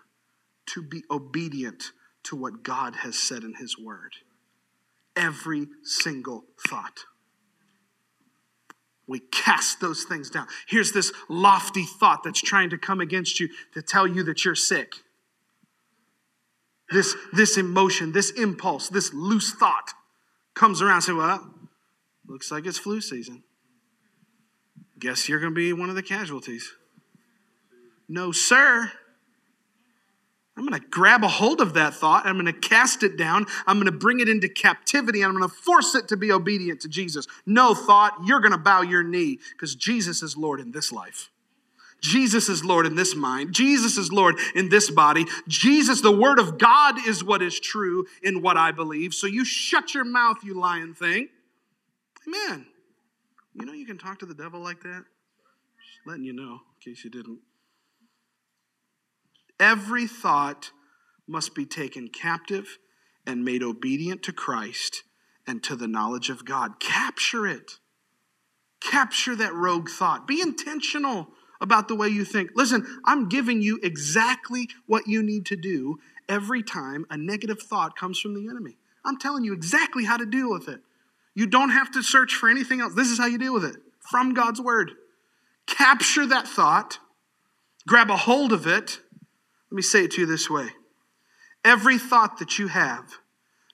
to 0.65 0.81
be 0.81 1.03
obedient 1.11 1.91
to 2.25 2.35
what 2.35 2.63
God 2.63 2.97
has 2.97 3.17
said 3.17 3.43
in 3.43 3.55
His 3.55 3.77
Word. 3.77 4.13
Every 5.15 5.67
single 5.83 6.45
thought. 6.67 7.05
We 9.07 9.19
cast 9.19 9.79
those 9.79 10.03
things 10.03 10.29
down. 10.29 10.47
Here's 10.67 10.91
this 10.91 11.11
lofty 11.29 11.83
thought 11.83 12.23
that's 12.23 12.41
trying 12.41 12.71
to 12.71 12.77
come 12.77 12.99
against 12.99 13.39
you 13.39 13.49
to 13.73 13.81
tell 13.81 14.07
you 14.07 14.23
that 14.23 14.43
you're 14.43 14.55
sick. 14.55 14.95
This, 16.91 17.15
this 17.31 17.57
emotion, 17.57 18.11
this 18.11 18.31
impulse, 18.31 18.89
this 18.89 19.13
loose 19.13 19.53
thought 19.53 19.93
comes 20.55 20.81
around 20.81 20.95
and 20.95 21.03
say, 21.03 21.13
Well, 21.13 21.53
looks 22.27 22.51
like 22.51 22.65
it's 22.65 22.79
flu 22.79 23.01
season 23.01 23.43
guess 24.99 25.27
you're 25.27 25.39
going 25.39 25.51
to 25.51 25.55
be 25.55 25.73
one 25.73 25.89
of 25.89 25.95
the 25.95 26.03
casualties. 26.03 26.73
No, 28.07 28.31
sir. 28.31 28.91
I'm 30.57 30.65
going 30.65 30.79
to 30.79 30.87
grab 30.87 31.23
a 31.23 31.27
hold 31.27 31.59
of 31.59 31.73
that 31.73 31.93
thought. 31.93 32.25
I'm 32.25 32.35
going 32.35 32.45
to 32.45 32.53
cast 32.53 33.03
it 33.03 33.17
down. 33.17 33.45
I'm 33.67 33.75
going 33.75 33.91
to 33.91 33.97
bring 33.97 34.21
it 34.21 34.29
into 34.29 34.47
captivity. 34.47 35.21
I'm 35.21 35.35
going 35.35 35.47
to 35.47 35.53
force 35.53 35.95
it 35.95 36.07
to 36.07 36.17
be 36.17 36.31
obedient 36.31 36.79
to 36.81 36.87
Jesus. 36.87 37.27
No 37.45 37.75
thought, 37.75 38.13
you're 38.23 38.39
going 38.39 38.53
to 38.53 38.57
bow 38.57 38.81
your 38.81 39.03
knee 39.03 39.39
because 39.51 39.75
Jesus 39.75 40.23
is 40.23 40.37
Lord 40.37 40.61
in 40.61 40.71
this 40.71 40.93
life. 40.93 41.29
Jesus 42.01 42.49
is 42.49 42.63
Lord 42.63 42.85
in 42.85 42.95
this 42.95 43.15
mind. 43.15 43.53
Jesus 43.53 43.97
is 43.97 44.11
Lord 44.11 44.35
in 44.53 44.69
this 44.69 44.91
body. 44.91 45.25
Jesus, 45.47 46.01
the 46.01 46.15
Word 46.15 46.39
of 46.39 46.57
God, 46.57 47.05
is 47.05 47.23
what 47.23 47.41
is 47.41 47.59
true 47.59 48.05
in 48.21 48.41
what 48.41 48.57
I 48.57 48.71
believe. 48.71 49.13
So 49.13 49.27
you 49.27 49.43
shut 49.43 49.93
your 49.93 50.05
mouth, 50.05 50.37
you 50.43 50.53
lying 50.53 50.93
thing. 50.93 51.29
Amen. 52.27 52.67
You 53.53 53.65
know 53.65 53.73
you 53.73 53.85
can 53.85 53.97
talk 53.97 54.19
to 54.19 54.25
the 54.25 54.33
devil 54.33 54.59
like 54.59 54.81
that? 54.83 55.03
Just 55.03 56.05
letting 56.05 56.25
you 56.25 56.33
know, 56.33 56.59
in 56.85 56.93
case 56.93 57.03
you 57.03 57.09
didn't. 57.09 57.39
Every 59.59 60.07
thought 60.07 60.71
must 61.27 61.55
be 61.55 61.65
taken 61.65 62.09
captive 62.09 62.77
and 63.25 63.43
made 63.43 63.63
obedient 63.63 64.23
to 64.23 64.33
Christ 64.33 65.03
and 65.47 65.63
to 65.63 65.75
the 65.75 65.87
knowledge 65.87 66.29
of 66.29 66.45
God. 66.45 66.79
Capture 66.79 67.47
it. 67.47 67.79
Capture 68.81 69.35
that 69.35 69.53
rogue 69.53 69.89
thought. 69.89 70.27
Be 70.27 70.41
intentional 70.41 71.29
about 71.61 71.87
the 71.87 71.95
way 71.95 72.07
you 72.07 72.25
think. 72.25 72.51
Listen, 72.55 72.85
I'm 73.05 73.29
giving 73.29 73.61
you 73.61 73.79
exactly 73.81 74.69
what 74.85 75.07
you 75.07 75.23
need 75.23 75.45
to 75.47 75.55
do 75.55 75.99
every 76.27 76.61
time 76.61 77.05
a 77.09 77.17
negative 77.17 77.61
thought 77.61 77.97
comes 77.97 78.19
from 78.19 78.33
the 78.33 78.49
enemy. 78.49 78.77
I'm 79.03 79.17
telling 79.17 79.43
you 79.43 79.53
exactly 79.53 80.05
how 80.05 80.17
to 80.17 80.25
deal 80.25 80.51
with 80.51 80.67
it. 80.67 80.81
You 81.33 81.47
don't 81.47 81.69
have 81.69 81.91
to 81.91 82.03
search 82.03 82.35
for 82.35 82.49
anything 82.49 82.81
else. 82.81 82.93
This 82.93 83.09
is 83.09 83.17
how 83.17 83.27
you 83.27 83.37
deal 83.37 83.53
with 83.53 83.65
it 83.65 83.75
from 83.99 84.33
God's 84.33 84.61
word. 84.61 84.91
Capture 85.67 86.25
that 86.25 86.47
thought, 86.47 86.99
grab 87.87 88.09
a 88.09 88.17
hold 88.17 88.53
of 88.53 88.67
it. 88.67 88.99
Let 89.75 89.79
me 89.79 89.83
say 89.83 90.05
it 90.05 90.11
to 90.11 90.21
you 90.21 90.25
this 90.25 90.49
way 90.49 90.69
every 91.65 91.97
thought 91.97 92.37
that 92.37 92.57
you 92.57 92.67
have 92.67 93.15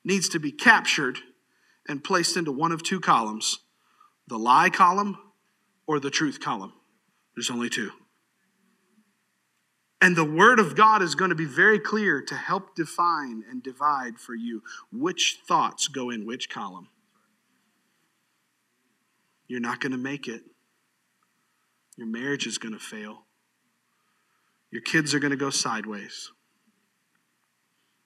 needs 0.04 0.30
to 0.30 0.40
be 0.40 0.52
captured 0.52 1.20
and 1.88 2.04
placed 2.04 2.36
into 2.36 2.52
one 2.52 2.72
of 2.72 2.82
two 2.82 3.00
columns 3.00 3.60
the 4.26 4.40
lie 4.40 4.72
column 4.72 5.16
or 5.86 6.00
the 6.00 6.10
truth 6.10 6.40
column. 6.40 6.74
There's 7.36 7.52
only 7.52 7.70
two. 7.70 7.92
And 10.02 10.16
the 10.16 10.26
Word 10.26 10.58
of 10.60 10.76
God 10.76 11.04
is 11.04 11.14
going 11.14 11.30
to 11.30 11.36
be 11.36 11.46
very 11.46 11.78
clear 11.78 12.20
to 12.20 12.34
help 12.34 12.74
define 12.74 13.44
and 13.48 13.62
divide 13.62 14.18
for 14.18 14.34
you 14.34 14.64
which 14.92 15.38
thoughts 15.48 15.88
go 15.88 16.10
in 16.10 16.26
which 16.26 16.50
column 16.50 16.88
you're 19.48 19.60
not 19.60 19.80
going 19.80 19.92
to 19.92 20.00
make 20.00 20.28
it. 20.28 20.42
Your 21.96 22.08
marriage 22.08 22.48
is 22.48 22.58
going 22.58 22.74
to 22.74 22.80
fail. 22.80 23.26
Your 24.72 24.82
kids 24.82 25.14
are 25.14 25.20
going 25.20 25.32
to 25.32 25.38
go 25.38 25.50
sideways. 25.50 26.32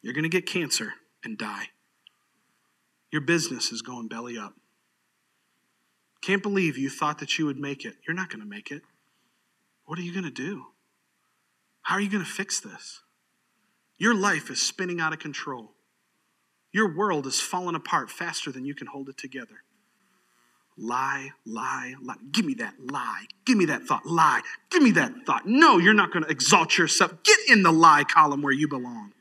You're 0.01 0.13
going 0.13 0.23
to 0.23 0.29
get 0.29 0.45
cancer 0.45 0.93
and 1.23 1.37
die. 1.37 1.69
Your 3.11 3.21
business 3.21 3.71
is 3.71 3.81
going 3.81 4.07
belly 4.07 4.37
up. 4.37 4.55
Can't 6.21 6.43
believe 6.43 6.77
you 6.77 6.89
thought 6.89 7.19
that 7.19 7.37
you 7.37 7.45
would 7.45 7.59
make 7.59 7.85
it. 7.85 7.95
You're 8.07 8.15
not 8.15 8.29
going 8.29 8.41
to 8.41 8.49
make 8.49 8.71
it. 8.71 8.81
What 9.85 9.99
are 9.99 10.01
you 10.01 10.11
going 10.11 10.25
to 10.25 10.31
do? 10.31 10.65
How 11.83 11.95
are 11.95 12.01
you 12.01 12.09
going 12.09 12.23
to 12.23 12.29
fix 12.29 12.59
this? 12.59 13.01
Your 13.97 14.15
life 14.15 14.49
is 14.49 14.59
spinning 14.59 14.99
out 14.99 15.13
of 15.13 15.19
control. 15.19 15.71
Your 16.71 16.97
world 16.97 17.27
is 17.27 17.39
falling 17.39 17.75
apart 17.75 18.09
faster 18.09 18.51
than 18.51 18.65
you 18.65 18.73
can 18.73 18.87
hold 18.87 19.07
it 19.07 19.17
together. 19.17 19.64
Lie, 20.77 21.31
lie, 21.45 21.95
lie. 22.01 22.15
Give 22.31 22.45
me 22.45 22.53
that 22.55 22.73
lie. 22.91 23.25
Give 23.45 23.57
me 23.57 23.65
that 23.65 23.83
thought. 23.83 24.05
Lie. 24.05 24.41
Give 24.69 24.83
me 24.83 24.91
that 24.91 25.13
thought. 25.25 25.45
No, 25.45 25.77
you're 25.77 25.93
not 25.93 26.11
going 26.11 26.23
to 26.23 26.29
exalt 26.29 26.77
yourself. 26.77 27.23
Get 27.23 27.39
in 27.47 27.63
the 27.63 27.71
lie 27.71 28.03
column 28.03 28.41
where 28.41 28.51
you 28.51 28.67
belong. 28.67 29.13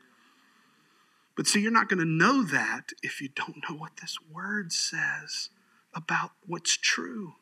But 1.37 1.47
see, 1.47 1.61
you're 1.61 1.71
not 1.71 1.89
going 1.89 1.99
to 1.99 2.05
know 2.05 2.43
that 2.43 2.91
if 3.01 3.21
you 3.21 3.29
don't 3.29 3.63
know 3.69 3.75
what 3.75 3.97
this 4.01 4.17
word 4.31 4.73
says 4.73 5.49
about 5.93 6.31
what's 6.45 6.75
true. 6.75 7.35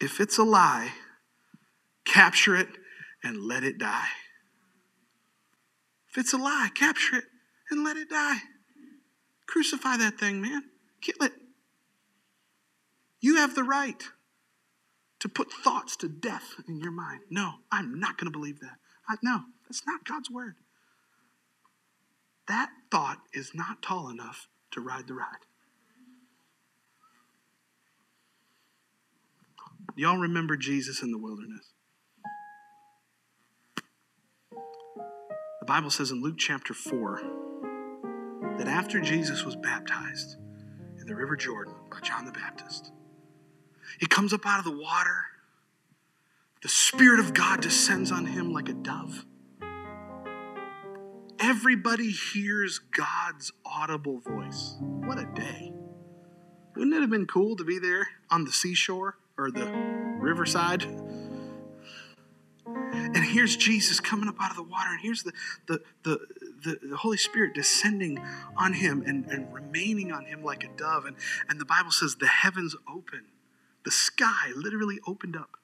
If 0.00 0.20
it's 0.20 0.38
a 0.38 0.44
lie, 0.44 0.92
capture 2.04 2.54
it 2.54 2.68
and 3.22 3.38
let 3.38 3.64
it 3.64 3.78
die. 3.78 4.08
If 6.10 6.18
it's 6.18 6.32
a 6.32 6.38
lie, 6.38 6.68
capture 6.74 7.16
it 7.16 7.24
and 7.70 7.82
let 7.84 7.96
it 7.96 8.08
die. 8.08 8.38
Crucify 9.54 9.96
that 9.98 10.18
thing, 10.18 10.40
man. 10.40 10.64
Kill 11.00 11.14
it. 11.20 11.32
You 13.20 13.36
have 13.36 13.54
the 13.54 13.62
right 13.62 14.02
to 15.20 15.28
put 15.28 15.52
thoughts 15.52 15.94
to 15.98 16.08
death 16.08 16.54
in 16.66 16.80
your 16.80 16.90
mind. 16.90 17.20
No, 17.30 17.52
I'm 17.70 18.00
not 18.00 18.18
going 18.18 18.26
to 18.26 18.36
believe 18.36 18.58
that. 18.58 18.78
I, 19.08 19.14
no, 19.22 19.42
that's 19.68 19.86
not 19.86 20.04
God's 20.04 20.28
word. 20.28 20.56
That 22.48 22.70
thought 22.90 23.18
is 23.32 23.52
not 23.54 23.80
tall 23.80 24.08
enough 24.08 24.48
to 24.72 24.80
ride 24.80 25.06
the 25.06 25.14
ride. 25.14 25.46
Y'all 29.94 30.18
remember 30.18 30.56
Jesus 30.56 31.00
in 31.00 31.12
the 31.12 31.18
wilderness? 31.18 31.70
The 34.50 35.66
Bible 35.68 35.90
says 35.90 36.10
in 36.10 36.20
Luke 36.20 36.38
chapter 36.38 36.74
4 36.74 37.43
that 38.58 38.68
after 38.68 39.00
Jesus 39.00 39.44
was 39.44 39.56
baptized 39.56 40.36
in 41.00 41.06
the 41.06 41.14
River 41.14 41.36
Jordan 41.36 41.74
by 41.90 42.00
John 42.00 42.24
the 42.24 42.32
Baptist, 42.32 42.92
he 43.98 44.06
comes 44.06 44.32
up 44.32 44.46
out 44.46 44.58
of 44.58 44.64
the 44.64 44.76
water. 44.76 45.24
The 46.62 46.68
Spirit 46.68 47.20
of 47.20 47.34
God 47.34 47.60
descends 47.60 48.10
on 48.10 48.26
him 48.26 48.52
like 48.52 48.68
a 48.68 48.72
dove. 48.72 49.24
Everybody 51.38 52.10
hears 52.10 52.78
God's 52.78 53.52
audible 53.66 54.20
voice. 54.20 54.76
What 54.80 55.18
a 55.18 55.26
day. 55.34 55.72
Wouldn't 56.74 56.94
it 56.94 57.00
have 57.00 57.10
been 57.10 57.26
cool 57.26 57.56
to 57.56 57.64
be 57.64 57.78
there 57.78 58.08
on 58.30 58.44
the 58.44 58.52
seashore 58.52 59.18
or 59.36 59.50
the 59.50 59.66
riverside? 60.18 60.84
And 62.66 63.16
here's 63.16 63.56
Jesus 63.56 64.00
coming 64.00 64.28
up 64.28 64.36
out 64.40 64.50
of 64.50 64.56
the 64.56 64.62
water, 64.62 64.90
and 64.90 65.00
here's 65.00 65.22
the, 65.22 65.32
the, 65.66 65.82
the, 66.02 66.18
the, 66.64 66.78
the 66.82 66.96
Holy 66.96 67.16
Spirit 67.16 67.54
descending 67.54 68.18
on 68.56 68.72
him 68.72 69.02
and, 69.06 69.26
and 69.26 69.52
remaining 69.52 70.12
on 70.12 70.24
him 70.24 70.42
like 70.42 70.64
a 70.64 70.68
dove. 70.76 71.04
And, 71.04 71.16
and 71.48 71.60
the 71.60 71.64
Bible 71.64 71.90
says 71.90 72.16
the 72.16 72.26
heavens 72.26 72.74
open, 72.88 73.26
the 73.84 73.90
sky 73.90 74.50
literally 74.56 74.98
opened 75.06 75.36
up. 75.36 75.56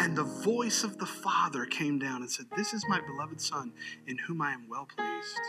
And 0.00 0.16
the 0.16 0.24
voice 0.24 0.84
of 0.84 0.98
the 0.98 1.06
Father 1.06 1.66
came 1.66 1.98
down 1.98 2.22
and 2.22 2.30
said, 2.30 2.46
This 2.56 2.72
is 2.72 2.84
my 2.88 3.00
beloved 3.00 3.40
Son, 3.40 3.72
in 4.06 4.18
whom 4.18 4.40
I 4.40 4.52
am 4.52 4.68
well 4.68 4.86
pleased. 4.86 5.40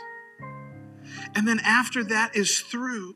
And 1.34 1.46
then 1.46 1.60
after 1.60 2.02
that 2.04 2.34
is 2.34 2.60
through, 2.60 3.14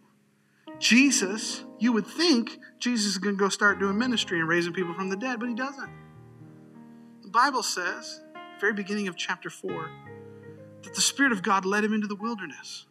Jesus, 0.78 1.64
you 1.78 1.92
would 1.92 2.06
think 2.06 2.58
Jesus 2.78 3.06
is 3.12 3.18
going 3.18 3.36
to 3.36 3.38
go 3.38 3.48
start 3.48 3.78
doing 3.78 3.98
ministry 3.98 4.38
and 4.38 4.48
raising 4.48 4.72
people 4.72 4.94
from 4.94 5.08
the 5.08 5.16
dead, 5.16 5.40
but 5.40 5.48
he 5.48 5.54
doesn't. 5.54 5.90
The 7.22 7.28
Bible 7.28 7.62
says, 7.62 8.20
very 8.60 8.72
beginning 8.72 9.08
of 9.08 9.16
chapter 9.16 9.50
4, 9.50 9.90
that 10.84 10.94
the 10.94 11.00
Spirit 11.00 11.32
of 11.32 11.42
God 11.42 11.64
led 11.64 11.84
him 11.84 11.92
into 11.92 12.06
the 12.06 12.16
wilderness. 12.16 12.86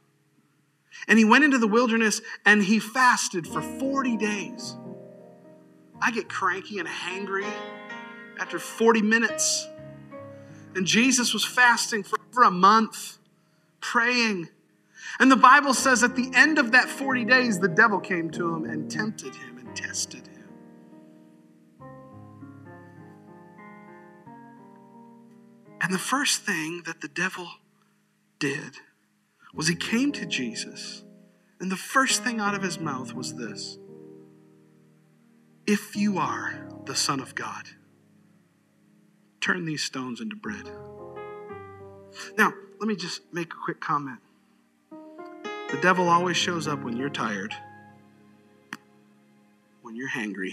And 1.07 1.17
he 1.17 1.25
went 1.25 1.43
into 1.43 1.57
the 1.57 1.67
wilderness 1.67 2.21
and 2.45 2.63
he 2.63 2.79
fasted 2.79 3.47
for 3.47 3.61
40 3.61 4.17
days. 4.17 4.77
I 6.01 6.11
get 6.11 6.29
cranky 6.29 6.79
and 6.79 6.87
hangry 6.87 7.49
after 8.39 8.59
40 8.59 9.01
minutes. 9.01 9.67
And 10.75 10.85
Jesus 10.85 11.33
was 11.33 11.45
fasting 11.45 12.03
for 12.03 12.17
over 12.31 12.43
a 12.43 12.51
month, 12.51 13.17
praying. 13.79 14.49
And 15.19 15.31
the 15.31 15.35
Bible 15.35 15.73
says 15.73 16.03
at 16.03 16.15
the 16.15 16.31
end 16.33 16.57
of 16.57 16.71
that 16.71 16.89
40 16.89 17.25
days, 17.25 17.59
the 17.59 17.67
devil 17.67 17.99
came 17.99 18.29
to 18.31 18.55
him 18.55 18.65
and 18.65 18.89
tempted 18.89 19.35
him 19.35 19.57
and 19.59 19.75
tested 19.75 20.27
him. 20.27 20.33
And 25.79 25.93
the 25.93 25.99
first 25.99 26.41
thing 26.41 26.83
that 26.85 27.01
the 27.01 27.09
devil 27.09 27.47
did 28.43 28.75
was 29.53 29.69
he 29.69 29.75
came 29.75 30.11
to 30.11 30.25
Jesus, 30.25 31.05
and 31.61 31.71
the 31.71 31.77
first 31.77 32.25
thing 32.25 32.41
out 32.41 32.53
of 32.53 32.61
his 32.61 32.77
mouth 32.77 33.13
was 33.13 33.35
this 33.35 33.77
If 35.65 35.95
you 35.95 36.17
are 36.17 36.67
the 36.85 36.95
Son 36.95 37.21
of 37.21 37.35
God, 37.35 37.69
turn 39.39 39.63
these 39.63 39.81
stones 39.81 40.19
into 40.19 40.35
bread. 40.35 40.69
Now, 42.37 42.51
let 42.81 42.87
me 42.89 42.97
just 42.97 43.21
make 43.31 43.53
a 43.53 43.63
quick 43.63 43.79
comment. 43.79 44.19
The 44.91 45.79
devil 45.81 46.09
always 46.09 46.35
shows 46.35 46.67
up 46.67 46.83
when 46.83 46.97
you're 46.97 47.09
tired, 47.09 47.55
when 49.81 49.95
you're 49.95 50.09
hangry. 50.09 50.51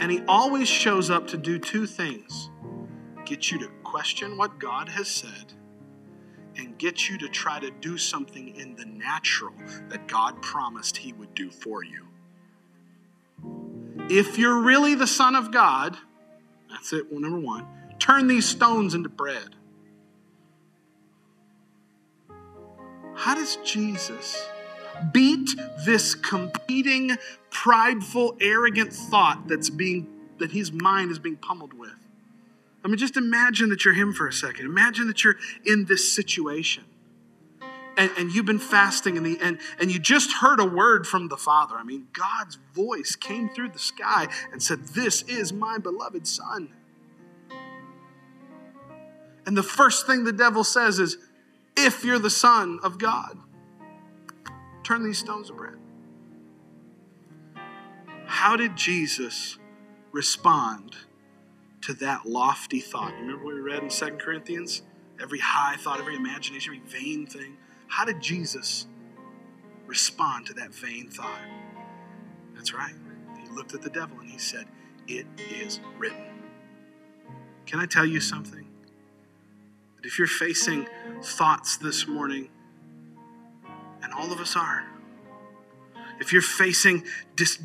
And 0.00 0.10
he 0.10 0.22
always 0.26 0.68
shows 0.68 1.08
up 1.08 1.28
to 1.28 1.36
do 1.36 1.60
two 1.60 1.86
things 1.86 2.50
get 3.24 3.50
you 3.50 3.58
to 3.58 3.68
question 3.84 4.36
what 4.36 4.58
God 4.58 4.88
has 4.88 5.08
said, 5.08 5.54
and 6.56 6.78
get 6.78 7.08
you 7.08 7.18
to 7.18 7.28
try 7.28 7.58
to 7.60 7.70
do 7.70 7.98
something 7.98 8.54
in 8.56 8.76
the 8.76 8.84
natural 8.84 9.52
that 9.88 10.06
God 10.08 10.40
promised 10.42 10.96
he 10.96 11.12
would 11.12 11.34
do 11.34 11.50
for 11.50 11.84
you. 11.84 12.06
If 14.10 14.38
you're 14.38 14.60
really 14.60 14.94
the 14.94 15.06
Son 15.06 15.34
of 15.34 15.50
God, 15.50 15.96
that's 16.70 16.92
it, 16.92 17.10
well, 17.10 17.20
number 17.20 17.38
one. 17.38 17.66
Turn 17.98 18.26
these 18.26 18.46
stones 18.46 18.94
into 18.94 19.08
bread. 19.08 19.56
How 23.14 23.34
does 23.34 23.56
Jesus 23.64 24.48
beat 25.12 25.50
this 25.86 26.14
competing, 26.14 27.16
prideful, 27.50 28.36
arrogant 28.40 28.92
thought 28.92 29.48
that's 29.48 29.70
being 29.70 30.08
that 30.38 30.50
his 30.50 30.72
mind 30.72 31.10
is 31.10 31.18
being 31.18 31.36
pummeled 31.36 31.72
with? 31.72 32.03
I 32.84 32.88
mean, 32.88 32.98
just 32.98 33.16
imagine 33.16 33.70
that 33.70 33.84
you're 33.84 33.94
him 33.94 34.12
for 34.12 34.28
a 34.28 34.32
second. 34.32 34.66
Imagine 34.66 35.06
that 35.06 35.24
you're 35.24 35.36
in 35.64 35.86
this 35.86 36.12
situation. 36.12 36.84
And, 37.96 38.10
and 38.18 38.30
you've 38.30 38.44
been 38.44 38.58
fasting 38.58 39.16
and, 39.16 39.24
the, 39.24 39.38
and, 39.40 39.58
and 39.78 39.90
you 39.90 39.98
just 39.98 40.32
heard 40.38 40.60
a 40.60 40.64
word 40.64 41.06
from 41.06 41.28
the 41.28 41.36
Father. 41.36 41.76
I 41.76 41.84
mean, 41.84 42.08
God's 42.12 42.58
voice 42.74 43.16
came 43.16 43.48
through 43.48 43.70
the 43.70 43.78
sky 43.78 44.28
and 44.52 44.62
said, 44.62 44.80
This 44.88 45.22
is 45.22 45.52
my 45.52 45.78
beloved 45.78 46.26
Son. 46.26 46.70
And 49.46 49.56
the 49.56 49.62
first 49.62 50.06
thing 50.06 50.24
the 50.24 50.32
devil 50.32 50.64
says 50.64 50.98
is, 50.98 51.18
If 51.76 52.04
you're 52.04 52.18
the 52.18 52.30
Son 52.30 52.80
of 52.82 52.98
God, 52.98 53.38
turn 54.82 55.04
these 55.04 55.18
stones 55.18 55.48
to 55.48 55.54
bread. 55.54 55.78
How 58.26 58.56
did 58.56 58.76
Jesus 58.76 59.56
respond 60.10 60.96
to 61.84 61.92
that 61.94 62.24
lofty 62.24 62.80
thought? 62.80 63.12
You 63.12 63.20
remember 63.20 63.44
what 63.44 63.54
we 63.54 63.60
read 63.60 63.82
in 63.82 63.90
Second 63.90 64.18
Corinthians? 64.18 64.82
Every 65.20 65.38
high 65.38 65.76
thought, 65.76 66.00
every 66.00 66.16
imagination, 66.16 66.74
every 66.74 66.86
vain 66.88 67.26
thing. 67.26 67.58
How 67.88 68.06
did 68.06 68.20
Jesus 68.22 68.86
respond 69.86 70.46
to 70.46 70.54
that 70.54 70.74
vain 70.74 71.10
thought? 71.10 71.38
That's 72.54 72.72
right. 72.72 72.94
He 73.42 73.50
looked 73.50 73.74
at 73.74 73.82
the 73.82 73.90
devil 73.90 74.18
and 74.18 74.30
he 74.30 74.38
said, 74.38 74.66
It 75.06 75.26
is 75.38 75.80
written. 75.98 76.24
Can 77.66 77.80
I 77.80 77.86
tell 77.86 78.06
you 78.06 78.20
something? 78.20 78.66
If 80.02 80.18
you're 80.18 80.26
facing 80.26 80.86
thoughts 81.22 81.76
this 81.76 82.06
morning, 82.06 82.48
and 84.02 84.12
all 84.12 84.32
of 84.32 84.40
us 84.40 84.56
are, 84.56 84.84
if 86.20 86.32
you're 86.32 86.42
facing 86.42 87.04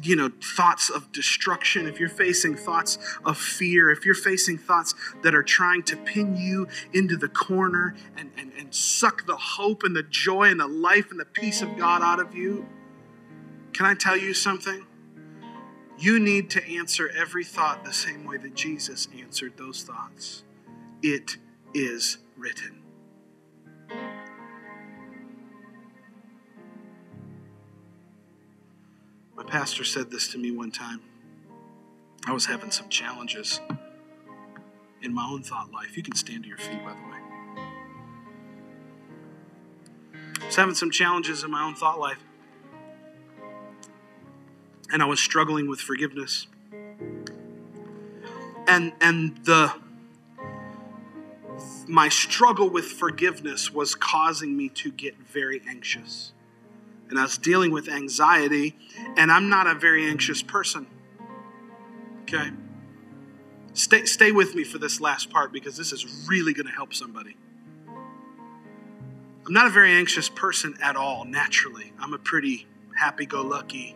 you 0.02 0.16
know 0.16 0.32
thoughts 0.41 0.89
of 0.89 1.12
destruction 1.12 1.88
if 1.88 2.00
you're 2.00 2.10
facing 2.10 2.56
thoughts 2.56 2.97
of 3.26 3.38
fear 3.38 3.89
if 3.89 4.06
you're 4.06 4.16
facing 4.16 4.58
thoughts 4.58 4.95
that 5.24 5.36
are 5.36 5.43
trying 5.43 5.84
to 5.84 5.95
pin 5.97 6.36
you 6.36 6.68
into 6.93 7.16
the 7.16 7.30
corner 7.30 7.95
and, 8.18 8.32
and, 8.38 8.52
and 8.58 8.74
suck 8.74 9.26
the 9.26 9.38
hope 9.38 9.84
and 9.84 9.95
the 9.95 10.04
joy 10.04 10.50
and 10.50 10.60
the 10.60 10.68
life 10.68 11.12
and 11.12 11.20
the 11.20 11.26
peace 11.26 11.62
of 11.62 11.78
god 11.78 12.02
out 12.02 12.20
of 12.20 12.36
you 12.36 12.66
can 13.74 13.86
i 13.86 13.93
tell 13.93 14.18
you 14.18 14.34
something? 14.34 14.86
You 15.97 16.18
need 16.18 16.50
to 16.52 16.66
answer 16.66 17.10
every 17.10 17.43
thought 17.43 17.84
the 17.84 17.93
same 17.93 18.24
way 18.24 18.38
that 18.38 18.56
jesus 18.56 19.08
answered 19.18 19.58
those 19.58 19.84
thoughts. 19.84 20.43
It 21.02 21.38
is 21.74 22.18
written 22.38 22.78
My 29.40 29.46
pastor 29.46 29.86
said 29.86 30.12
this 30.12 30.28
to 30.34 30.38
me 30.38 30.52
one 30.52 30.70
time. 30.70 31.00
I 32.28 32.34
was 32.34 32.46
having 32.48 32.72
some 32.72 32.90
challenges 32.90 33.62
in 35.02 35.14
my 35.14 35.26
own 35.26 35.44
thought 35.44 35.72
life. 35.72 35.96
You 35.96 36.04
can 36.04 36.14
stand 36.14 36.44
to 36.44 36.50
your 36.50 36.58
feet, 36.58 36.84
by 36.84 36.92
the 36.92 37.00
way. 37.10 37.20
I 40.42 40.46
was 40.46 40.58
having 40.58 40.76
some 40.76 40.92
challenges 40.92 41.46
in 41.46 41.52
my 41.52 41.64
own 41.64 41.74
thought 41.74 41.98
life. 41.98 42.22
And 44.92 45.02
I 45.02 45.06
was 45.06 45.22
struggling 45.22 45.70
with 45.70 45.80
forgiveness. 45.80 46.48
And 48.68 48.92
and 49.00 49.38
the 49.46 49.74
my 51.88 52.10
struggle 52.10 52.70
with 52.70 52.88
forgiveness 52.88 53.72
was 53.72 53.96
causing 53.96 54.58
me 54.58 54.68
to 54.68 54.92
get 54.92 55.18
very 55.18 55.62
anxious. 55.66 56.34
And 57.10 57.18
I 57.18 57.24
was 57.24 57.38
dealing 57.38 57.72
with 57.72 57.89
anxiety, 57.89 58.78
and 59.18 59.32
I'm 59.32 59.49
not 59.49 59.68
a 59.68 59.74
very 59.74 60.05
anxious 60.05 60.43
person. 60.43 60.88
Okay? 62.24 62.51
Stay, 63.74 64.05
stay 64.05 64.32
with 64.32 64.55
me 64.55 64.64
for 64.64 64.78
this 64.78 65.01
last 65.01 65.30
part 65.30 65.51
because 65.51 65.78
this 65.78 65.91
is 65.91 66.28
really 66.28 66.53
going 66.53 66.68
to 66.68 66.72
help 66.72 66.93
somebody. 66.93 67.36
I'm 69.45 69.53
not 69.53 69.66
a 69.66 69.72
very 69.72 69.91
anxious 69.91 70.30
person 70.30 70.76
at 70.82 70.95
all, 70.95 71.26
naturally. 71.26 71.93
I'm 71.99 72.14
a 72.14 72.20
pretty 72.20 72.68
happy 72.95 73.26
go 73.26 73.41
lucky. 73.41 73.95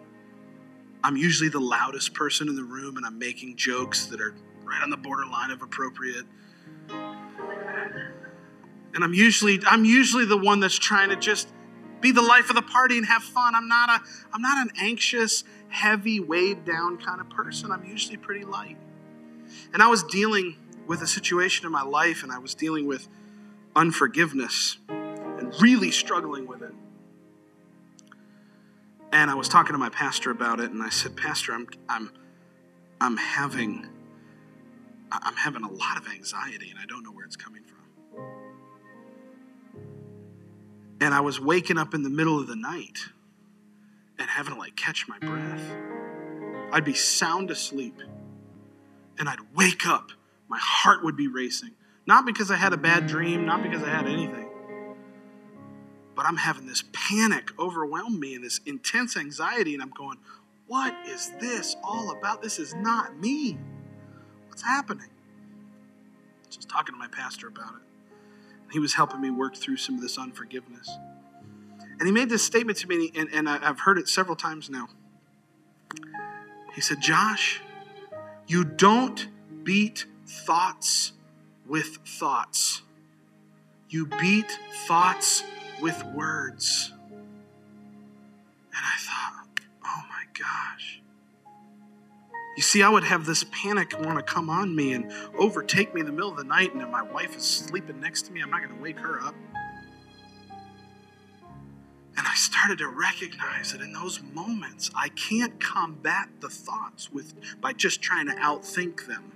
I'm 1.04 1.18
usually 1.18 1.50
the 1.50 1.60
loudest 1.60 2.14
person 2.14 2.48
in 2.48 2.56
the 2.56 2.64
room, 2.64 2.98
and 2.98 3.06
I'm 3.06 3.20
making 3.20 3.58
jokes 3.58 4.08
that 4.08 4.22
are 4.22 4.34
right 4.64 4.82
on 4.82 4.90
the 4.90 4.98
borderline 4.98 5.52
of 5.52 5.62
appropriate. 5.62 6.26
And 8.96 9.04
I'm 9.04 9.14
usually 9.14 9.60
I'm 9.68 9.86
usually 9.86 10.26
the 10.26 10.38
one 10.38 10.60
that's 10.60 10.78
trying 10.78 11.10
to 11.10 11.16
just 11.16 11.50
be 12.04 12.12
the 12.12 12.22
life 12.22 12.50
of 12.50 12.56
the 12.56 12.62
party 12.62 12.98
and 12.98 13.08
have 13.08 13.24
fun. 13.24 13.56
I'm 13.56 13.70
not 13.70 13.90
a 13.90 14.00
I'm 14.34 14.42
not 14.42 14.58
an 14.58 14.72
anxious, 14.80 15.44
heavy, 15.70 16.20
weighed 16.20 16.66
down 16.66 16.98
kind 16.98 17.22
of 17.22 17.30
person. 17.30 17.72
I'm 17.72 17.86
usually 17.86 18.18
pretty 18.18 18.44
light. 18.44 18.78
And 19.74 19.82
I 19.82 19.88
was 19.88 20.04
dealing 20.04 20.58
with 20.86 21.02
a 21.02 21.08
situation 21.08 21.66
in 21.66 21.72
my 21.72 21.82
life 21.82 22.22
and 22.22 22.32
I 22.32 22.40
was 22.40 22.54
dealing 22.54 22.86
with 22.86 23.08
unforgiveness 23.76 24.78
and 24.90 25.54
really 25.62 25.92
struggling 25.92 26.46
with 26.46 26.62
it. 26.62 26.74
And 29.14 29.32
I 29.32 29.36
was 29.36 29.48
talking 29.48 29.72
to 29.72 29.80
my 29.80 29.90
pastor 29.90 30.30
about 30.30 30.60
it 30.60 30.72
and 30.72 30.84
I 30.84 30.90
said, 30.90 31.16
"Pastor, 31.16 31.54
I'm 31.54 31.68
I'm 31.88 32.12
I'm 33.00 33.16
having 33.16 33.88
I'm 35.10 35.36
having 35.36 35.64
a 35.64 35.72
lot 35.72 35.98
of 35.98 36.08
anxiety 36.10 36.70
and 36.70 36.80
I 36.80 36.86
don't 36.86 37.04
know 37.04 37.12
where 37.12 37.26
it's 37.26 37.38
coming 37.38 37.64
from." 37.64 37.83
And 41.02 41.14
I 41.14 41.22
was 41.22 41.40
waking 41.40 41.78
up 41.78 41.94
in 41.94 42.04
the 42.04 42.10
middle 42.10 42.40
of 42.40 42.48
the 42.48 42.56
night 42.56 43.00
and 44.18 44.30
having 44.30 44.54
to 44.54 44.60
like 44.60 44.76
catch 44.76 45.08
my 45.08 45.20
breath. 45.20 45.76
I'd 46.72 46.86
be 46.86 46.94
sound 46.94 47.52
asleep 47.52 48.00
and 49.18 49.28
I'd 49.28 49.40
wake 49.56 49.86
up. 49.86 50.12
My 50.50 50.60
heart 50.62 51.04
would 51.04 51.16
be 51.16 51.28
racing. 51.28 51.72
Not 52.06 52.26
because 52.26 52.52
I 52.52 52.56
had 52.56 52.74
a 52.74 52.78
bad 52.78 53.08
dream, 53.08 53.46
not 53.46 53.64
because 53.64 53.82
I 53.84 53.90
had 53.90 54.08
anything, 54.08 54.50
but 56.16 56.26
I'm 56.26 56.36
having 56.36 56.68
this 56.68 56.84
panic 56.92 57.52
overwhelm 57.58 58.20
me 58.20 58.36
and 58.36 58.44
this 58.44 58.60
intense 58.66 59.16
anxiety. 59.16 59.74
And 59.74 59.82
I'm 59.82 59.92
going, 59.92 60.18
what 60.68 60.94
is 61.08 61.32
this 61.40 61.76
all 61.84 62.12
about? 62.12 62.42
This 62.42 62.60
is 62.60 62.74
not 62.76 63.18
me. 63.20 63.58
What's 64.48 64.64
happening? 64.64 65.10
Was 66.56 66.66
talking 66.66 66.94
to 66.94 67.00
my 67.00 67.08
pastor 67.08 67.48
about 67.48 67.76
it. 67.76 67.82
He 68.74 68.80
was 68.80 68.96
helping 68.96 69.22
me 69.22 69.30
work 69.30 69.56
through 69.56 69.78
some 69.78 69.94
of 69.94 70.02
this 70.02 70.18
unforgiveness. 70.18 70.90
And 72.00 72.08
he 72.08 72.12
made 72.12 72.28
this 72.28 72.44
statement 72.44 72.80
to 72.80 72.88
me, 72.88 73.12
and, 73.16 73.30
and 73.32 73.48
I've 73.48 73.82
heard 73.82 74.00
it 74.00 74.08
several 74.10 74.36
times 74.36 74.68
now. 74.68 74.88
He 76.74 76.82
said, 76.82 77.00
Josh, 77.00 77.62
you 78.48 78.64
don't 78.64 79.28
beat 79.64 80.08
thoughts 80.26 81.14
with 81.68 82.00
thoughts, 82.04 82.82
you 83.90 84.08
beat 84.08 84.52
thoughts 84.88 85.44
with 85.80 86.04
words. 86.06 86.92
And 87.12 88.82
I 88.84 88.98
thought, 88.98 89.48
oh 89.86 90.02
my 90.10 90.26
gosh. 90.34 91.03
You 92.56 92.62
see, 92.62 92.84
I 92.84 92.90
would 92.90 93.04
have 93.04 93.26
this 93.26 93.44
panic 93.52 93.94
want 94.00 94.18
to 94.18 94.24
come 94.24 94.50
on 94.50 94.76
me 94.76 94.94
and 94.94 95.12
overtake 95.38 95.94
me 95.94 96.02
in 96.02 96.06
the 96.06 96.12
middle 96.12 96.30
of 96.30 96.38
the 96.38 96.44
night, 96.44 96.74
and 96.74 96.82
if 96.82 96.90
my 96.90 97.02
wife 97.02 97.36
is 97.36 97.44
sleeping 97.44 98.00
next 98.00 98.24
to 98.24 98.32
me, 98.32 98.42
I'm 98.42 98.52
not 98.52 98.62
going 98.64 98.76
to 98.76 98.82
wake 98.82 99.00
her 99.00 99.22
up. 99.22 99.34
And 102.16 102.28
I 102.28 102.36
started 102.36 102.78
to 102.78 102.88
recognize 102.88 103.72
that 103.72 103.82
in 103.82 103.92
those 103.92 104.22
moments, 104.22 104.92
I 104.96 105.10
can't 105.10 105.60
combat 105.60 106.30
the 106.42 106.50
thoughts 106.50 107.12
with 107.12 107.34
by 107.60 107.74
just 107.74 108.04
trying 108.04 108.28
to 108.28 108.34
outthink 108.34 109.08
them. 109.08 109.32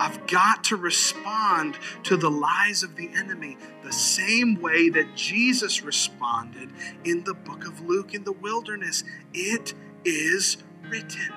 I've 0.00 0.26
got 0.26 0.64
to 0.64 0.76
respond 0.76 1.78
to 2.04 2.16
the 2.16 2.30
lies 2.30 2.82
of 2.82 2.96
the 2.96 3.10
enemy 3.14 3.56
the 3.82 3.92
same 3.92 4.60
way 4.60 4.88
that 4.90 5.14
Jesus 5.14 5.82
responded 5.82 6.70
in 7.04 7.24
the 7.24 7.34
book 7.34 7.66
of 7.66 7.80
Luke 7.80 8.14
in 8.14 8.24
the 8.24 8.32
wilderness. 8.32 9.04
It 9.32 9.74
is 10.04 10.58
written. 10.88 11.32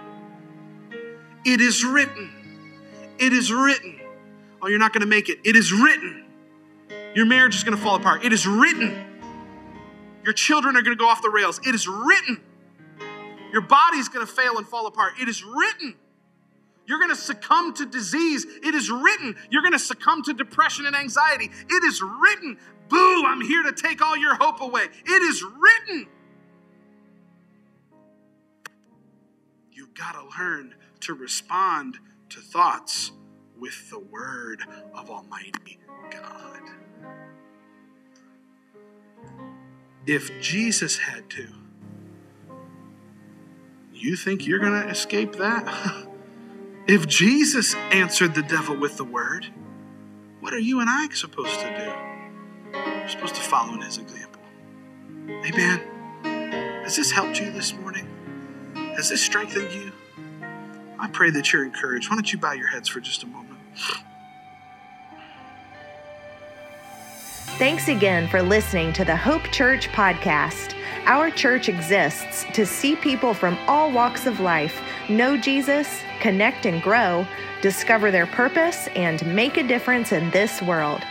It 1.46 1.62
is 1.62 1.84
written. 1.84 2.32
It 3.18 3.34
is 3.34 3.52
written. 3.52 4.00
Oh, 4.62 4.68
you're 4.68 4.80
not 4.80 4.94
going 4.94 5.02
to 5.02 5.08
make 5.08 5.30
it. 5.30 5.40
It 5.46 5.56
is 5.56 5.72
written. 5.72 6.26
Your 7.16 7.26
marriage 7.26 7.56
is 7.56 7.64
going 7.64 7.78
to 7.78 7.84
fall 7.84 7.96
apart. 7.96 8.24
It 8.24 8.34
is 8.34 8.46
written. 8.46 9.06
Your 10.24 10.34
children 10.34 10.76
are 10.76 10.82
going 10.82 10.96
to 10.96 11.02
go 11.02 11.10
off 11.10 11.22
the 11.22 11.30
rails. 11.30 11.60
It 11.66 11.74
is 11.74 11.88
written. 11.88 12.42
Your 13.52 13.62
body 13.62 13.98
is 13.98 14.10
going 14.10 14.26
to 14.26 14.32
fail 14.32 14.58
and 14.58 14.68
fall 14.68 14.86
apart. 14.86 15.14
It 15.20 15.28
is 15.28 15.44
written. 15.44 15.96
You're 16.86 17.00
going 17.00 17.10
to 17.10 17.16
succumb 17.16 17.74
to 17.76 17.86
disease. 17.86 18.46
It 18.64 18.76
is 18.76 18.92
written. 18.92 19.36
You're 19.50 19.62
going 19.62 19.74
to 19.74 19.80
succumb 19.80 20.24
to 20.24 20.34
depression 20.34 20.86
and 20.86 20.96
anxiety. 20.96 21.50
It 21.70 21.84
is 21.84 22.02
written. 22.02 22.58
Boo, 22.90 23.24
I'm 23.26 23.42
here 23.42 23.64
to 23.64 23.72
take 23.72 24.02
all 24.02 24.18
your 24.18 24.36
hope 24.36 24.62
away. 24.62 24.86
It 25.06 25.22
is 25.22 25.44
written. 25.44 26.08
Got 30.00 30.14
to 30.14 30.42
learn 30.42 30.74
to 31.02 31.14
respond 31.14 32.00
to 32.30 32.40
thoughts 32.40 33.12
with 33.60 33.90
the 33.90 34.00
word 34.00 34.64
of 34.94 35.10
Almighty 35.10 35.78
God. 36.10 36.62
If 40.06 40.40
Jesus 40.40 40.98
had 40.98 41.30
to, 41.32 41.50
you 43.94 44.16
think 44.16 44.48
you're 44.48 44.60
going 44.60 44.82
to 44.82 44.90
escape 44.90 45.34
that? 45.34 46.08
if 46.88 47.06
Jesus 47.06 47.76
answered 47.92 48.34
the 48.34 48.42
devil 48.42 48.78
with 48.78 48.96
the 48.96 49.04
word, 49.04 49.48
what 50.40 50.54
are 50.54 50.60
you 50.60 50.80
and 50.80 50.90
I 50.90 51.10
supposed 51.10 51.60
to 51.60 51.78
do? 51.78 52.80
We're 52.80 53.08
supposed 53.10 53.36
to 53.36 53.42
follow 53.42 53.74
in 53.74 53.82
his 53.82 53.98
example. 53.98 54.42
Amen. 55.28 55.82
Has 56.84 56.96
this 56.96 57.12
helped 57.12 57.40
you 57.40 57.52
this 57.52 57.74
morning? 57.74 58.09
Has 59.00 59.08
this 59.08 59.24
strengthened 59.24 59.72
you? 59.72 59.94
I 61.00 61.08
pray 61.08 61.30
that 61.30 61.54
you're 61.54 61.64
encouraged. 61.64 62.10
Why 62.10 62.18
don't 62.18 62.34
you 62.34 62.38
bow 62.38 62.52
your 62.52 62.68
heads 62.68 62.90
for 62.90 63.00
just 63.00 63.24
a 63.24 63.28
moment? 63.28 63.58
Thanks 67.58 67.88
again 67.88 68.28
for 68.28 68.42
listening 68.42 68.92
to 68.92 69.06
the 69.06 69.16
Hope 69.16 69.44
Church 69.54 69.88
podcast. 69.94 70.76
Our 71.06 71.32
church 71.32 71.70
exists 71.70 72.46
to 72.54 72.66
see 72.66 72.98
people 72.98 73.34
from 73.34 73.58
all 73.70 73.90
walks 73.90 74.26
of 74.26 74.42
life 74.42 74.82
know 75.08 75.38
Jesus, 75.38 76.02
connect 76.20 76.66
and 76.66 76.84
grow, 76.84 77.26
discover 77.62 78.12
their 78.12 78.28
purpose, 78.28 78.90
and 78.98 79.26
make 79.34 79.56
a 79.56 79.64
difference 79.64 80.12
in 80.12 80.30
this 80.32 80.62
world. 80.62 81.02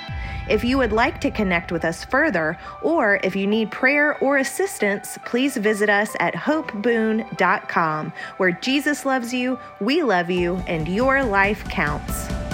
If 0.49 0.65
you 0.65 0.79
would 0.79 0.93
like 0.93 1.21
to 1.21 1.31
connect 1.31 1.73
with 1.73 1.85
us 1.85 2.05
further, 2.05 2.59
or 2.81 3.21
if 3.23 3.37
you 3.37 3.47
need 3.47 3.71
prayer 3.71 4.17
or 4.19 4.39
assistance, 4.39 5.19
please 5.27 5.57
visit 5.59 5.91
us 5.91 6.17
at 6.21 6.35
hopeboon.com, 6.35 8.13
where 8.39 8.53
Jesus 8.53 9.05
loves 9.05 9.35
you, 9.35 9.59
we 9.81 10.03
love 10.03 10.31
you, 10.31 10.57
and 10.67 10.89
your 10.89 11.23
life 11.23 11.63
counts. 11.65 12.48